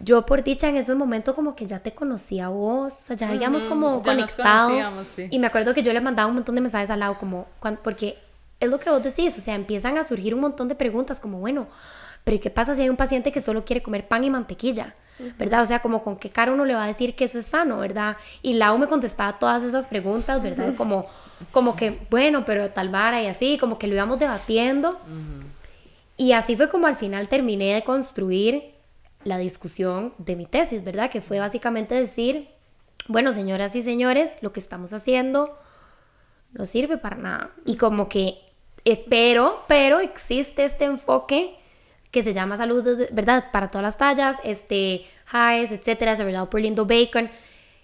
yo 0.00 0.24
por 0.24 0.42
dicha 0.42 0.68
en 0.68 0.76
esos 0.76 0.96
momentos 0.96 1.34
como 1.34 1.54
que 1.54 1.66
ya 1.66 1.80
te 1.80 1.92
conocía 1.92 2.46
a 2.46 2.48
vos, 2.48 2.92
o 2.92 2.96
sea, 2.96 3.16
ya 3.16 3.28
habíamos 3.28 3.64
como 3.64 3.98
ya 3.98 4.12
conectado. 4.12 5.04
sí. 5.04 5.26
Y 5.30 5.38
me 5.38 5.48
acuerdo 5.48 5.74
que 5.74 5.82
yo 5.82 5.92
le 5.92 6.00
mandaba 6.00 6.28
un 6.28 6.36
montón 6.36 6.54
de 6.54 6.60
mensajes 6.60 6.90
al 6.90 7.00
lado 7.00 7.18
como, 7.18 7.46
porque 7.82 8.16
es 8.60 8.70
lo 8.70 8.78
que 8.78 8.90
vos 8.90 9.02
decís, 9.02 9.36
o 9.36 9.40
sea, 9.40 9.54
empiezan 9.54 9.98
a 9.98 10.04
surgir 10.04 10.34
un 10.34 10.40
montón 10.40 10.68
de 10.68 10.74
preguntas 10.74 11.20
como, 11.20 11.38
bueno, 11.38 11.68
pero 12.24 12.36
¿y 12.36 12.40
qué 12.40 12.50
pasa 12.50 12.74
si 12.74 12.82
hay 12.82 12.88
un 12.88 12.96
paciente 12.96 13.32
que 13.32 13.40
solo 13.40 13.64
quiere 13.64 13.82
comer 13.82 14.08
pan 14.08 14.24
y 14.24 14.30
mantequilla? 14.30 14.94
¿Verdad? 15.36 15.62
O 15.62 15.66
sea, 15.66 15.80
como 15.80 16.02
con 16.02 16.16
qué 16.16 16.30
cara 16.30 16.52
uno 16.52 16.64
le 16.64 16.74
va 16.74 16.84
a 16.84 16.86
decir 16.86 17.16
que 17.16 17.24
eso 17.24 17.40
es 17.40 17.46
sano, 17.46 17.78
¿verdad? 17.78 18.16
Y 18.40 18.52
Lau 18.52 18.78
me 18.78 18.86
contestaba 18.86 19.36
todas 19.38 19.64
esas 19.64 19.88
preguntas, 19.88 20.40
¿verdad? 20.40 20.76
Como, 20.76 21.06
como 21.50 21.74
que, 21.74 21.98
bueno, 22.08 22.44
pero 22.44 22.70
tal 22.70 22.88
vara 22.88 23.20
y 23.20 23.26
así, 23.26 23.58
como 23.58 23.78
que 23.80 23.88
lo 23.88 23.94
íbamos 23.94 24.20
debatiendo. 24.20 25.00
Y 26.16 26.32
así 26.32 26.54
fue 26.54 26.68
como 26.68 26.86
al 26.86 26.94
final 26.94 27.28
terminé 27.28 27.74
de 27.74 27.82
construir 27.82 28.74
la 29.24 29.38
discusión 29.38 30.14
de 30.18 30.36
mi 30.36 30.46
tesis, 30.46 30.84
¿verdad? 30.84 31.10
Que 31.10 31.20
fue 31.20 31.40
básicamente 31.40 31.96
decir, 31.96 32.48
bueno, 33.08 33.32
señoras 33.32 33.74
y 33.74 33.82
señores, 33.82 34.30
lo 34.40 34.52
que 34.52 34.60
estamos 34.60 34.92
haciendo 34.92 35.58
no 36.52 36.66
sirve 36.66 36.96
para 36.96 37.16
nada. 37.16 37.50
Y 37.64 37.76
como 37.76 38.08
que, 38.08 38.36
pero, 38.96 39.62
pero 39.68 40.00
existe 40.00 40.64
este 40.64 40.84
enfoque 40.84 41.54
que 42.10 42.22
se 42.22 42.32
llama 42.32 42.56
salud, 42.56 43.06
¿verdad? 43.12 43.46
Para 43.52 43.70
todas 43.70 43.82
las 43.82 43.96
tallas, 43.96 44.36
este, 44.44 45.04
highs, 45.32 45.72
etcétera, 45.72 46.12
desarrollado 46.12 46.48
por 46.48 46.60
Lindo 46.60 46.86
Bacon, 46.86 47.30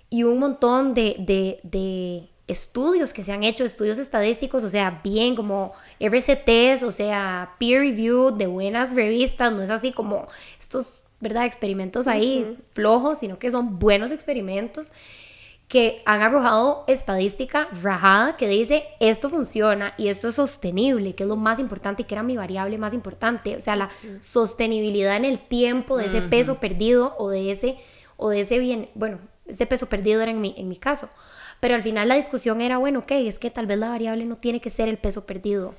y 0.09 0.22
un 0.22 0.38
montón 0.38 0.94
de, 0.94 1.16
de, 1.18 1.59
de 1.62 2.28
estudios 2.46 3.12
que 3.12 3.22
se 3.22 3.32
han 3.32 3.42
hecho, 3.42 3.64
estudios 3.64 3.98
estadísticos, 3.98 4.64
o 4.64 4.70
sea, 4.70 5.00
bien 5.02 5.34
como 5.34 5.72
RCTs, 5.98 6.82
o 6.84 6.92
sea, 6.92 7.55
peer 7.59 7.80
review 7.80 8.30
de 8.30 8.46
buenas 8.46 8.94
revistas, 8.94 9.52
no 9.52 9.62
es 9.62 9.70
así 9.70 9.92
como 9.92 10.28
estos, 10.59 11.02
¿verdad? 11.20 11.46
Experimentos 11.46 12.07
ahí 12.07 12.59
flojos, 12.72 13.18
sino 13.18 13.38
que 13.38 13.50
son 13.50 13.78
buenos 13.78 14.12
experimentos 14.12 14.92
que 15.75 16.03
han 16.07 16.22
arrojado 16.22 16.85
estadística 16.87 17.66
rajada 17.83 18.37
que 18.37 18.47
dice 18.47 18.85
esto 19.01 19.29
funciona 19.29 19.93
y 19.97 20.07
esto 20.07 20.29
es 20.29 20.37
sostenible, 20.37 21.16
que 21.16 21.25
es 21.25 21.29
lo 21.29 21.35
más 21.35 21.59
importante 21.59 22.03
y 22.03 22.05
que 22.05 22.14
era 22.14 22.22
mi 22.22 22.37
variable 22.37 22.79
más 22.79 22.95
importante, 22.95 23.57
o 23.57 23.61
sea, 23.61 23.75
la 23.75 23.91
sostenibilidad 24.20 25.16
en 25.16 25.25
el 25.25 25.41
tiempo 25.41 25.97
de 25.97 26.07
ese 26.07 26.22
peso 26.22 26.61
perdido 26.61 27.16
o 27.18 27.29
de 27.29 27.51
ese 27.51 27.77
o 28.16 28.31
de 28.31 28.43
ese 28.43 28.61
bien, 28.61 28.89
bueno, 28.95 29.18
ese 29.47 29.66
peso 29.66 29.87
perdido 29.87 30.22
era 30.22 30.31
en 30.31 30.41
mi, 30.41 30.55
en 30.57 30.68
mi 30.68 30.77
caso. 30.77 31.09
Pero 31.64 31.76
al 31.76 31.82
final 31.82 32.08
la 32.08 32.16
discusión 32.16 32.60
era, 32.60 32.76
bueno, 32.76 32.98
ok, 32.98 33.12
es 33.12 33.38
que 33.38 33.50
tal 33.50 33.64
vez 33.64 33.78
la 33.78 33.88
variable 33.88 34.26
no 34.26 34.36
tiene 34.36 34.60
que 34.60 34.68
ser 34.68 34.86
el 34.86 34.98
peso 34.98 35.24
perdido, 35.24 35.74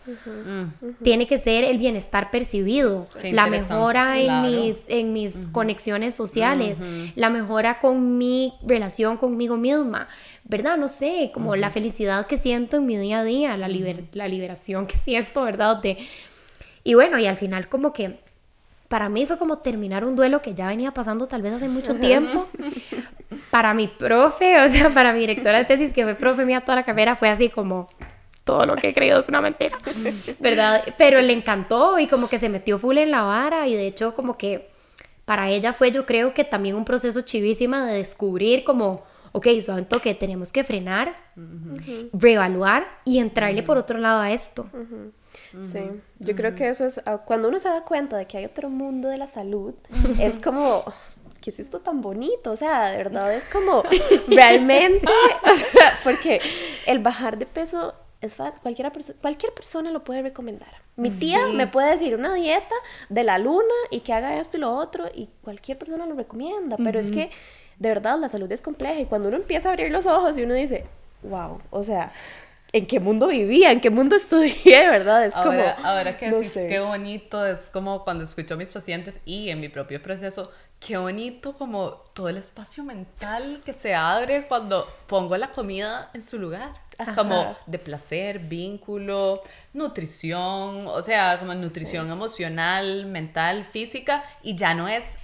tiene 1.04 1.28
que 1.28 1.38
ser 1.38 1.64
el 1.64 1.78
bienestar 1.78 2.32
percibido, 2.32 3.06
Qué 3.22 3.32
la 3.32 3.46
mejora 3.46 4.18
en 4.18 4.26
claro. 4.26 4.48
mis, 4.50 4.82
en 4.88 5.14
mis 5.14 5.38
conexiones 5.52 6.16
sociales, 6.16 6.80
la 7.16 7.30
mejora 7.30 7.78
con 7.78 8.18
mi 8.18 8.56
relación 8.66 9.18
conmigo 9.18 9.58
misma, 9.58 10.08
¿verdad? 10.44 10.76
No 10.76 10.88
sé, 10.88 11.30
como 11.32 11.56
la 11.56 11.70
felicidad 11.70 12.26
que 12.26 12.38
siento 12.38 12.78
en 12.78 12.88
mi 12.88 12.98
día 12.98 13.20
a 13.20 13.24
día, 13.24 13.56
la, 13.56 13.68
liber- 13.70 14.08
la 14.14 14.28
liberación 14.28 14.88
que 14.88 14.98
siento, 15.08 15.44
¿verdad? 15.44 15.78
De, 15.84 16.00
y 16.84 16.96
bueno, 16.96 17.20
y 17.20 17.28
al 17.28 17.38
final 17.38 17.70
como 17.70 17.94
que 17.94 18.26
para 18.88 19.10
mí 19.10 19.26
fue 19.26 19.40
como 19.40 19.58
terminar 19.58 20.06
un 20.06 20.16
duelo 20.16 20.42
que 20.44 20.54
ya 20.54 20.68
venía 20.68 20.94
pasando 20.94 21.26
tal 21.28 21.42
vez 21.42 21.54
hace 21.54 21.68
mucho 21.68 21.96
tiempo. 22.00 22.48
Para 23.56 23.74
mi 23.74 23.88
profe, 23.88 24.60
o 24.60 24.68
sea, 24.68 24.90
para 24.90 25.14
mi 25.14 25.20
directora 25.20 25.60
de 25.60 25.64
tesis, 25.64 25.94
que 25.94 26.04
fue 26.04 26.16
profe 26.16 26.44
mía 26.44 26.60
toda 26.60 26.76
la 26.76 26.84
carrera, 26.84 27.16
fue 27.16 27.30
así 27.30 27.48
como 27.48 27.88
todo 28.44 28.66
lo 28.66 28.76
que 28.76 28.90
he 28.90 28.94
creído 28.94 29.18
es 29.18 29.30
una 29.30 29.40
mentira, 29.40 29.78
¿verdad? 30.42 30.84
Pero 30.98 31.22
le 31.22 31.32
encantó 31.32 31.98
y 31.98 32.08
como 32.08 32.28
que 32.28 32.38
se 32.38 32.50
metió 32.50 32.78
full 32.78 32.98
en 32.98 33.12
la 33.12 33.24
vara 33.24 33.66
y 33.66 33.74
de 33.74 33.88
hecho 33.88 34.14
como 34.14 34.38
que 34.38 34.70
para 35.24 35.50
ella 35.50 35.72
fue 35.72 35.92
yo 35.92 36.06
creo 36.06 36.34
que 36.34 36.44
también 36.44 36.76
un 36.76 36.84
proceso 36.84 37.22
chivísima 37.22 37.86
de 37.86 37.96
descubrir 37.96 38.66
como, 38.66 39.06
ok, 39.32 39.48
suave 39.62 39.84
toque, 39.84 40.14
tenemos 40.16 40.52
que 40.52 40.66
frenar, 40.66 41.16
reevaluar 42.12 42.86
y 43.06 43.20
entrarle 43.20 43.64
por 43.64 43.78
otro 43.78 44.00
lado 44.00 44.20
a 44.20 44.34
esto. 44.34 44.70
Sí, 45.62 45.80
yo 46.20 46.36
creo 46.36 46.56
que 46.56 46.68
eso 46.68 46.86
es, 46.86 47.00
ah, 47.06 47.20
cuando 47.26 47.48
uno 47.48 47.58
se 47.60 47.70
da 47.70 47.86
cuenta 47.86 48.18
de 48.18 48.26
que 48.26 48.38
hay 48.38 48.44
otro 48.44 48.70
mundo 48.70 49.08
de 49.08 49.18
la 49.18 49.28
salud, 49.28 49.74
es 50.20 50.34
como, 50.44 50.84
¿qué 51.46 51.52
es 51.52 51.60
esto 51.60 51.80
tan 51.80 52.02
bonito? 52.02 52.52
O 52.52 52.58
sea, 52.58 52.90
de 52.90 52.98
verdad 52.98 53.32
es 53.32 53.46
como, 53.46 53.84
realmente, 54.28 55.06
o 55.44 55.56
sea, 55.56 55.94
porque 56.04 56.42
el 56.88 56.98
bajar 56.98 57.38
de 57.38 57.46
peso 57.46 57.94
es 58.20 58.34
fácil, 58.34 58.60
cualquiera 58.62 58.92
perso- 58.92 59.14
cualquier 59.22 59.54
persona 59.54 59.92
lo 59.92 60.04
puede 60.04 60.24
recomendar. 60.24 60.70
Mi 60.96 61.12
tía 61.12 61.46
me 61.54 61.68
puede 61.68 61.92
decir 61.92 62.16
una 62.16 62.34
dieta 62.34 62.74
de 63.10 63.24
la 63.24 63.38
luna 63.38 63.76
y 63.92 64.00
que 64.00 64.12
haga 64.14 64.40
esto 64.40 64.58
y 64.58 64.62
lo 64.62 64.76
otro, 64.76 65.06
y 65.14 65.30
cualquier 65.44 65.78
persona 65.78 66.08
lo 66.08 66.16
recomienda, 66.16 66.78
pero 66.84 67.00
es 67.00 67.12
que, 67.12 67.30
de 67.78 67.90
verdad, 67.90 68.18
la 68.18 68.28
salud 68.28 68.52
es 68.52 68.64
compleja, 68.64 69.00
y 69.00 69.06
cuando 69.06 69.28
uno 69.28 69.38
empieza 69.38 69.70
a 69.70 69.74
abrir 69.74 69.92
los 69.92 70.08
ojos 70.08 70.36
y 70.40 70.42
uno 70.44 70.56
dice, 70.56 70.86
wow, 71.22 71.62
o 71.70 71.84
sea... 71.84 72.12
¿En 72.76 72.86
qué 72.88 73.00
mundo 73.00 73.28
vivía? 73.28 73.72
¿En 73.72 73.80
qué 73.80 73.90
mundo 73.90 74.16
estudié? 74.18 74.90
¿Verdad? 74.90 75.26
Es 75.26 75.34
como... 75.34 75.46
Ahora, 75.46 75.78
ahora 75.82 76.18
que 76.18 76.30
no 76.30 76.40
decís 76.40 76.52
sé. 76.52 76.68
qué 76.68 76.82
bonito, 76.82 77.46
es 77.46 77.70
como 77.72 78.04
cuando 78.04 78.26
escucho 78.26 78.56
a 78.56 78.58
mis 78.58 78.74
pacientes 78.74 79.22
y 79.24 79.50
en 79.50 79.62
mi 79.62 79.70
propio 79.70 80.04
proceso, 80.04 80.52
qué 80.82 80.98
bonito 80.98 81.54
como 81.54 81.92
todo 82.14 82.28
el 82.28 82.36
espacio 82.36 82.84
mental 82.84 83.62
que 83.64 83.72
se 83.72 83.96
abre 83.96 84.46
cuando 84.48 84.86
pongo 85.08 85.38
la 85.38 85.54
comida 85.54 86.12
en 86.14 86.22
su 86.22 86.38
lugar. 86.38 86.74
Como 87.16 87.56
de 87.66 87.80
placer, 87.80 88.40
vínculo, 88.40 89.42
nutrición, 89.72 90.88
o 90.88 91.02
sea, 91.02 91.40
como 91.40 91.54
nutrición 91.54 92.12
emocional, 92.12 93.06
mental, 93.06 93.64
física, 93.64 94.22
y 94.44 94.58
ya 94.58 94.74
no 94.74 94.90
es 94.90 95.18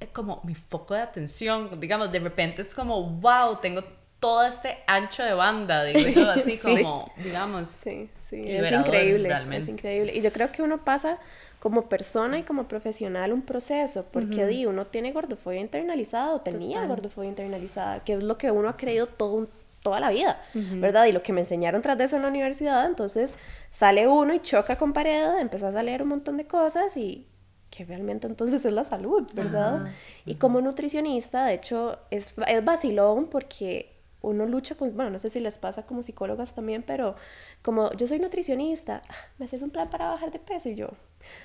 eh, 0.00 0.08
como 0.12 0.40
mi 0.42 0.56
foco 0.56 0.94
de 0.94 1.02
atención, 1.02 1.70
digamos, 1.78 2.10
de 2.10 2.18
repente 2.18 2.62
es 2.62 2.74
como, 2.74 3.04
wow, 3.04 3.58
tengo 3.60 3.84
todo 4.22 4.44
este 4.44 4.78
ancho 4.86 5.24
de 5.24 5.34
banda, 5.34 5.82
digo 5.82 6.30
así 6.30 6.56
como, 6.56 7.10
digamos. 7.16 7.68
Sí, 7.68 8.08
sí, 8.20 8.44
es 8.46 8.70
increíble, 8.70 9.28
es 9.50 9.66
increíble. 9.66 10.12
Y 10.14 10.20
yo 10.20 10.30
creo 10.30 10.52
que 10.52 10.62
uno 10.62 10.84
pasa 10.84 11.18
como 11.58 11.88
persona 11.88 12.38
y 12.38 12.44
como 12.44 12.68
profesional 12.68 13.32
un 13.32 13.42
proceso, 13.42 14.06
porque 14.12 14.46
di, 14.46 14.64
uno 14.64 14.86
tiene 14.86 15.10
gordofobia 15.10 15.60
internalizada 15.60 16.34
o 16.34 16.40
tenía 16.40 16.86
gordofobia 16.86 17.30
internalizada, 17.30 18.04
que 18.04 18.12
es 18.12 18.22
lo 18.22 18.38
que 18.38 18.52
uno 18.52 18.68
ha 18.68 18.76
creído 18.76 19.08
todo, 19.08 19.48
toda 19.82 19.98
la 19.98 20.10
vida, 20.10 20.40
¿verdad? 20.54 21.06
Y 21.06 21.12
lo 21.12 21.24
que 21.24 21.32
me 21.32 21.40
enseñaron 21.40 21.82
tras 21.82 21.98
de 21.98 22.04
eso 22.04 22.14
en 22.14 22.22
la 22.22 22.28
universidad, 22.28 22.86
entonces 22.86 23.34
sale 23.72 24.06
uno 24.06 24.34
y 24.34 24.40
choca 24.40 24.76
con 24.76 24.92
pared, 24.92 25.40
empezás 25.40 25.74
a 25.74 25.82
leer 25.82 26.00
un 26.00 26.10
montón 26.10 26.36
de 26.36 26.46
cosas 26.46 26.96
y 26.96 27.26
que 27.70 27.84
realmente 27.84 28.28
entonces 28.28 28.64
es 28.64 28.72
la 28.72 28.84
salud, 28.84 29.28
¿verdad? 29.34 29.86
Y 30.26 30.36
como 30.36 30.60
nutricionista, 30.60 31.46
de 31.46 31.54
hecho, 31.54 31.98
es, 32.10 32.34
es 32.46 32.64
vacilón 32.64 33.26
porque 33.26 33.91
uno 34.22 34.46
lucha 34.46 34.74
con, 34.74 34.94
bueno, 34.96 35.10
no 35.10 35.18
sé 35.18 35.30
si 35.30 35.40
les 35.40 35.58
pasa 35.58 35.84
como 35.84 36.02
psicólogas 36.02 36.54
también, 36.54 36.82
pero 36.82 37.16
como 37.60 37.92
yo 37.92 38.06
soy 38.06 38.18
nutricionista, 38.18 39.02
ah, 39.08 39.14
me 39.38 39.44
haces 39.44 39.62
un 39.62 39.70
plan 39.70 39.90
para 39.90 40.08
bajar 40.08 40.30
de 40.30 40.38
peso 40.38 40.68
y 40.68 40.76
yo, 40.76 40.90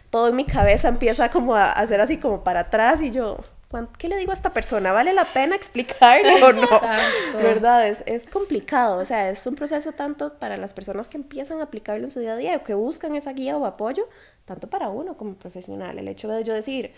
todo 0.09 0.30
en 0.30 0.36
mi 0.36 0.45
cabeza 0.45 0.88
empieza 0.88 1.30
como 1.30 1.55
a 1.55 1.71
hacer 1.71 1.99
así 1.99 2.17
como 2.17 2.43
para 2.43 2.61
atrás 2.61 3.01
y 3.01 3.11
yo, 3.11 3.38
¿qué 3.97 4.07
le 4.07 4.17
digo 4.17 4.32
a 4.32 4.36
esta 4.36 4.53
persona? 4.53 4.91
¿Vale 4.91 5.13
la 5.13 5.25
pena 5.25 5.55
explicarle 5.55 6.41
o 6.43 6.53
no? 6.53 6.67
¿Verdad? 7.34 7.88
Es, 7.88 8.03
es 8.05 8.25
complicado, 8.25 8.99
o 9.01 9.05
sea, 9.05 9.30
es 9.30 9.45
un 9.45 9.55
proceso 9.55 9.91
tanto 9.91 10.38
para 10.38 10.57
las 10.57 10.73
personas 10.73 11.09
que 11.09 11.17
empiezan 11.17 11.59
a 11.59 11.63
aplicarlo 11.63 12.05
en 12.05 12.11
su 12.11 12.19
día 12.19 12.34
a 12.34 12.38
día 12.38 12.57
o 12.57 12.63
que 12.63 12.73
buscan 12.73 13.15
esa 13.15 13.34
guía 13.34 13.57
o 13.57 13.65
apoyo, 13.65 14.07
tanto 14.45 14.69
para 14.69 14.89
uno 14.89 15.17
como 15.17 15.36
profesional. 15.36 15.99
El 15.99 16.07
hecho 16.07 16.28
de 16.30 16.43
yo 16.43 16.53
decir, 16.53 16.93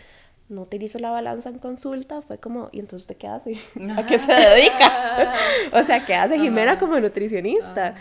no 0.49 0.63
utilizo 0.63 0.99
la 0.99 1.11
balanza 1.11 1.49
en 1.49 1.59
consulta, 1.59 2.21
fue 2.21 2.37
como, 2.37 2.69
¿y 2.71 2.79
entonces 2.79 3.03
usted 3.03 3.17
qué 3.17 3.27
hace? 3.27 3.57
¿A 3.97 4.05
qué 4.05 4.19
se 4.19 4.33
dedica? 4.33 5.33
o 5.73 5.83
sea, 5.83 6.05
¿qué 6.05 6.15
hace 6.15 6.37
Jimena 6.37 6.77
como 6.77 6.99
nutricionista? 6.99 7.95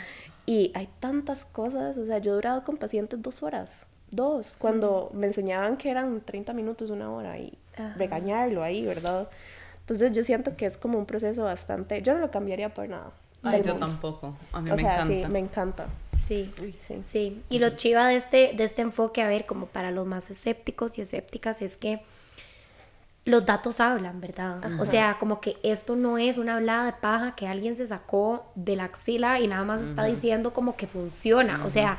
Y 0.47 0.73
hay 0.75 0.89
tantas 0.99 1.45
cosas, 1.45 1.99
o 1.99 2.07
sea, 2.07 2.19
yo 2.19 2.33
he 2.33 2.35
durado 2.37 2.65
con 2.65 2.79
pacientes 2.79 3.21
dos 3.21 3.43
horas, 3.43 3.87
dos, 4.11 4.57
cuando 4.57 5.11
me 5.13 5.27
enseñaban 5.27 5.77
que 5.77 5.91
eran 5.91 6.23
30 6.23 6.55
minutos, 6.55 6.91
una 6.91 7.13
hora, 7.13 7.39
y 7.39 7.53
regañarlo 7.97 8.63
ahí, 8.63 8.85
¿verdad? 8.87 9.29
Entonces 9.81 10.13
yo 10.13 10.25
siento 10.25 10.57
que 10.57 10.65
es 10.65 10.79
como 10.79 10.99
un 10.99 11.05
proceso 11.05 11.45
bastante, 11.45 12.01
yo 12.01 12.15
no 12.15 12.21
lo 12.21 12.31
cambiaría 12.31 12.73
por 12.73 12.89
nada. 12.89 13.13
Ay, 13.43 13.63
yo 13.63 13.77
tampoco, 13.77 14.35
a 14.53 14.61
mí 14.61 14.71
me 14.71 14.81
encanta. 14.81 15.07
Sí, 15.07 15.23
me 15.29 15.39
encanta. 15.39 15.87
Sí, 16.17 16.53
sí, 16.81 17.03
sí. 17.03 17.43
Y 17.51 17.59
lo 17.59 17.71
chiva 17.71 18.09
de 18.09 18.17
este, 18.17 18.53
de 18.57 18.65
este 18.65 18.83
enfoque, 18.83 19.23
a 19.23 19.29
ver, 19.29 19.47
como 19.47 19.67
para 19.67 19.91
los 19.91 20.07
más 20.07 20.31
escépticos 20.31 20.99
y 20.99 21.03
escépticas, 21.03 21.63
es 21.63 21.77
que 21.77 22.03
los 23.25 23.45
datos 23.45 23.81
hablan, 23.81 24.21
¿verdad? 24.21 24.81
O 24.81 24.87
sea, 24.87 25.19
como 25.19 25.41
que 25.41 25.59
esto 25.63 25.97
no 25.97 26.17
es 26.19 26.39
una 26.39 26.57
hablada 26.57 26.87
de 26.87 26.93
paja 26.95 27.35
que 27.35 27.47
alguien 27.47 27.75
se 27.75 27.87
sacó 27.87 28.51
de 28.55 28.77
la 28.77 28.85
axila 28.85 29.39
y 29.41 29.47
nada 29.47 29.65
más 29.65 29.83
está 29.83 30.05
diciendo 30.05 30.53
como 30.53 30.77
que 30.77 30.87
funciona. 30.87 31.65
O 31.65 31.71
sea, 31.71 31.99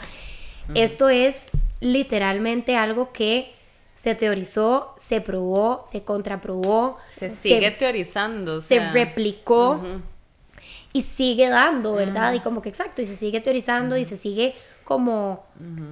esto 0.74 1.10
es 1.10 1.46
literalmente 1.80 2.76
algo 2.76 3.12
que 3.12 3.54
se 3.94 4.16
teorizó, 4.16 4.96
se 4.98 5.22
probó, 5.22 5.84
se 5.86 6.04
contraprobó. 6.04 6.98
Se 7.18 7.30
sigue 7.30 7.72
teorizando. 7.72 8.62
Se 8.62 8.80
replicó 8.92 9.82
y 10.92 11.02
sigue 11.02 11.50
dando, 11.50 11.94
¿verdad? 11.94 12.34
Y 12.34 12.40
como 12.40 12.62
que 12.62 12.70
exacto, 12.70 13.02
y 13.02 13.08
se 13.08 13.16
sigue 13.16 13.42
teorizando 13.42 13.98
y 13.98 14.06
se 14.06 14.18
sigue 14.18 14.56
como, 14.84 15.46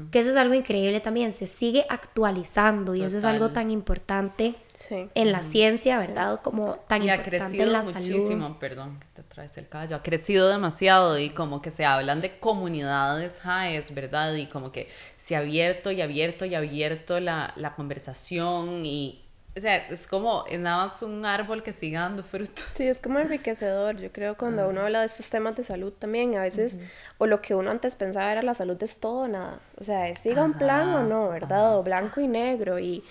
que 0.10 0.18
eso 0.18 0.32
es 0.32 0.38
algo 0.38 0.56
increíble 0.56 1.00
también, 1.00 1.32
se 1.32 1.46
sigue 1.46 1.86
actualizando 1.88 2.96
y 2.96 3.04
eso 3.04 3.20
es 3.20 3.26
algo 3.26 3.50
tan 3.50 3.70
importante 3.70 4.56
en 4.90 5.32
la 5.32 5.44
ciencia, 5.44 6.00
¿verdad? 6.00 6.42
Como 6.42 6.78
tan 6.88 7.04
y 7.04 7.12
importante 7.12 7.62
en 7.62 7.74
la 7.74 7.84
muchísimo, 7.84 8.58
perdón 8.58 9.00
que 9.00 9.06
te 9.14 9.22
traes 9.22 9.56
el 9.60 9.70
caballo, 9.70 9.98
ha 9.98 10.02
crecido 10.02 10.50
demasiado 10.50 11.20
y 11.20 11.30
como 11.30 11.62
que 11.62 11.70
se 11.70 11.86
hablan 11.86 12.22
de 12.22 12.40
comunidades 12.40 13.40
highs, 13.46 13.94
¿verdad? 13.94 14.34
Y 14.34 14.48
como 14.48 14.72
que 14.72 14.90
se 15.16 15.36
ha 15.36 15.40
abierto 15.40 15.92
y 15.92 16.02
abierto 16.02 16.46
y 16.46 16.56
abierto 16.56 17.20
la, 17.20 17.54
la 17.56 17.76
conversación 17.76 18.84
y 18.84 19.27
o 19.58 19.60
sea, 19.60 19.78
es 19.88 20.06
como, 20.06 20.46
es 20.48 20.60
nada 20.60 20.84
más 20.84 21.02
un 21.02 21.26
árbol 21.26 21.64
que 21.64 21.74
siga 21.74 22.02
dando 22.02 22.24
frutos. 22.24 22.64
Sí, 22.72 22.88
es 22.88 23.02
como 23.02 23.18
enriquecedor. 23.18 23.98
Yo 23.98 24.12
creo 24.12 24.38
cuando 24.38 24.70
uno 24.70 24.82
habla 24.82 25.00
de 25.00 25.08
estos 25.08 25.32
temas 25.32 25.56
de 25.56 25.64
salud 25.64 25.92
también, 25.94 26.36
a 26.38 26.44
veces, 26.44 26.78
o 27.18 27.26
lo 27.26 27.42
que 27.42 27.56
uno 27.56 27.72
antes 27.72 27.96
pensaba 27.96 28.32
era 28.32 28.44
la 28.44 28.54
salud 28.54 28.82
es 28.84 29.00
todo 29.00 29.22
o 29.22 29.28
nada. 29.28 29.60
O 29.80 29.84
sea, 29.84 30.08
es 30.10 30.20
siga 30.20 30.44
un 30.44 30.54
plan 30.54 30.90
o 30.90 31.04
no, 31.04 31.30
¿verdad? 31.30 31.78
O 31.78 31.84
blanco 31.84 32.22
y 32.22 32.28
negro. 32.28 32.80
Y, 32.80 33.04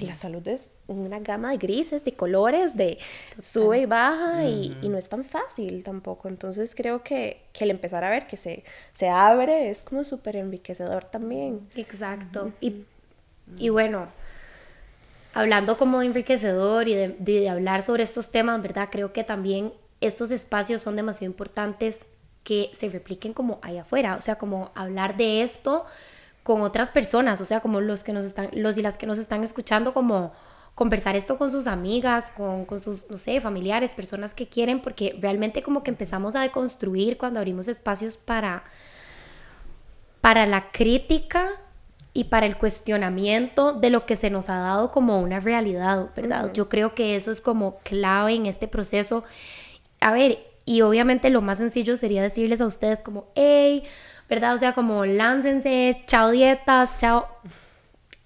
la 0.00 0.14
salud 0.14 0.48
es 0.48 0.70
una 0.86 1.20
gama 1.20 1.50
de 1.50 1.58
grises, 1.58 2.06
de 2.06 2.12
colores, 2.12 2.74
de 2.74 2.98
sube 3.38 3.80
y 3.80 3.84
baja, 3.86 4.44
y, 4.44 4.74
y, 4.80 4.88
no 4.88 4.96
es 4.96 5.10
tan 5.10 5.24
fácil 5.24 5.84
tampoco. 5.84 6.26
Entonces 6.28 6.74
creo 6.74 7.02
que, 7.02 7.42
que 7.52 7.64
el 7.64 7.70
empezar 7.70 8.02
a 8.02 8.08
ver 8.08 8.26
que 8.26 8.38
se, 8.38 8.64
se 8.94 9.10
abre 9.10 9.68
es 9.68 9.82
como 9.82 10.02
súper 10.02 10.36
enriquecedor 10.36 11.04
también. 11.04 11.68
Exacto. 11.76 12.50
Y, 12.62 12.86
y 13.58 13.68
bueno 13.68 14.08
hablando 15.34 15.76
como 15.76 16.00
enriquecedor 16.00 16.88
y 16.88 16.94
de, 16.94 17.48
hablar 17.48 17.82
sobre 17.82 18.04
estos 18.04 18.30
temas, 18.30 18.62
¿verdad? 18.62 18.88
Creo 18.90 19.12
que 19.12 19.24
también 19.24 19.72
estos 20.00 20.30
espacios 20.30 20.80
son 20.80 20.96
demasiado 20.96 21.30
importantes 21.30 22.06
que 22.44 22.70
se 22.72 22.88
repliquen 22.88 23.32
como 23.32 23.58
allá 23.62 23.82
afuera, 23.82 24.16
o 24.16 24.20
sea, 24.20 24.36
como 24.36 24.70
hablar 24.74 25.16
de 25.16 25.42
esto 25.42 25.84
con 26.42 26.60
otras 26.60 26.90
personas, 26.90 27.40
o 27.40 27.44
sea, 27.44 27.60
como 27.60 27.80
los 27.80 28.04
que 28.04 28.12
nos 28.12 28.24
están, 28.24 28.50
los 28.52 28.78
y 28.78 28.82
las 28.82 28.96
que 28.96 29.06
nos 29.06 29.18
están 29.18 29.42
escuchando, 29.42 29.92
como 29.92 30.32
conversar 30.74 31.16
esto 31.16 31.38
con 31.38 31.50
sus 31.50 31.66
amigas, 31.66 32.30
con, 32.30 32.66
con 32.66 32.80
sus, 32.80 33.08
no 33.10 33.16
sé, 33.16 33.40
familiares, 33.40 33.94
personas 33.94 34.34
que 34.34 34.48
quieren, 34.48 34.82
porque 34.82 35.16
realmente 35.20 35.62
como 35.62 35.82
que 35.82 35.90
empezamos 35.90 36.36
a 36.36 36.42
deconstruir 36.42 37.16
cuando 37.16 37.40
abrimos 37.40 37.66
espacios 37.66 38.16
para, 38.18 38.64
para 40.20 40.44
la 40.46 40.70
crítica 40.70 41.48
y 42.16 42.24
para 42.24 42.46
el 42.46 42.56
cuestionamiento 42.56 43.72
de 43.72 43.90
lo 43.90 44.06
que 44.06 44.14
se 44.14 44.30
nos 44.30 44.48
ha 44.48 44.58
dado 44.60 44.92
como 44.92 45.18
una 45.18 45.40
realidad, 45.40 46.10
¿verdad? 46.14 46.52
Yo 46.54 46.68
creo 46.68 46.94
que 46.94 47.16
eso 47.16 47.32
es 47.32 47.40
como 47.40 47.78
clave 47.78 48.34
en 48.34 48.46
este 48.46 48.68
proceso. 48.68 49.24
A 50.00 50.12
ver, 50.12 50.38
y 50.64 50.82
obviamente 50.82 51.28
lo 51.28 51.42
más 51.42 51.58
sencillo 51.58 51.96
sería 51.96 52.22
decirles 52.22 52.60
a 52.60 52.66
ustedes 52.66 53.02
como, 53.02 53.26
hey, 53.34 53.82
¿verdad? 54.28 54.54
O 54.54 54.58
sea, 54.58 54.74
como 54.74 55.04
láncense, 55.04 56.04
chao 56.06 56.30
dietas, 56.30 56.96
chao. 56.98 57.26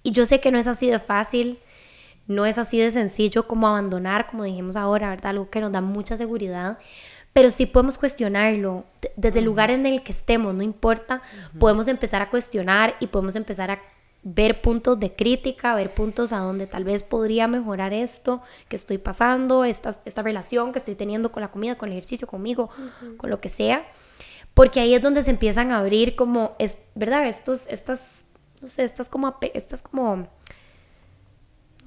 Y 0.02 0.12
yo 0.12 0.26
sé 0.26 0.38
que 0.38 0.52
no 0.52 0.58
es 0.58 0.66
así 0.66 0.90
de 0.90 0.98
fácil, 0.98 1.58
no 2.26 2.44
es 2.44 2.58
así 2.58 2.78
de 2.78 2.90
sencillo 2.90 3.48
como 3.48 3.68
abandonar, 3.68 4.26
como 4.26 4.44
dijimos 4.44 4.76
ahora, 4.76 5.08
¿verdad? 5.08 5.30
Algo 5.30 5.48
que 5.48 5.62
nos 5.62 5.72
da 5.72 5.80
mucha 5.80 6.18
seguridad 6.18 6.78
pero 7.38 7.52
sí 7.52 7.66
podemos 7.66 7.98
cuestionarlo 7.98 8.82
desde 9.14 9.38
el 9.38 9.44
lugar 9.44 9.70
en 9.70 9.86
el 9.86 10.02
que 10.02 10.10
estemos, 10.10 10.52
no 10.56 10.64
importa, 10.64 11.22
podemos 11.60 11.86
empezar 11.86 12.20
a 12.20 12.30
cuestionar 12.30 12.96
y 12.98 13.06
podemos 13.06 13.36
empezar 13.36 13.70
a 13.70 13.78
ver 14.24 14.60
puntos 14.60 14.98
de 14.98 15.14
crítica, 15.14 15.72
ver 15.76 15.94
puntos 15.94 16.32
a 16.32 16.38
donde 16.38 16.66
tal 16.66 16.82
vez 16.82 17.04
podría 17.04 17.46
mejorar 17.46 17.92
esto 17.92 18.42
que 18.68 18.74
estoy 18.74 18.98
pasando, 18.98 19.64
esta, 19.64 19.96
esta 20.04 20.22
relación 20.22 20.72
que 20.72 20.80
estoy 20.80 20.96
teniendo 20.96 21.30
con 21.30 21.40
la 21.40 21.52
comida, 21.52 21.78
con 21.78 21.90
el 21.90 21.92
ejercicio, 21.92 22.26
conmigo, 22.26 22.70
con 23.18 23.30
lo 23.30 23.40
que 23.40 23.48
sea, 23.48 23.86
porque 24.52 24.80
ahí 24.80 24.96
es 24.96 25.00
donde 25.00 25.22
se 25.22 25.30
empiezan 25.30 25.70
a 25.70 25.78
abrir 25.78 26.16
como, 26.16 26.56
es, 26.58 26.86
¿verdad? 26.96 27.28
Estos, 27.28 27.68
estas, 27.68 28.24
no 28.60 28.66
sé, 28.66 28.82
estas 28.82 29.08
como, 29.08 29.36
estas 29.54 29.82
como 29.82 30.26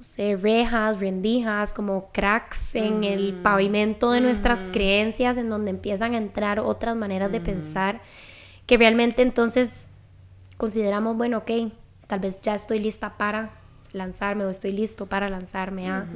sé, 0.02 0.36
rejas, 0.36 1.00
rendijas, 1.00 1.72
como 1.72 2.10
cracks 2.12 2.74
en 2.74 3.04
el 3.04 3.34
mm. 3.34 3.42
pavimento 3.42 4.10
de 4.10 4.20
nuestras 4.20 4.60
mm. 4.60 4.70
creencias, 4.70 5.36
en 5.36 5.48
donde 5.48 5.70
empiezan 5.70 6.14
a 6.14 6.18
entrar 6.18 6.60
otras 6.60 6.96
maneras 6.96 7.30
de 7.32 7.40
mm. 7.40 7.44
pensar, 7.44 8.00
que 8.66 8.76
realmente 8.76 9.22
entonces 9.22 9.88
consideramos, 10.56 11.16
bueno, 11.16 11.38
ok, 11.38 11.72
tal 12.06 12.20
vez 12.20 12.40
ya 12.40 12.54
estoy 12.54 12.78
lista 12.78 13.16
para 13.16 13.50
lanzarme 13.92 14.44
o 14.44 14.50
estoy 14.50 14.72
listo 14.72 15.06
para 15.06 15.28
lanzarme 15.28 15.90
a 15.90 16.06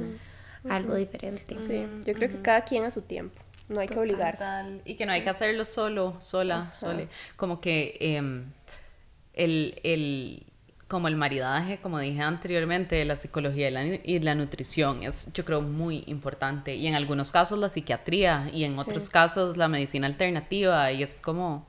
algo 0.69 0.95
diferente. 0.95 1.57
Sí, 1.59 1.85
yo 2.05 2.13
creo 2.13 2.29
que 2.29 2.41
cada 2.41 2.61
quien 2.61 2.85
a 2.85 2.91
su 2.91 3.01
tiempo. 3.01 3.41
No 3.69 3.81
hay 3.81 3.87
que 3.87 3.99
obligarse. 3.99 4.45
Y 4.85 4.95
que 4.95 5.05
no 5.05 5.11
hay 5.11 5.23
que 5.23 5.29
hacerlo 5.29 5.65
solo, 5.65 6.15
sola, 6.19 6.71
sole. 6.73 7.09
Como 7.35 7.59
que 7.59 7.97
em, 7.99 8.45
el, 9.33 9.79
el 9.83 10.47
como 10.87 11.09
el 11.09 11.17
maridaje, 11.17 11.79
como 11.79 11.99
dije 11.99 12.21
anteriormente, 12.21 13.03
la 13.03 13.17
psicología 13.17 13.69
y 14.03 14.19
la, 14.19 14.35
nutrición 14.35 15.03
es, 15.03 15.33
yo 15.33 15.43
creo, 15.43 15.61
muy 15.61 16.03
importante. 16.07 16.75
Y 16.75 16.87
en 16.87 16.95
algunos 16.95 17.31
casos 17.31 17.59
la 17.59 17.69
psiquiatría 17.69 18.49
y 18.53 18.63
en 18.63 18.79
otros 18.79 19.09
casos 19.09 19.57
la 19.57 19.67
medicina 19.67 20.07
alternativa. 20.07 20.91
Y 20.91 21.03
es 21.03 21.21
como, 21.21 21.67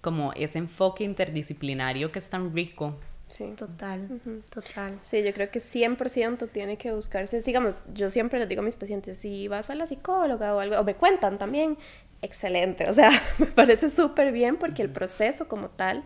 como 0.00 0.32
ese 0.34 0.58
enfoque 0.58 1.02
interdisciplinario 1.02 2.12
que 2.12 2.20
es 2.20 2.30
tan 2.30 2.54
rico. 2.54 2.96
Sí. 3.36 3.54
Total, 3.56 4.08
total. 4.52 4.98
Sí, 5.00 5.22
yo 5.24 5.32
creo 5.32 5.50
que 5.50 5.58
100% 5.58 6.50
tiene 6.52 6.76
que 6.76 6.92
buscarse. 6.92 7.40
Digamos, 7.42 7.86
yo 7.94 8.10
siempre 8.10 8.38
les 8.38 8.48
digo 8.48 8.60
a 8.60 8.64
mis 8.64 8.76
pacientes, 8.76 9.18
si 9.18 9.48
vas 9.48 9.70
a 9.70 9.74
la 9.74 9.86
psicóloga 9.86 10.54
o 10.54 10.60
algo, 10.60 10.78
o 10.78 10.84
me 10.84 10.94
cuentan 10.94 11.38
también, 11.38 11.78
excelente. 12.20 12.88
O 12.88 12.92
sea, 12.92 13.10
me 13.38 13.46
parece 13.46 13.90
súper 13.90 14.30
bien 14.30 14.56
porque 14.56 14.82
el 14.82 14.90
proceso 14.90 15.48
como 15.48 15.70
tal 15.70 16.04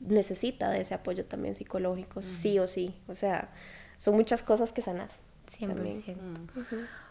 necesita 0.00 0.70
de 0.70 0.82
ese 0.82 0.94
apoyo 0.94 1.24
también 1.24 1.54
psicológico, 1.54 2.22
sí 2.22 2.58
o 2.58 2.66
sí. 2.66 2.94
O 3.08 3.14
sea, 3.14 3.50
son 3.98 4.14
muchas 4.14 4.42
cosas 4.42 4.72
que 4.72 4.82
sanar. 4.82 5.10
100%. 5.50 6.16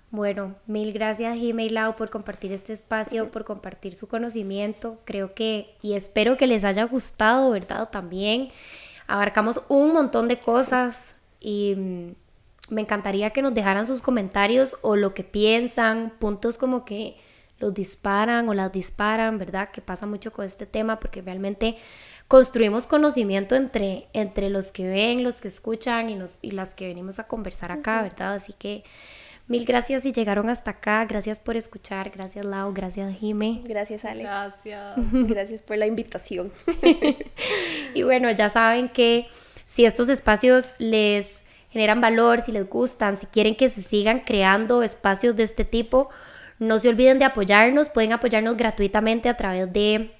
Bueno, 0.09 0.55
mil 0.67 0.93
gracias 0.93 1.37
Jime 1.37 1.65
y 1.65 1.69
Lau 1.69 1.97
por 1.97 2.09
compartir 2.09 2.53
este 2.53 2.71
espacio, 2.71 3.29
por 3.29 3.43
compartir 3.43 3.93
su 3.93 4.07
conocimiento. 4.07 4.99
Creo 5.03 5.33
que 5.33 5.75
y 5.81 5.93
espero 5.93 6.37
que 6.37 6.47
les 6.47 6.63
haya 6.63 6.85
gustado, 6.85 7.51
¿verdad? 7.51 7.89
También 7.89 8.49
abarcamos 9.07 9.61
un 9.67 9.91
montón 9.93 10.29
de 10.29 10.39
cosas 10.39 11.15
y 11.41 11.75
mm, 11.75 12.73
me 12.73 12.81
encantaría 12.81 13.31
que 13.31 13.41
nos 13.41 13.53
dejaran 13.53 13.85
sus 13.85 14.01
comentarios 14.01 14.77
o 14.81 14.95
lo 14.95 15.13
que 15.13 15.23
piensan, 15.23 16.13
puntos 16.19 16.57
como 16.57 16.85
que 16.85 17.17
los 17.59 17.73
disparan 17.73 18.47
o 18.47 18.53
las 18.53 18.71
disparan, 18.71 19.37
¿verdad? 19.37 19.71
Que 19.71 19.81
pasa 19.81 20.05
mucho 20.05 20.31
con 20.31 20.45
este 20.45 20.65
tema 20.65 20.99
porque 20.99 21.21
realmente 21.21 21.75
construimos 22.27 22.87
conocimiento 22.87 23.55
entre, 23.55 24.07
entre 24.13 24.49
los 24.49 24.71
que 24.71 24.87
ven, 24.87 25.23
los 25.23 25.41
que 25.41 25.47
escuchan 25.47 26.09
y, 26.09 26.15
nos, 26.15 26.39
y 26.41 26.51
las 26.51 26.75
que 26.75 26.87
venimos 26.87 27.19
a 27.19 27.27
conversar 27.27 27.71
acá, 27.71 28.01
¿verdad? 28.01 28.33
Así 28.33 28.53
que 28.53 28.83
mil 29.47 29.65
gracias 29.65 30.03
si 30.03 30.11
llegaron 30.11 30.49
hasta 30.49 30.71
acá, 30.71 31.05
gracias 31.05 31.39
por 31.39 31.55
escuchar, 31.55 32.09
gracias 32.09 32.45
Lau, 32.45 32.73
gracias 32.73 33.17
Jime. 33.17 33.61
Gracias 33.63 34.03
Ale. 34.03 34.23
Gracias. 34.23 34.95
Gracias 35.11 35.61
por 35.61 35.77
la 35.77 35.87
invitación. 35.87 36.51
y 37.93 38.03
bueno, 38.03 38.29
ya 38.31 38.49
saben 38.49 38.89
que 38.89 39.27
si 39.63 39.85
estos 39.85 40.09
espacios 40.09 40.73
les 40.79 41.45
generan 41.69 42.01
valor, 42.01 42.41
si 42.41 42.51
les 42.51 42.67
gustan, 42.67 43.15
si 43.15 43.25
quieren 43.27 43.55
que 43.55 43.69
se 43.69 43.81
sigan 43.81 44.21
creando 44.21 44.83
espacios 44.83 45.35
de 45.35 45.43
este 45.43 45.63
tipo, 45.63 46.09
no 46.59 46.79
se 46.79 46.89
olviden 46.89 47.19
de 47.19 47.25
apoyarnos, 47.25 47.89
pueden 47.89 48.13
apoyarnos 48.13 48.57
gratuitamente 48.57 49.29
a 49.29 49.37
través 49.37 49.71
de 49.71 50.16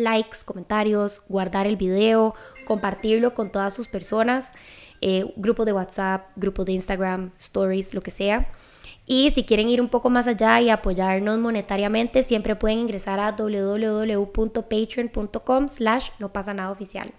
likes, 0.00 0.38
comentarios, 0.44 1.22
guardar 1.28 1.66
el 1.66 1.76
video, 1.76 2.34
compartirlo 2.66 3.34
con 3.34 3.50
todas 3.50 3.74
sus 3.74 3.88
personas, 3.88 4.52
eh, 5.00 5.32
grupos 5.36 5.66
de 5.66 5.72
WhatsApp, 5.72 6.28
grupos 6.36 6.66
de 6.66 6.72
Instagram, 6.72 7.32
stories, 7.38 7.94
lo 7.94 8.00
que 8.00 8.10
sea. 8.10 8.50
Y 9.06 9.30
si 9.30 9.44
quieren 9.44 9.68
ir 9.68 9.80
un 9.80 9.88
poco 9.88 10.10
más 10.10 10.26
allá 10.26 10.60
y 10.60 10.68
apoyarnos 10.70 11.38
monetariamente, 11.38 12.22
siempre 12.22 12.56
pueden 12.56 12.80
ingresar 12.80 13.18
a 13.18 13.32
www.patreon.com 13.32 15.68
slash 15.68 16.10
no 16.18 16.30
pasa 16.32 16.52
nada 16.54 16.70
oficial. 16.70 17.10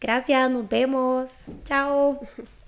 Gracias, 0.00 0.50
nos 0.50 0.68
vemos. 0.68 1.46
Chao. 1.64 2.20